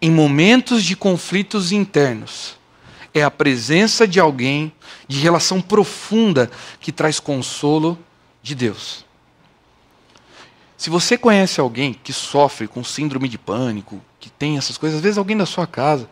Em 0.00 0.10
momentos 0.10 0.84
de 0.84 0.96
conflitos 0.96 1.72
internos, 1.72 2.58
é 3.12 3.22
a 3.22 3.30
presença 3.30 4.06
de 4.06 4.20
alguém 4.20 4.72
de 5.08 5.18
relação 5.18 5.60
profunda 5.60 6.50
que 6.80 6.92
traz 6.92 7.18
consolo 7.18 7.98
de 8.42 8.54
Deus. 8.54 9.04
Se 10.76 10.88
você 10.88 11.18
conhece 11.18 11.60
alguém 11.60 11.92
que 11.92 12.12
sofre 12.12 12.66
com 12.66 12.82
síndrome 12.82 13.28
de 13.28 13.36
pânico, 13.36 14.00
que 14.20 14.30
tem 14.30 14.58
essas 14.58 14.76
coisas, 14.76 14.98
às 14.98 15.02
vezes 15.02 15.18
alguém 15.18 15.36
da 15.36 15.46
sua 15.46 15.66
casa, 15.66 16.08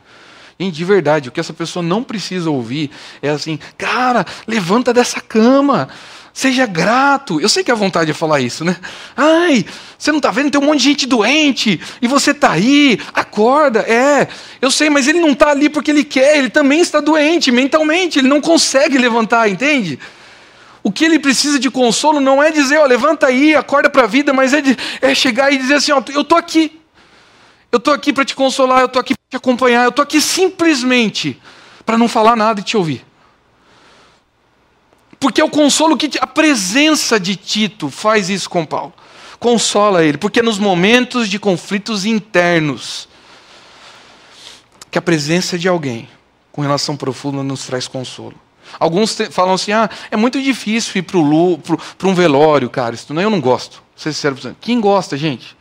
Gente, 0.61 0.75
de 0.75 0.85
verdade, 0.85 1.29
o 1.29 1.33
que 1.33 1.39
essa 1.39 1.53
pessoa 1.53 1.85
não 1.85 2.03
precisa 2.03 2.51
ouvir 2.51 2.91
é 3.23 3.29
assim: 3.29 3.61
cara, 3.77 4.27
levanta 4.45 4.93
dessa 4.93 5.21
cama, 5.21 5.89
seja 6.33 6.67
grato. 6.67 7.41
Eu 7.41 7.49
sei 7.49 7.63
que 7.63 7.71
a 7.71 7.77
vontade 7.77 8.11
é 8.11 8.15
falar 8.15 8.41
isso, 8.41 8.65
né? 8.65 8.77
Ai, 9.17 9.65
você 9.97 10.11
não 10.11 10.19
está 10.19 10.33
vendo? 10.33 10.51
Tem 10.51 10.61
um 10.61 10.65
monte 10.65 10.79
de 10.79 10.85
gente 10.85 11.07
doente 11.07 11.81
e 12.03 12.09
você 12.09 12.33
está 12.33 12.51
aí, 12.51 12.99
acorda. 13.15 13.81
É, 13.81 14.27
eu 14.61 14.69
sei, 14.69 14.91
mas 14.91 15.07
ele 15.07 15.21
não 15.21 15.31
está 15.31 15.51
ali 15.51 15.69
porque 15.69 15.93
ele 15.93 16.03
quer, 16.03 16.37
ele 16.37 16.51
também 16.51 16.81
está 16.81 16.99
doente 16.99 17.53
mentalmente, 17.53 18.19
ele 18.19 18.29
não 18.29 18.41
consegue 18.41 18.99
levantar, 18.99 19.49
entende? 19.49 19.97
O 20.83 20.91
que 20.91 21.05
ele 21.05 21.21
precisa 21.21 21.59
de 21.61 21.71
consolo 21.71 22.19
não 22.19 22.43
é 22.43 22.51
dizer, 22.51 22.79
ó, 22.79 22.85
levanta 22.85 23.29
aí, 23.29 23.55
acorda 23.55 23.89
para 23.89 24.05
a 24.05 24.07
vida, 24.09 24.33
mas 24.33 24.53
é, 24.53 24.61
de, 24.61 24.77
é 25.01 25.15
chegar 25.15 25.53
e 25.53 25.59
dizer 25.59 25.75
assim, 25.75 25.93
ó, 25.93 26.03
eu 26.13 26.23
estou 26.23 26.37
aqui. 26.37 26.78
Eu 27.71 27.77
estou 27.79 27.93
aqui 27.93 28.13
para 28.13 28.25
te 28.25 28.35
consolar, 28.35 28.81
eu 28.81 28.87
estou 28.87 29.01
aqui 29.01 29.15
para 29.15 29.31
te 29.31 29.37
acompanhar, 29.37 29.85
eu 29.85 29.91
estou 29.91 30.03
aqui 30.03 30.21
simplesmente 30.21 31.41
para 31.85 31.99
não 31.99 32.09
falar 32.09 32.35
nada 32.35 32.61
e 32.61 32.63
te 32.63 32.77
ouvir. 32.77 33.05
Porque 35.21 35.41
é 35.41 35.45
o 35.45 35.51
consolo 35.51 35.97
que 35.97 36.19
a 36.21 36.27
presença 36.27 37.19
de 37.19 37.37
Tito 37.37 37.91
faz 37.91 38.31
isso 38.31 38.49
com 38.49 38.65
Paulo. 38.65 38.95
Consola 39.39 40.05
ele, 40.05 40.19
porque 40.19 40.43
nos 40.43 40.59
momentos 40.59 41.29
de 41.29 41.39
conflitos 41.39 42.05
internos, 42.05 43.09
que 44.91 44.99
a 44.99 45.03
presença 45.03 45.59
de 45.59 45.69
alguém 45.69 46.09
com 46.51 46.63
relação 46.63 46.97
profunda 46.97 47.43
nos 47.43 47.67
traz 47.67 47.87
consolo. 47.87 48.35
Alguns 48.79 49.17
falam 49.31 49.55
assim: 49.55 49.73
ah, 49.73 49.89
é 50.11 50.17
muito 50.17 50.41
difícil 50.41 50.93
ir 50.97 51.03
para 51.03 52.09
um 52.09 52.15
velório, 52.15 52.69
cara. 52.69 52.95
Isso 52.95 53.13
não, 53.13 53.23
eu 53.23 53.31
não 53.31 53.41
gosto. 53.41 53.83
Ser 53.97 54.13
sincero, 54.13 54.37
quem 54.61 54.81
gosta, 54.81 55.17
gente? 55.17 55.57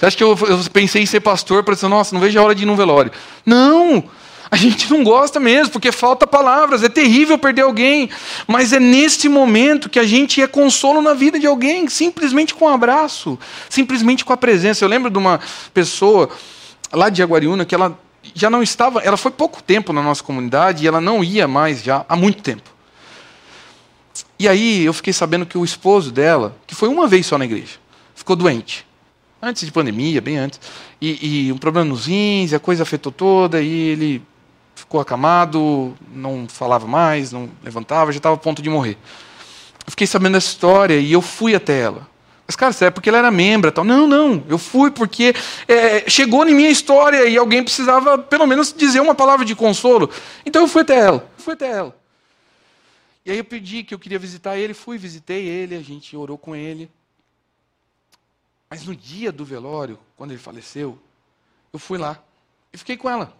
Você 0.00 0.06
acha 0.06 0.16
que 0.16 0.24
eu, 0.24 0.30
eu 0.48 0.58
pensei 0.72 1.02
em 1.02 1.06
ser 1.06 1.20
pastor 1.20 1.62
para 1.62 1.74
dizer, 1.74 1.86
nossa, 1.86 2.14
não 2.14 2.22
vejo 2.22 2.38
a 2.38 2.42
hora 2.42 2.54
de 2.54 2.62
ir 2.62 2.66
num 2.66 2.74
velório? 2.74 3.12
Não! 3.44 4.02
A 4.50 4.56
gente 4.56 4.90
não 4.90 5.04
gosta 5.04 5.38
mesmo, 5.38 5.74
porque 5.74 5.92
falta 5.92 6.26
palavras, 6.26 6.82
é 6.82 6.88
terrível 6.88 7.36
perder 7.36 7.62
alguém, 7.62 8.08
mas 8.46 8.72
é 8.72 8.80
neste 8.80 9.28
momento 9.28 9.90
que 9.90 9.98
a 9.98 10.04
gente 10.04 10.40
é 10.40 10.46
consolo 10.46 11.02
na 11.02 11.12
vida 11.12 11.38
de 11.38 11.46
alguém, 11.46 11.86
simplesmente 11.90 12.54
com 12.54 12.64
um 12.64 12.68
abraço, 12.70 13.38
simplesmente 13.68 14.24
com 14.24 14.32
a 14.32 14.38
presença. 14.38 14.82
Eu 14.82 14.88
lembro 14.88 15.10
de 15.10 15.18
uma 15.18 15.38
pessoa 15.74 16.30
lá 16.90 17.10
de 17.10 17.22
Aguariúna 17.22 17.66
que 17.66 17.74
ela 17.74 17.96
já 18.34 18.48
não 18.48 18.62
estava, 18.62 19.00
ela 19.00 19.18
foi 19.18 19.30
pouco 19.30 19.62
tempo 19.62 19.92
na 19.92 20.02
nossa 20.02 20.24
comunidade 20.24 20.82
e 20.82 20.88
ela 20.88 21.00
não 21.00 21.22
ia 21.22 21.46
mais 21.46 21.82
já 21.82 22.06
há 22.08 22.16
muito 22.16 22.42
tempo. 22.42 22.70
E 24.38 24.48
aí 24.48 24.82
eu 24.82 24.94
fiquei 24.94 25.12
sabendo 25.12 25.44
que 25.44 25.58
o 25.58 25.64
esposo 25.64 26.10
dela, 26.10 26.56
que 26.66 26.74
foi 26.74 26.88
uma 26.88 27.06
vez 27.06 27.26
só 27.26 27.36
na 27.36 27.44
igreja, 27.44 27.74
ficou 28.14 28.34
doente 28.34 28.88
antes 29.42 29.64
de 29.64 29.72
pandemia, 29.72 30.20
bem 30.20 30.36
antes, 30.36 30.60
e, 31.00 31.46
e 31.46 31.52
um 31.52 31.58
problema 31.58 31.88
nos 31.88 32.06
rins, 32.06 32.52
a 32.52 32.58
coisa 32.58 32.82
afetou 32.82 33.10
toda, 33.10 33.60
e 33.62 33.70
ele 33.70 34.22
ficou 34.74 35.00
acamado, 35.00 35.96
não 36.12 36.46
falava 36.48 36.86
mais, 36.86 37.32
não 37.32 37.48
levantava, 37.62 38.12
já 38.12 38.18
estava 38.18 38.34
a 38.34 38.38
ponto 38.38 38.62
de 38.62 38.68
morrer. 38.68 38.96
Eu 39.86 39.90
fiquei 39.90 40.06
sabendo 40.06 40.34
dessa 40.34 40.48
história 40.48 40.98
e 40.98 41.12
eu 41.12 41.22
fui 41.22 41.54
até 41.54 41.80
ela. 41.80 42.08
Mas, 42.46 42.56
cara, 42.56 42.74
é 42.80 42.90
porque 42.90 43.08
ela 43.08 43.18
era 43.18 43.30
membra 43.30 43.70
tal. 43.70 43.84
Não, 43.84 44.08
não, 44.08 44.42
eu 44.48 44.58
fui 44.58 44.90
porque 44.90 45.32
é, 45.68 46.10
chegou 46.10 46.44
na 46.44 46.50
minha 46.50 46.68
história 46.68 47.28
e 47.28 47.36
alguém 47.36 47.62
precisava, 47.62 48.18
pelo 48.18 48.44
menos, 48.46 48.72
dizer 48.76 49.00
uma 49.00 49.14
palavra 49.14 49.44
de 49.44 49.54
consolo. 49.54 50.10
Então 50.44 50.62
eu 50.62 50.68
fui 50.68 50.82
até 50.82 50.98
ela. 50.98 51.30
Fui 51.38 51.54
até 51.54 51.70
ela. 51.70 51.96
E 53.24 53.30
aí 53.30 53.38
eu 53.38 53.44
pedi 53.44 53.84
que 53.84 53.94
eu 53.94 53.98
queria 53.98 54.18
visitar 54.18 54.56
ele, 54.56 54.74
fui, 54.74 54.98
visitei 54.98 55.46
ele, 55.46 55.76
a 55.76 55.80
gente 55.80 56.16
orou 56.16 56.36
com 56.36 56.56
ele. 56.56 56.90
Mas 58.70 58.86
no 58.86 58.94
dia 58.94 59.32
do 59.32 59.44
velório, 59.44 59.98
quando 60.16 60.30
ele 60.30 60.38
faleceu, 60.38 60.96
eu 61.72 61.78
fui 61.78 61.98
lá 61.98 62.22
e 62.72 62.78
fiquei 62.78 62.96
com 62.96 63.10
ela. 63.10 63.36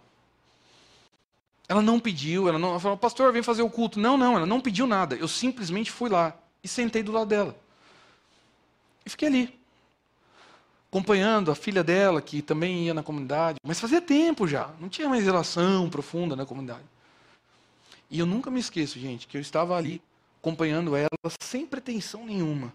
Ela 1.69 1.81
não 1.81 2.01
pediu, 2.01 2.49
ela 2.49 2.59
não 2.59 2.71
ela 2.71 2.79
falou, 2.81 2.97
pastor, 2.97 3.31
vem 3.31 3.41
fazer 3.41 3.61
o 3.61 3.69
culto. 3.69 3.97
Não, 3.97 4.17
não, 4.17 4.35
ela 4.35 4.45
não 4.45 4.59
pediu 4.59 4.85
nada. 4.85 5.15
Eu 5.15 5.29
simplesmente 5.29 5.89
fui 5.89 6.09
lá 6.09 6.37
e 6.61 6.67
sentei 6.67 7.01
do 7.01 7.13
lado 7.13 7.29
dela. 7.29 7.57
E 9.05 9.09
fiquei 9.09 9.29
ali, 9.29 9.59
acompanhando 10.89 11.49
a 11.49 11.55
filha 11.55 11.81
dela, 11.81 12.21
que 12.21 12.41
também 12.41 12.87
ia 12.87 12.93
na 12.93 13.01
comunidade. 13.01 13.57
Mas 13.65 13.79
fazia 13.79 14.01
tempo 14.01 14.45
já, 14.45 14.69
não 14.81 14.89
tinha 14.89 15.07
mais 15.07 15.23
relação 15.23 15.89
profunda 15.89 16.35
na 16.35 16.45
comunidade. 16.45 16.83
E 18.09 18.19
eu 18.19 18.25
nunca 18.25 18.51
me 18.51 18.59
esqueço, 18.59 18.99
gente, 18.99 19.25
que 19.25 19.37
eu 19.37 19.41
estava 19.41 19.77
ali 19.77 20.01
acompanhando 20.41 20.93
ela 20.93 21.09
sem 21.41 21.65
pretensão 21.65 22.25
nenhuma. 22.25 22.73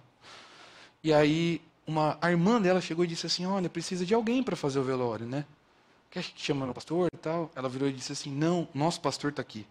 E 1.05 1.13
aí 1.13 1.61
uma, 1.87 2.19
a 2.21 2.31
irmã 2.31 2.61
dela 2.61 2.81
chegou 2.81 3.05
e 3.05 3.09
disse 3.09 3.27
assim: 3.27 3.47
Olha, 3.47 3.69
precisa 3.69 4.05
de 4.05 4.13
alguém 4.13 4.43
para 4.43 4.57
fazer 4.57 4.79
o 4.79 4.85
velório, 4.85 5.27
né? 5.27 5.45
Quer 6.11 6.23
que 6.23 6.43
chama 6.43 6.67
o 6.67 6.75
pastor 6.75 7.09
e 7.13 7.17
tal? 7.17 7.51
Ela 7.55 7.69
virou 7.69 7.89
e 7.89 7.93
disse 7.93 8.13
assim: 8.13 8.31
Não, 8.31 8.69
nosso 8.75 9.01
pastor 9.01 9.31
está 9.31 9.43
aqui. 9.43 9.67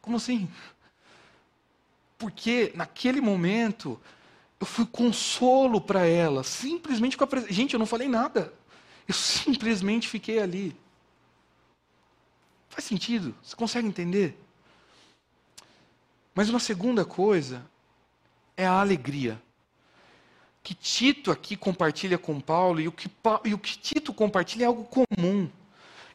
Como 0.00 0.16
assim? 0.16 0.48
Porque 2.16 2.72
naquele 2.74 3.20
momento 3.20 4.00
eu 4.60 4.66
fui 4.66 4.86
consolo 4.86 5.80
para 5.80 6.06
ela, 6.06 6.44
simplesmente 6.44 7.16
com 7.16 7.24
a 7.24 7.26
presença. 7.26 7.52
Gente, 7.52 7.74
eu 7.74 7.78
não 7.78 7.86
falei 7.86 8.08
nada. 8.08 8.52
Eu 9.08 9.14
simplesmente 9.14 10.06
fiquei 10.08 10.38
ali. 10.38 10.76
Faz 12.68 12.84
sentido? 12.84 13.34
Você 13.42 13.56
consegue 13.56 13.88
entender? 13.88 14.38
Mas 16.34 16.48
uma 16.48 16.60
segunda 16.60 17.04
coisa 17.04 17.64
é 18.56 18.64
a 18.64 18.80
alegria 18.80 19.40
que 20.62 20.74
Tito 20.74 21.30
aqui 21.30 21.56
compartilha 21.56 22.18
com 22.18 22.40
Paulo, 22.40 22.80
e 22.80 22.88
o, 22.88 22.92
que, 22.92 23.10
e 23.44 23.54
o 23.54 23.58
que 23.58 23.78
Tito 23.78 24.12
compartilha 24.12 24.64
é 24.64 24.66
algo 24.66 24.84
comum. 24.84 25.48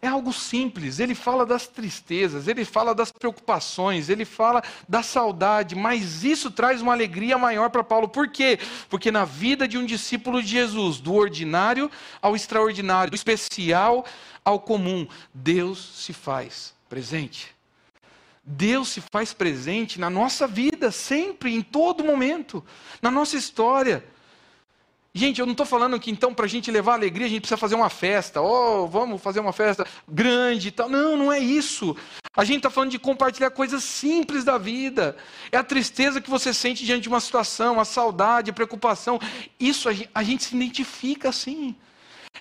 É 0.01 0.07
algo 0.07 0.31
simples. 0.31 0.99
Ele 0.99 1.15
fala 1.15 1.45
das 1.45 1.67
tristezas, 1.67 2.47
ele 2.47 2.63
fala 2.63 2.93
das 2.93 3.11
preocupações, 3.11 4.07
ele 4.07 4.23
fala 4.23 4.61
da 4.87 5.01
saudade, 5.01 5.73
mas 5.73 6.23
isso 6.23 6.51
traz 6.51 6.81
uma 6.81 6.93
alegria 6.93 7.37
maior 7.37 7.71
para 7.71 7.83
Paulo. 7.83 8.07
Por 8.07 8.27
quê? 8.27 8.59
Porque 8.87 9.09
na 9.09 9.25
vida 9.25 9.67
de 9.67 9.77
um 9.77 9.85
discípulo 9.85 10.43
de 10.43 10.49
Jesus, 10.49 10.99
do 10.99 11.13
ordinário 11.13 11.89
ao 12.21 12.35
extraordinário, 12.35 13.09
do 13.09 13.15
especial 13.15 14.05
ao 14.43 14.59
comum, 14.59 15.07
Deus 15.33 16.03
se 16.03 16.13
faz 16.13 16.75
presente. 16.87 17.55
Deus 18.45 18.89
se 18.89 19.01
faz 19.01 19.33
presente 19.33 19.99
na 19.99 20.07
nossa 20.07 20.45
vida, 20.45 20.91
sempre, 20.91 21.55
em 21.55 21.63
todo 21.63 22.03
momento, 22.03 22.63
na 23.01 23.09
nossa 23.09 23.35
história. 23.35 24.05
Gente, 25.17 25.39
eu 25.39 25.45
não 25.45 25.53
estou 25.53 25.65
falando 25.65 25.97
que 25.97 26.11
então 26.11 26.33
para 26.33 26.43
a 26.43 26.49
gente 26.49 26.69
levar 26.69 26.95
alegria 26.95 27.25
a 27.25 27.29
gente 27.29 27.39
precisa 27.39 27.55
fazer 27.55 27.73
uma 27.73 27.89
festa, 27.89 28.41
oh, 28.41 28.85
vamos 28.85 29.21
fazer 29.21 29.39
uma 29.39 29.53
festa 29.53 29.87
grande 30.05 30.67
e 30.67 30.71
tal. 30.71 30.89
Não, 30.89 31.15
não 31.15 31.31
é 31.31 31.39
isso. 31.39 31.95
A 32.35 32.43
gente 32.43 32.57
está 32.57 32.69
falando 32.69 32.91
de 32.91 32.99
compartilhar 32.99 33.49
coisas 33.51 33.81
simples 33.81 34.43
da 34.43 34.57
vida. 34.57 35.15
É 35.53 35.57
a 35.57 35.63
tristeza 35.63 36.19
que 36.19 36.29
você 36.29 36.53
sente 36.53 36.83
diante 36.83 37.03
de 37.03 37.07
uma 37.07 37.21
situação, 37.21 37.79
a 37.79 37.85
saudade, 37.85 38.51
a 38.51 38.53
preocupação. 38.53 39.17
Isso 39.57 39.87
a 39.87 39.93
gente, 39.93 40.09
a 40.13 40.21
gente 40.21 40.43
se 40.43 40.53
identifica 40.53 41.29
assim. 41.29 41.73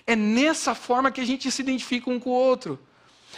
É 0.05 0.13
nessa 0.13 0.75
forma 0.75 1.09
que 1.11 1.21
a 1.21 1.25
gente 1.25 1.49
se 1.49 1.61
identifica 1.61 2.09
um 2.09 2.19
com 2.19 2.31
o 2.31 2.33
outro. 2.33 2.77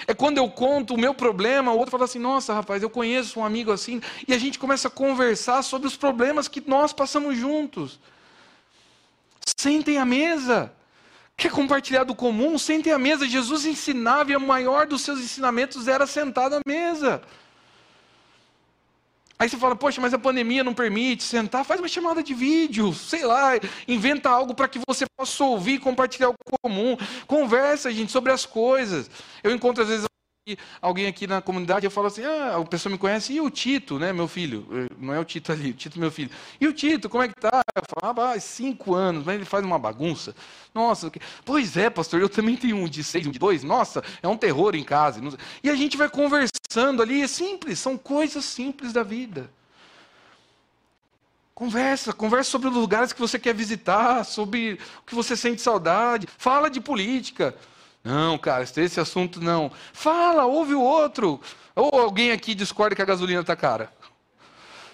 É 0.08 0.16
quando 0.16 0.40
eu 0.40 0.50
conto 0.50 0.96
o 0.96 1.00
meu 1.00 1.14
problema, 1.14 1.72
o 1.72 1.78
outro 1.78 1.92
fala 1.92 2.06
assim: 2.06 2.18
Nossa, 2.18 2.56
rapaz, 2.56 2.82
eu 2.82 2.90
conheço 2.90 3.40
um 3.40 3.46
amigo 3.46 3.72
assim. 3.72 4.02
E 4.28 4.34
a 4.34 4.38
gente 4.40 4.58
começa 4.58 4.88
a 4.88 4.92
conversar 4.92 5.62
sobre 5.62 5.88
os 5.88 5.96
problemas 5.96 6.48
que 6.48 6.64
nós 6.66 6.92
passamos 6.92 7.38
juntos. 7.38 8.00
Sentem 9.58 9.98
à 9.98 10.06
mesa. 10.06 10.72
Quer 11.36 11.52
compartilhar 11.52 12.04
do 12.04 12.14
comum? 12.14 12.58
Sentem 12.60 12.94
à 12.94 13.00
mesa. 13.00 13.28
Jesus 13.28 13.66
ensinava 13.66 14.32
e 14.32 14.36
o 14.36 14.40
maior 14.40 14.86
dos 14.86 15.02
seus 15.02 15.20
ensinamentos 15.20 15.88
era 15.88 16.06
sentado 16.06 16.56
à 16.56 16.62
mesa. 16.66 17.22
Aí 19.40 19.48
você 19.48 19.58
fala, 19.58 19.76
poxa, 19.76 20.02
mas 20.02 20.14
a 20.14 20.18
pandemia 20.18 20.64
não 20.64 20.74
permite 20.74 21.24
sentar, 21.24 21.64
faz 21.64 21.80
uma 21.80 21.88
chamada 21.88 22.24
de 22.24 22.34
vídeo, 22.34 22.92
sei 22.92 23.24
lá, 23.24 23.52
inventa 23.88 24.32
algo 24.32 24.56
para 24.56 24.68
que 24.68 24.80
você 24.88 25.06
possa 25.16 25.44
ouvir, 25.44 25.78
compartilhar 25.78 26.30
o 26.30 26.36
comum. 26.64 26.98
Conversa, 27.28 27.92
gente, 27.92 28.12
sobre 28.12 28.32
as 28.32 28.48
coisas. 28.48 29.12
Eu 29.44 29.52
encontro 29.52 29.84
às 29.84 29.90
vezes 29.90 30.07
alguém 30.82 31.08
aqui 31.08 31.26
na 31.26 31.42
comunidade, 31.42 31.86
eu 31.86 31.92
falo 31.92 32.08
assim, 32.08 32.24
ah, 32.24 32.58
a 32.58 32.66
pessoa 32.66 32.92
me 32.92 32.98
conhece, 32.98 33.34
e 33.34 33.42
o 33.42 33.50
Tito, 33.50 33.98
né, 33.98 34.14
meu 34.14 34.28
filho? 34.28 34.68
Eh, 34.72 34.96
não 35.00 35.14
é 35.14 35.20
o 35.20 35.26
Tito 35.26 35.52
ali, 35.52 35.72
o 35.72 35.74
Tito 35.74 36.00
meu 36.00 36.12
filho. 36.12 36.30
E 36.62 36.68
o 36.68 36.74
Tito, 36.74 37.10
como 37.10 37.24
é 37.24 37.28
que 37.28 37.36
tá? 37.36 37.62
Eu 37.76 37.84
falo, 37.88 38.22
ah, 38.22 38.40
cinco 38.40 38.94
anos, 38.94 39.26
mas 39.26 39.36
ele 39.36 39.46
faz 39.46 39.66
uma 39.66 39.80
bagunça. 39.80 40.36
Nossa, 40.74 41.12
pois 41.44 41.76
é, 41.76 41.90
pastor, 41.90 42.22
eu 42.22 42.30
também 42.30 42.56
tenho 42.56 42.78
um 42.78 42.88
de 42.88 43.04
seis, 43.04 43.26
um 43.26 43.32
de 43.32 43.40
dois. 43.40 43.64
Nossa, 43.64 44.04
é 44.22 44.28
um 44.28 44.38
terror 44.38 44.76
em 44.76 44.84
casa. 44.84 45.20
E 45.64 45.70
a 45.70 45.76
gente 45.76 45.98
vai 45.98 46.10
conversando 46.10 47.02
ali, 47.02 47.22
é 47.22 47.28
simples, 47.28 47.80
são 47.80 47.98
coisas 47.98 48.46
simples 48.46 48.94
da 48.94 49.04
vida. 49.04 49.50
Conversa, 51.58 52.14
conversa 52.14 52.52
sobre 52.52 52.68
os 52.68 52.76
lugares 52.76 53.12
que 53.12 53.20
você 53.20 53.40
quer 53.40 53.56
visitar, 53.56 54.24
sobre 54.24 54.80
o 55.02 55.06
que 55.08 55.16
você 55.16 55.36
sente 55.36 55.60
saudade. 55.60 56.28
Fala 56.38 56.70
de 56.70 56.80
política. 56.80 57.56
Não, 58.08 58.38
cara, 58.38 58.64
esse 58.64 59.02
assunto 59.02 59.42
não. 59.42 59.70
Fala, 59.92 60.46
ouve 60.46 60.74
o 60.74 60.82
outro. 60.82 61.42
Ou 61.76 62.00
alguém 62.00 62.32
aqui 62.32 62.56
discorda 62.56 62.96
que 62.96 63.02
a 63.02 63.06
gasolina 63.06 63.42
está 63.42 63.54
cara. 63.54 63.92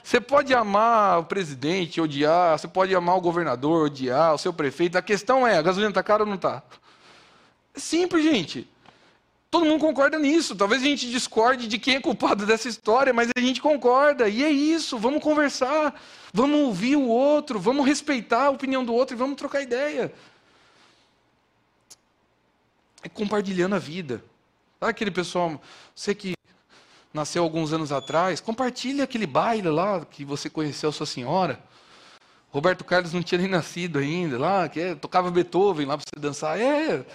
Você 0.04 0.20
pode 0.20 0.52
amar 0.52 1.20
o 1.20 1.26
presidente, 1.26 2.02
odiar, 2.02 2.58
você 2.58 2.68
pode 2.68 2.94
amar 2.96 3.16
o 3.16 3.22
governador, 3.22 3.86
odiar, 3.86 4.34
o 4.34 4.38
seu 4.40 4.52
prefeito. 4.52 4.98
A 4.98 5.02
questão 5.02 5.46
é, 5.46 5.60
a 5.60 5.62
gasolina 5.62 5.92
está 5.92 6.02
cara 6.02 6.24
ou 6.24 6.28
não 6.28 6.38
está? 6.38 6.64
É 7.76 7.80
simples, 7.80 8.24
gente. 8.24 8.68
Todo 9.52 9.68
mundo 9.68 9.80
concorda 9.80 10.18
nisso. 10.18 10.56
Talvez 10.56 10.82
a 10.82 10.86
gente 10.86 11.08
discorde 11.12 11.68
de 11.68 11.78
quem 11.78 11.98
é 11.98 12.02
culpado 12.02 12.48
dessa 12.48 12.68
história, 12.68 13.14
mas 13.14 13.30
a 13.38 13.40
gente 13.40 13.62
concorda. 13.62 14.28
E 14.28 14.44
é 14.44 14.50
isso. 14.50 14.98
Vamos 14.98 15.22
conversar. 15.22 15.94
Vamos 16.34 16.62
ouvir 16.62 16.96
o 16.96 17.08
outro. 17.08 17.60
Vamos 17.60 17.86
respeitar 17.86 18.46
a 18.46 18.50
opinião 18.50 18.84
do 18.84 18.92
outro 18.92 19.16
e 19.16 19.20
vamos 19.20 19.36
trocar 19.36 19.62
ideia. 19.62 20.12
É 23.04 23.10
compartilhando 23.10 23.76
a 23.76 23.80
vida. 23.80 24.24
Sabe 24.80 24.92
aquele 24.92 25.12
pessoal, 25.12 25.62
você 25.96 26.16
que 26.16 26.34
nasceu 27.14 27.44
alguns 27.44 27.72
anos 27.74 27.92
atrás, 27.92 28.42
compartilha 28.42 29.04
aquele 29.04 29.28
baile 29.28 29.70
lá 29.70 30.04
que 30.06 30.26
você 30.26 30.50
conheceu 30.50 30.90
a 30.90 30.94
sua 30.94 31.06
senhora. 31.06 31.60
Roberto 32.52 32.84
Carlos 32.84 33.14
não 33.14 33.22
tinha 33.22 33.40
nem 33.40 33.50
nascido 33.50 34.00
ainda, 34.00 34.38
lá, 34.38 34.70
que 34.70 34.80
é, 34.80 34.96
tocava 34.96 35.30
Beethoven 35.30 35.86
lá 35.86 35.98
para 35.98 36.06
você 36.06 36.20
dançar. 36.20 36.60
É, 36.60 37.06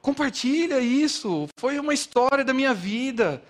Compartilha 0.00 0.80
isso. 0.80 1.46
Foi 1.58 1.78
uma 1.78 1.92
história 1.92 2.44
da 2.44 2.54
minha 2.54 2.72
vida. 2.72 3.42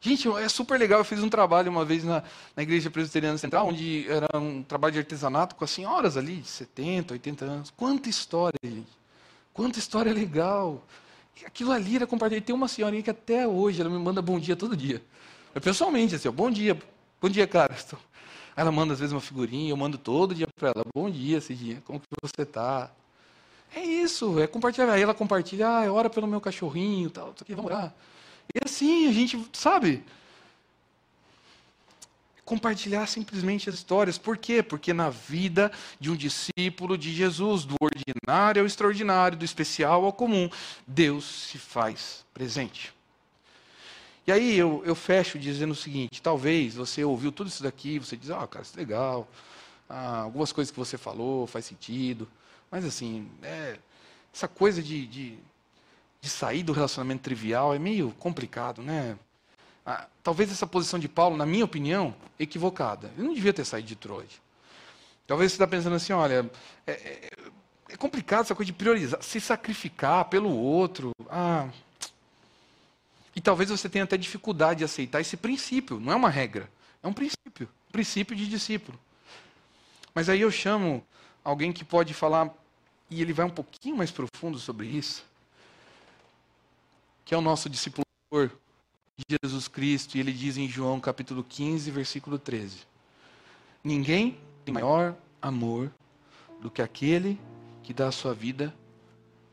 Gente, 0.00 0.28
é 0.28 0.48
super 0.48 0.78
legal. 0.78 1.00
Eu 1.00 1.04
fiz 1.04 1.22
um 1.22 1.28
trabalho 1.28 1.70
uma 1.70 1.84
vez 1.84 2.02
na, 2.02 2.24
na 2.56 2.62
Igreja 2.62 2.90
Presbiteriana 2.90 3.38
Central, 3.38 3.68
onde 3.68 4.06
era 4.08 4.26
um 4.36 4.62
trabalho 4.62 4.92
de 4.92 4.98
artesanato 4.98 5.54
com 5.54 5.64
as 5.64 5.70
senhoras 5.70 6.16
ali, 6.16 6.38
de 6.38 6.48
70, 6.48 7.14
80 7.14 7.44
anos. 7.44 7.70
Quanta 7.70 8.08
história, 8.08 8.58
gente. 8.64 9.01
Quanta 9.52 9.78
história 9.78 10.12
legal. 10.12 10.82
Aquilo 11.44 11.72
ali 11.72 11.96
era 11.96 12.06
compartilhado. 12.06 12.46
Tem 12.46 12.54
uma 12.54 12.68
senhorinha 12.68 13.02
que 13.02 13.10
até 13.10 13.46
hoje 13.46 13.80
ela 13.80 13.90
me 13.90 13.98
manda 13.98 14.22
bom 14.22 14.38
dia 14.38 14.56
todo 14.56 14.76
dia. 14.76 15.02
Eu, 15.54 15.60
pessoalmente, 15.60 16.14
assim, 16.14 16.28
ó, 16.28 16.32
bom 16.32 16.50
dia. 16.50 16.78
Bom 17.20 17.28
dia, 17.28 17.46
cara. 17.46 17.74
Ela 18.56 18.70
manda 18.70 18.92
às 18.92 19.00
vezes 19.00 19.12
uma 19.12 19.20
figurinha, 19.20 19.70
eu 19.70 19.76
mando 19.76 19.96
todo 19.98 20.34
dia 20.34 20.46
para 20.56 20.68
ela. 20.68 20.84
Bom 20.94 21.10
dia, 21.10 21.40
Cidinha. 21.40 21.82
Como 21.84 21.98
que 22.00 22.06
você 22.22 22.42
está? 22.42 22.90
É 23.74 23.80
isso, 23.80 24.38
é 24.38 24.46
compartilhar. 24.46 24.92
Aí 24.92 25.02
ela 25.02 25.14
compartilha, 25.14 25.66
ah, 25.66 25.92
ora 25.92 26.10
pelo 26.10 26.26
meu 26.26 26.40
cachorrinho, 26.40 27.08
tal, 27.10 27.34
aqui, 27.40 27.54
vamos 27.54 27.70
orar. 27.70 27.94
E 28.54 28.58
assim, 28.64 29.08
a 29.08 29.12
gente, 29.12 29.48
sabe? 29.52 30.04
Compartilhar 32.52 33.06
simplesmente 33.06 33.70
as 33.70 33.76
histórias. 33.76 34.18
Por 34.18 34.36
quê? 34.36 34.62
Porque 34.62 34.92
na 34.92 35.08
vida 35.08 35.72
de 35.98 36.10
um 36.10 36.14
discípulo 36.14 36.98
de 36.98 37.10
Jesus, 37.10 37.64
do 37.64 37.76
ordinário 37.80 38.60
ao 38.60 38.66
extraordinário, 38.66 39.38
do 39.38 39.44
especial 39.44 40.04
ao 40.04 40.12
comum, 40.12 40.50
Deus 40.86 41.24
se 41.24 41.56
faz 41.56 42.26
presente. 42.34 42.92
E 44.26 44.30
aí 44.30 44.58
eu, 44.58 44.82
eu 44.84 44.94
fecho 44.94 45.38
dizendo 45.38 45.70
o 45.70 45.74
seguinte: 45.74 46.20
talvez 46.20 46.74
você 46.74 47.02
ouviu 47.02 47.32
tudo 47.32 47.48
isso 47.48 47.62
daqui, 47.62 47.98
você 47.98 48.18
diz, 48.18 48.30
ah, 48.30 48.46
cara, 48.46 48.62
isso 48.62 48.76
é 48.76 48.80
legal. 48.80 49.26
Ah, 49.88 50.18
algumas 50.18 50.52
coisas 50.52 50.70
que 50.70 50.78
você 50.78 50.98
falou 50.98 51.46
faz 51.46 51.64
sentido. 51.64 52.28
Mas 52.70 52.84
assim, 52.84 53.30
é, 53.42 53.78
essa 54.30 54.46
coisa 54.46 54.82
de, 54.82 55.06
de, 55.06 55.38
de, 56.20 56.28
sair 56.28 56.62
do 56.62 56.74
relacionamento 56.74 57.22
trivial 57.22 57.74
é 57.74 57.78
meio 57.78 58.10
complicado, 58.18 58.82
né? 58.82 59.16
Ah, 59.84 60.06
talvez 60.22 60.50
essa 60.50 60.66
posição 60.66 60.98
de 60.98 61.08
Paulo, 61.08 61.36
na 61.36 61.44
minha 61.44 61.64
opinião, 61.64 62.14
equivocada. 62.38 63.10
Ele 63.16 63.26
não 63.26 63.34
devia 63.34 63.52
ter 63.52 63.64
saído 63.64 63.88
de 63.88 63.96
Troia. 63.96 64.28
Talvez 65.26 65.52
você 65.52 65.56
está 65.56 65.66
pensando 65.66 65.96
assim, 65.96 66.12
olha, 66.12 66.50
é, 66.86 66.92
é, 66.92 67.30
é, 67.88 67.96
complicado 67.96 68.42
essa 68.42 68.54
coisa 68.54 68.66
de 68.66 68.72
priorizar, 68.72 69.22
se 69.22 69.40
sacrificar 69.40 70.26
pelo 70.26 70.50
outro. 70.50 71.10
Ah, 71.28 71.68
e 73.34 73.40
talvez 73.40 73.70
você 73.70 73.88
tenha 73.88 74.04
até 74.04 74.16
dificuldade 74.16 74.78
de 74.78 74.84
aceitar 74.84 75.20
esse 75.20 75.36
princípio. 75.36 75.98
Não 75.98 76.12
é 76.12 76.16
uma 76.16 76.28
regra, 76.28 76.70
é 77.02 77.08
um 77.08 77.12
princípio, 77.12 77.68
um 77.88 77.92
princípio 77.92 78.36
de 78.36 78.48
discípulo. 78.48 78.98
Mas 80.14 80.28
aí 80.28 80.42
eu 80.42 80.50
chamo 80.50 81.04
alguém 81.42 81.72
que 81.72 81.84
pode 81.84 82.14
falar 82.14 82.52
e 83.10 83.20
ele 83.20 83.32
vai 83.32 83.46
um 83.46 83.50
pouquinho 83.50 83.96
mais 83.96 84.10
profundo 84.10 84.58
sobre 84.58 84.86
isso, 84.86 85.24
que 87.24 87.34
é 87.34 87.38
o 87.38 87.40
nosso 87.40 87.68
discípulo 87.68 88.04
Jesus 89.30 89.68
Cristo, 89.68 90.16
e 90.16 90.20
ele 90.20 90.32
diz 90.32 90.56
em 90.56 90.68
João 90.68 91.00
capítulo 91.00 91.44
15, 91.44 91.90
versículo 91.90 92.38
13: 92.38 92.78
Ninguém 93.82 94.38
tem 94.64 94.74
maior 94.74 95.16
amor 95.40 95.92
do 96.60 96.70
que 96.70 96.82
aquele 96.82 97.40
que 97.82 97.92
dá 97.92 98.08
a 98.08 98.12
sua 98.12 98.32
vida 98.32 98.74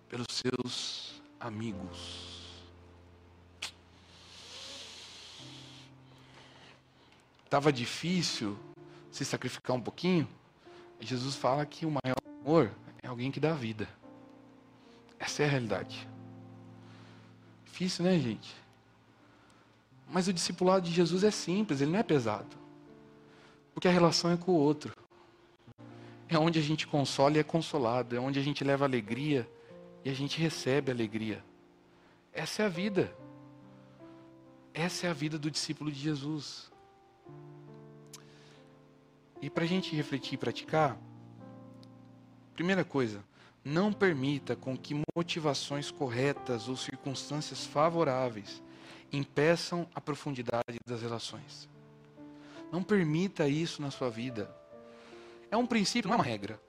pelos 0.08 0.28
seus 0.30 1.22
amigos. 1.40 2.30
Estava 7.46 7.74
difícil 7.74 8.58
se 9.12 9.26
sacrificar 9.26 9.76
um 9.76 9.82
pouquinho? 9.82 10.28
Jesus 11.02 11.36
fala 11.36 11.66
que 11.66 11.86
o 11.86 11.92
maior 11.92 12.18
amor 12.44 12.72
é 13.02 13.08
alguém 13.08 13.32
que 13.32 13.40
dá 13.40 13.54
vida. 13.54 13.90
Essa 15.18 15.44
é 15.44 15.46
a 15.46 15.50
realidade. 15.50 16.08
Difícil, 17.66 18.06
né, 18.06 18.20
gente? 18.20 18.56
Mas 20.12 20.28
o 20.28 20.34
discipulado 20.34 20.86
de 20.86 20.94
Jesus 20.94 21.24
é 21.24 21.32
simples, 21.32 21.82
ele 21.82 21.92
não 21.92 22.00
é 22.00 22.04
pesado. 22.04 22.58
Porque 23.74 23.88
a 23.88 23.92
relação 23.92 24.32
é 24.32 24.38
com 24.38 24.52
o 24.52 24.56
outro. 24.56 24.94
É 26.28 26.38
onde 26.38 26.60
a 26.60 26.62
gente 26.62 26.88
consola 26.88 27.38
e 27.38 27.40
é 27.40 27.44
consolado. 27.44 28.16
É 28.16 28.20
onde 28.20 28.40
a 28.40 28.44
gente 28.44 28.64
leva 28.64 28.86
alegria 28.86 29.50
e 30.04 30.10
a 30.10 30.14
gente 30.14 30.40
recebe 30.40 30.92
alegria. 30.92 31.44
Essa 32.34 32.64
é 32.64 32.66
a 32.66 32.70
vida. 32.70 33.16
Essa 34.74 35.08
é 35.08 35.10
a 35.10 35.14
vida 35.14 35.38
do 35.38 35.50
discípulo 35.50 35.92
de 35.92 36.00
Jesus. 36.00 36.72
E 39.42 39.50
para 39.50 39.64
a 39.64 39.68
gente 39.68 39.96
refletir 39.96 40.34
e 40.34 40.38
praticar, 40.38 41.00
Primeira 42.60 42.84
coisa, 42.84 43.24
não 43.64 43.94
permita 43.94 44.54
com 44.54 44.76
que 44.76 45.02
motivações 45.16 45.90
corretas 45.90 46.68
ou 46.68 46.76
circunstâncias 46.76 47.66
favoráveis 47.66 48.62
impeçam 49.12 49.88
a 49.94 50.02
profundidade 50.02 50.80
das 50.88 51.02
relações. 51.02 51.68
Não 52.72 52.84
permita 52.84 53.48
isso 53.48 53.82
na 53.82 53.92
sua 53.92 54.10
vida. 54.10 54.54
É 55.50 55.58
um 55.58 55.66
princípio, 55.66 56.08
não 56.08 56.16
é 56.16 56.18
uma 56.18 56.24
regra. 56.24 56.62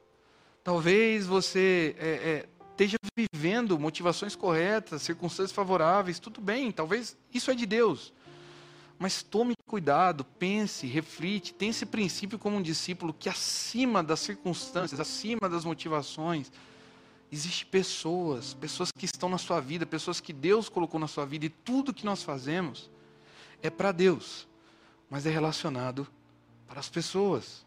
Talvez 0.65 1.27
você 1.27 1.95
é, 1.99 2.09
é, 2.09 2.49
esteja 2.71 2.97
vivendo 3.17 3.79
motivações 3.79 4.35
corretas, 4.35 5.03
circunstâncias 5.03 5.53
favoráveis, 5.53 6.19
tudo 6.19 6.41
bem, 6.41 6.73
talvez 6.73 7.17
isso 7.33 7.51
é 7.51 7.55
de 7.55 7.67
Deus. 7.67 8.13
Mas 8.99 9.23
tome 9.23 9.55
cuidado, 9.67 10.25
pense, 10.25 10.87
reflite, 10.87 11.55
tenha 11.55 11.71
esse 11.71 11.87
princípio 11.87 12.39
como 12.39 12.57
um 12.57 12.63
discípulo 12.63 13.15
que 13.15 13.29
acima 13.29 14.03
das 14.03 14.21
circunstâncias, 14.21 15.01
acima 15.01 15.49
das 15.49 15.65
motivações, 15.65 16.51
existe 17.33 17.65
pessoas, 17.65 18.55
pessoas 18.55 18.91
que 18.91 19.05
estão 19.05 19.29
na 19.29 19.39
sua 19.39 19.61
vida, 19.61 19.87
pessoas 19.87 20.21
que 20.21 20.33
Deus 20.33 20.69
colocou 20.69 20.99
na 20.99 21.07
sua 21.07 21.25
vida 21.25 21.47
e 21.47 21.51
tudo 21.51 21.95
que 21.95 22.05
nós 22.05 22.23
fazemos 22.23 22.91
é 23.63 23.71
para 23.71 23.93
Deus, 23.93 24.49
mas 25.09 25.27
é 25.27 25.31
relacionado 25.31 26.07
para 26.67 26.81
as 26.81 26.89
pessoas. 26.89 27.65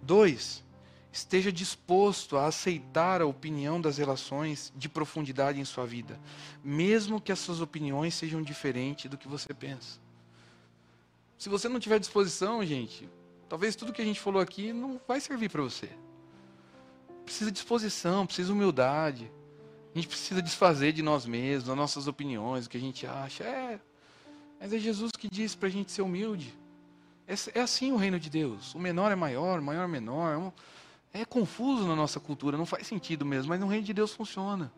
Dois, 0.00 0.64
esteja 1.12 1.52
disposto 1.52 2.36
a 2.36 2.46
aceitar 2.46 3.20
a 3.20 3.26
opinião 3.26 3.80
das 3.80 3.98
relações 3.98 4.72
de 4.76 4.88
profundidade 4.88 5.60
em 5.60 5.64
sua 5.64 5.86
vida, 5.86 6.18
mesmo 6.62 7.20
que 7.20 7.32
as 7.32 7.38
suas 7.38 7.60
opiniões 7.60 8.14
sejam 8.14 8.42
diferentes 8.42 9.10
do 9.10 9.18
que 9.18 9.28
você 9.28 9.52
pensa. 9.52 10.00
Se 11.36 11.48
você 11.48 11.68
não 11.68 11.80
tiver 11.80 11.98
disposição, 11.98 12.64
gente, 12.64 13.08
talvez 13.48 13.74
tudo 13.74 13.92
que 13.92 14.00
a 14.00 14.04
gente 14.04 14.20
falou 14.20 14.40
aqui 14.40 14.72
não 14.72 15.00
vai 15.06 15.20
servir 15.20 15.50
para 15.50 15.62
você. 15.62 15.90
Precisa 17.24 17.50
disposição, 17.50 18.26
precisa 18.26 18.48
de 18.48 18.52
humildade. 18.52 19.30
A 19.94 19.98
gente 19.98 20.08
precisa 20.08 20.40
desfazer 20.40 20.92
de 20.92 21.02
nós 21.02 21.26
mesmos, 21.26 21.68
das 21.68 21.76
nossas 21.76 22.06
opiniões, 22.06 22.66
o 22.66 22.70
que 22.70 22.76
a 22.76 22.80
gente 22.80 23.06
acha. 23.06 23.44
É, 23.44 23.80
mas 24.58 24.72
é 24.72 24.78
Jesus 24.78 25.12
que 25.12 25.28
disse 25.28 25.56
para 25.56 25.68
a 25.68 25.70
gente 25.70 25.92
ser 25.92 26.02
humilde. 26.02 26.54
É, 27.26 27.34
é, 27.58 27.62
assim 27.62 27.92
o 27.92 27.96
reino 27.96 28.18
de 28.18 28.30
Deus. 28.30 28.74
O 28.74 28.78
menor 28.78 29.12
é 29.12 29.14
maior, 29.14 29.60
o 29.60 29.62
maior 29.62 29.84
é 29.84 29.88
menor. 29.88 30.36
Um, 30.36 30.52
é 31.12 31.24
confuso 31.24 31.86
na 31.86 31.94
nossa 31.94 32.18
cultura, 32.18 32.56
não 32.56 32.64
faz 32.64 32.86
sentido 32.86 33.24
mesmo, 33.24 33.50
mas 33.50 33.60
no 33.60 33.66
reino 33.66 33.84
de 33.84 33.92
Deus 33.92 34.12
funciona. 34.12 34.72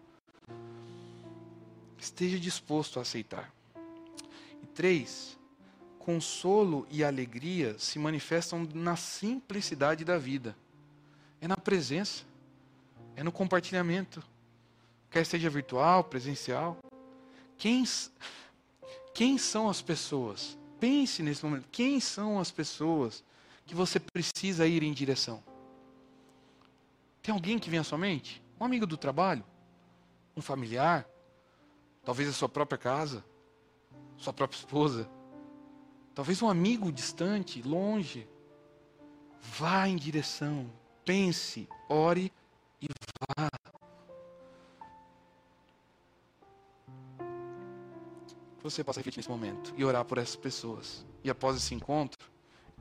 esteja 1.99 2.39
disposto 2.39 2.99
a 2.99 3.03
aceitar. 3.03 3.53
E 4.63 4.67
três, 4.67 5.39
consolo 5.99 6.87
e 6.91 7.05
alegria 7.05 7.79
se 7.79 7.99
manifestam 7.99 8.69
na 8.75 8.97
simplicidade 8.97 10.05
da 10.05 10.19
vida. 10.19 10.57
É 11.41 11.47
na 11.47 11.57
presença, 11.57 12.25
é 13.17 13.23
no 13.23 13.33
compartilhamento, 13.33 14.23
quer 15.11 15.25
seja 15.25 15.49
virtual, 15.49 16.05
presencial. 16.05 16.77
Quem, 17.57 17.85
quem 19.15 19.39
são 19.39 19.69
as 19.69 19.81
pessoas? 19.81 20.59
Pense 20.81 21.23
nesse 21.23 21.45
momento. 21.45 21.69
Quem 21.71 22.01
são 22.01 22.39
as 22.39 22.51
pessoas 22.51 23.25
que 23.65 23.75
você 23.75 24.01
precisa 24.01 24.67
ir 24.67 24.83
em 24.83 24.93
direção? 24.93 25.43
Tem 27.23 27.33
alguém 27.33 27.59
que 27.59 27.71
vem 27.71 27.81
à 27.81 27.85
sua 27.85 27.97
mente? 27.97 28.43
Um 28.61 28.65
amigo 28.65 28.87
do 28.87 28.97
trabalho? 28.97 29.45
Um 30.37 30.43
familiar? 30.43 31.07
Talvez 32.05 32.29
a 32.29 32.33
sua 32.33 32.49
própria 32.49 32.77
casa? 32.77 33.25
Sua 34.19 34.33
própria 34.33 34.59
esposa? 34.59 35.09
Talvez 36.15 36.43
um 36.43 36.49
amigo 36.49 36.93
distante, 36.93 37.63
longe. 37.63 38.29
Vá 39.41 39.89
em 39.89 39.97
direção, 39.97 40.71
pense, 41.05 41.69
ore 41.89 42.33
e 42.85 42.89
vá. 43.39 43.49
Você 48.63 48.83
possa 48.83 49.01
refletir 49.01 49.19
nesse 49.19 49.29
momento 49.29 49.75
e 49.77 49.85
orar 49.85 50.05
por 50.05 50.19
essas 50.19 50.37
pessoas. 50.37 51.05
E 51.23 51.31
após 51.31 51.57
esse 51.57 51.75
encontro, 51.75 52.31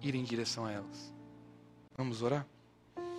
ir 0.02 0.16
em 0.16 0.24
direção 0.24 0.66
a 0.66 0.72
elas. 0.72 1.14
Vamos 1.98 2.22
orar? 2.22 2.48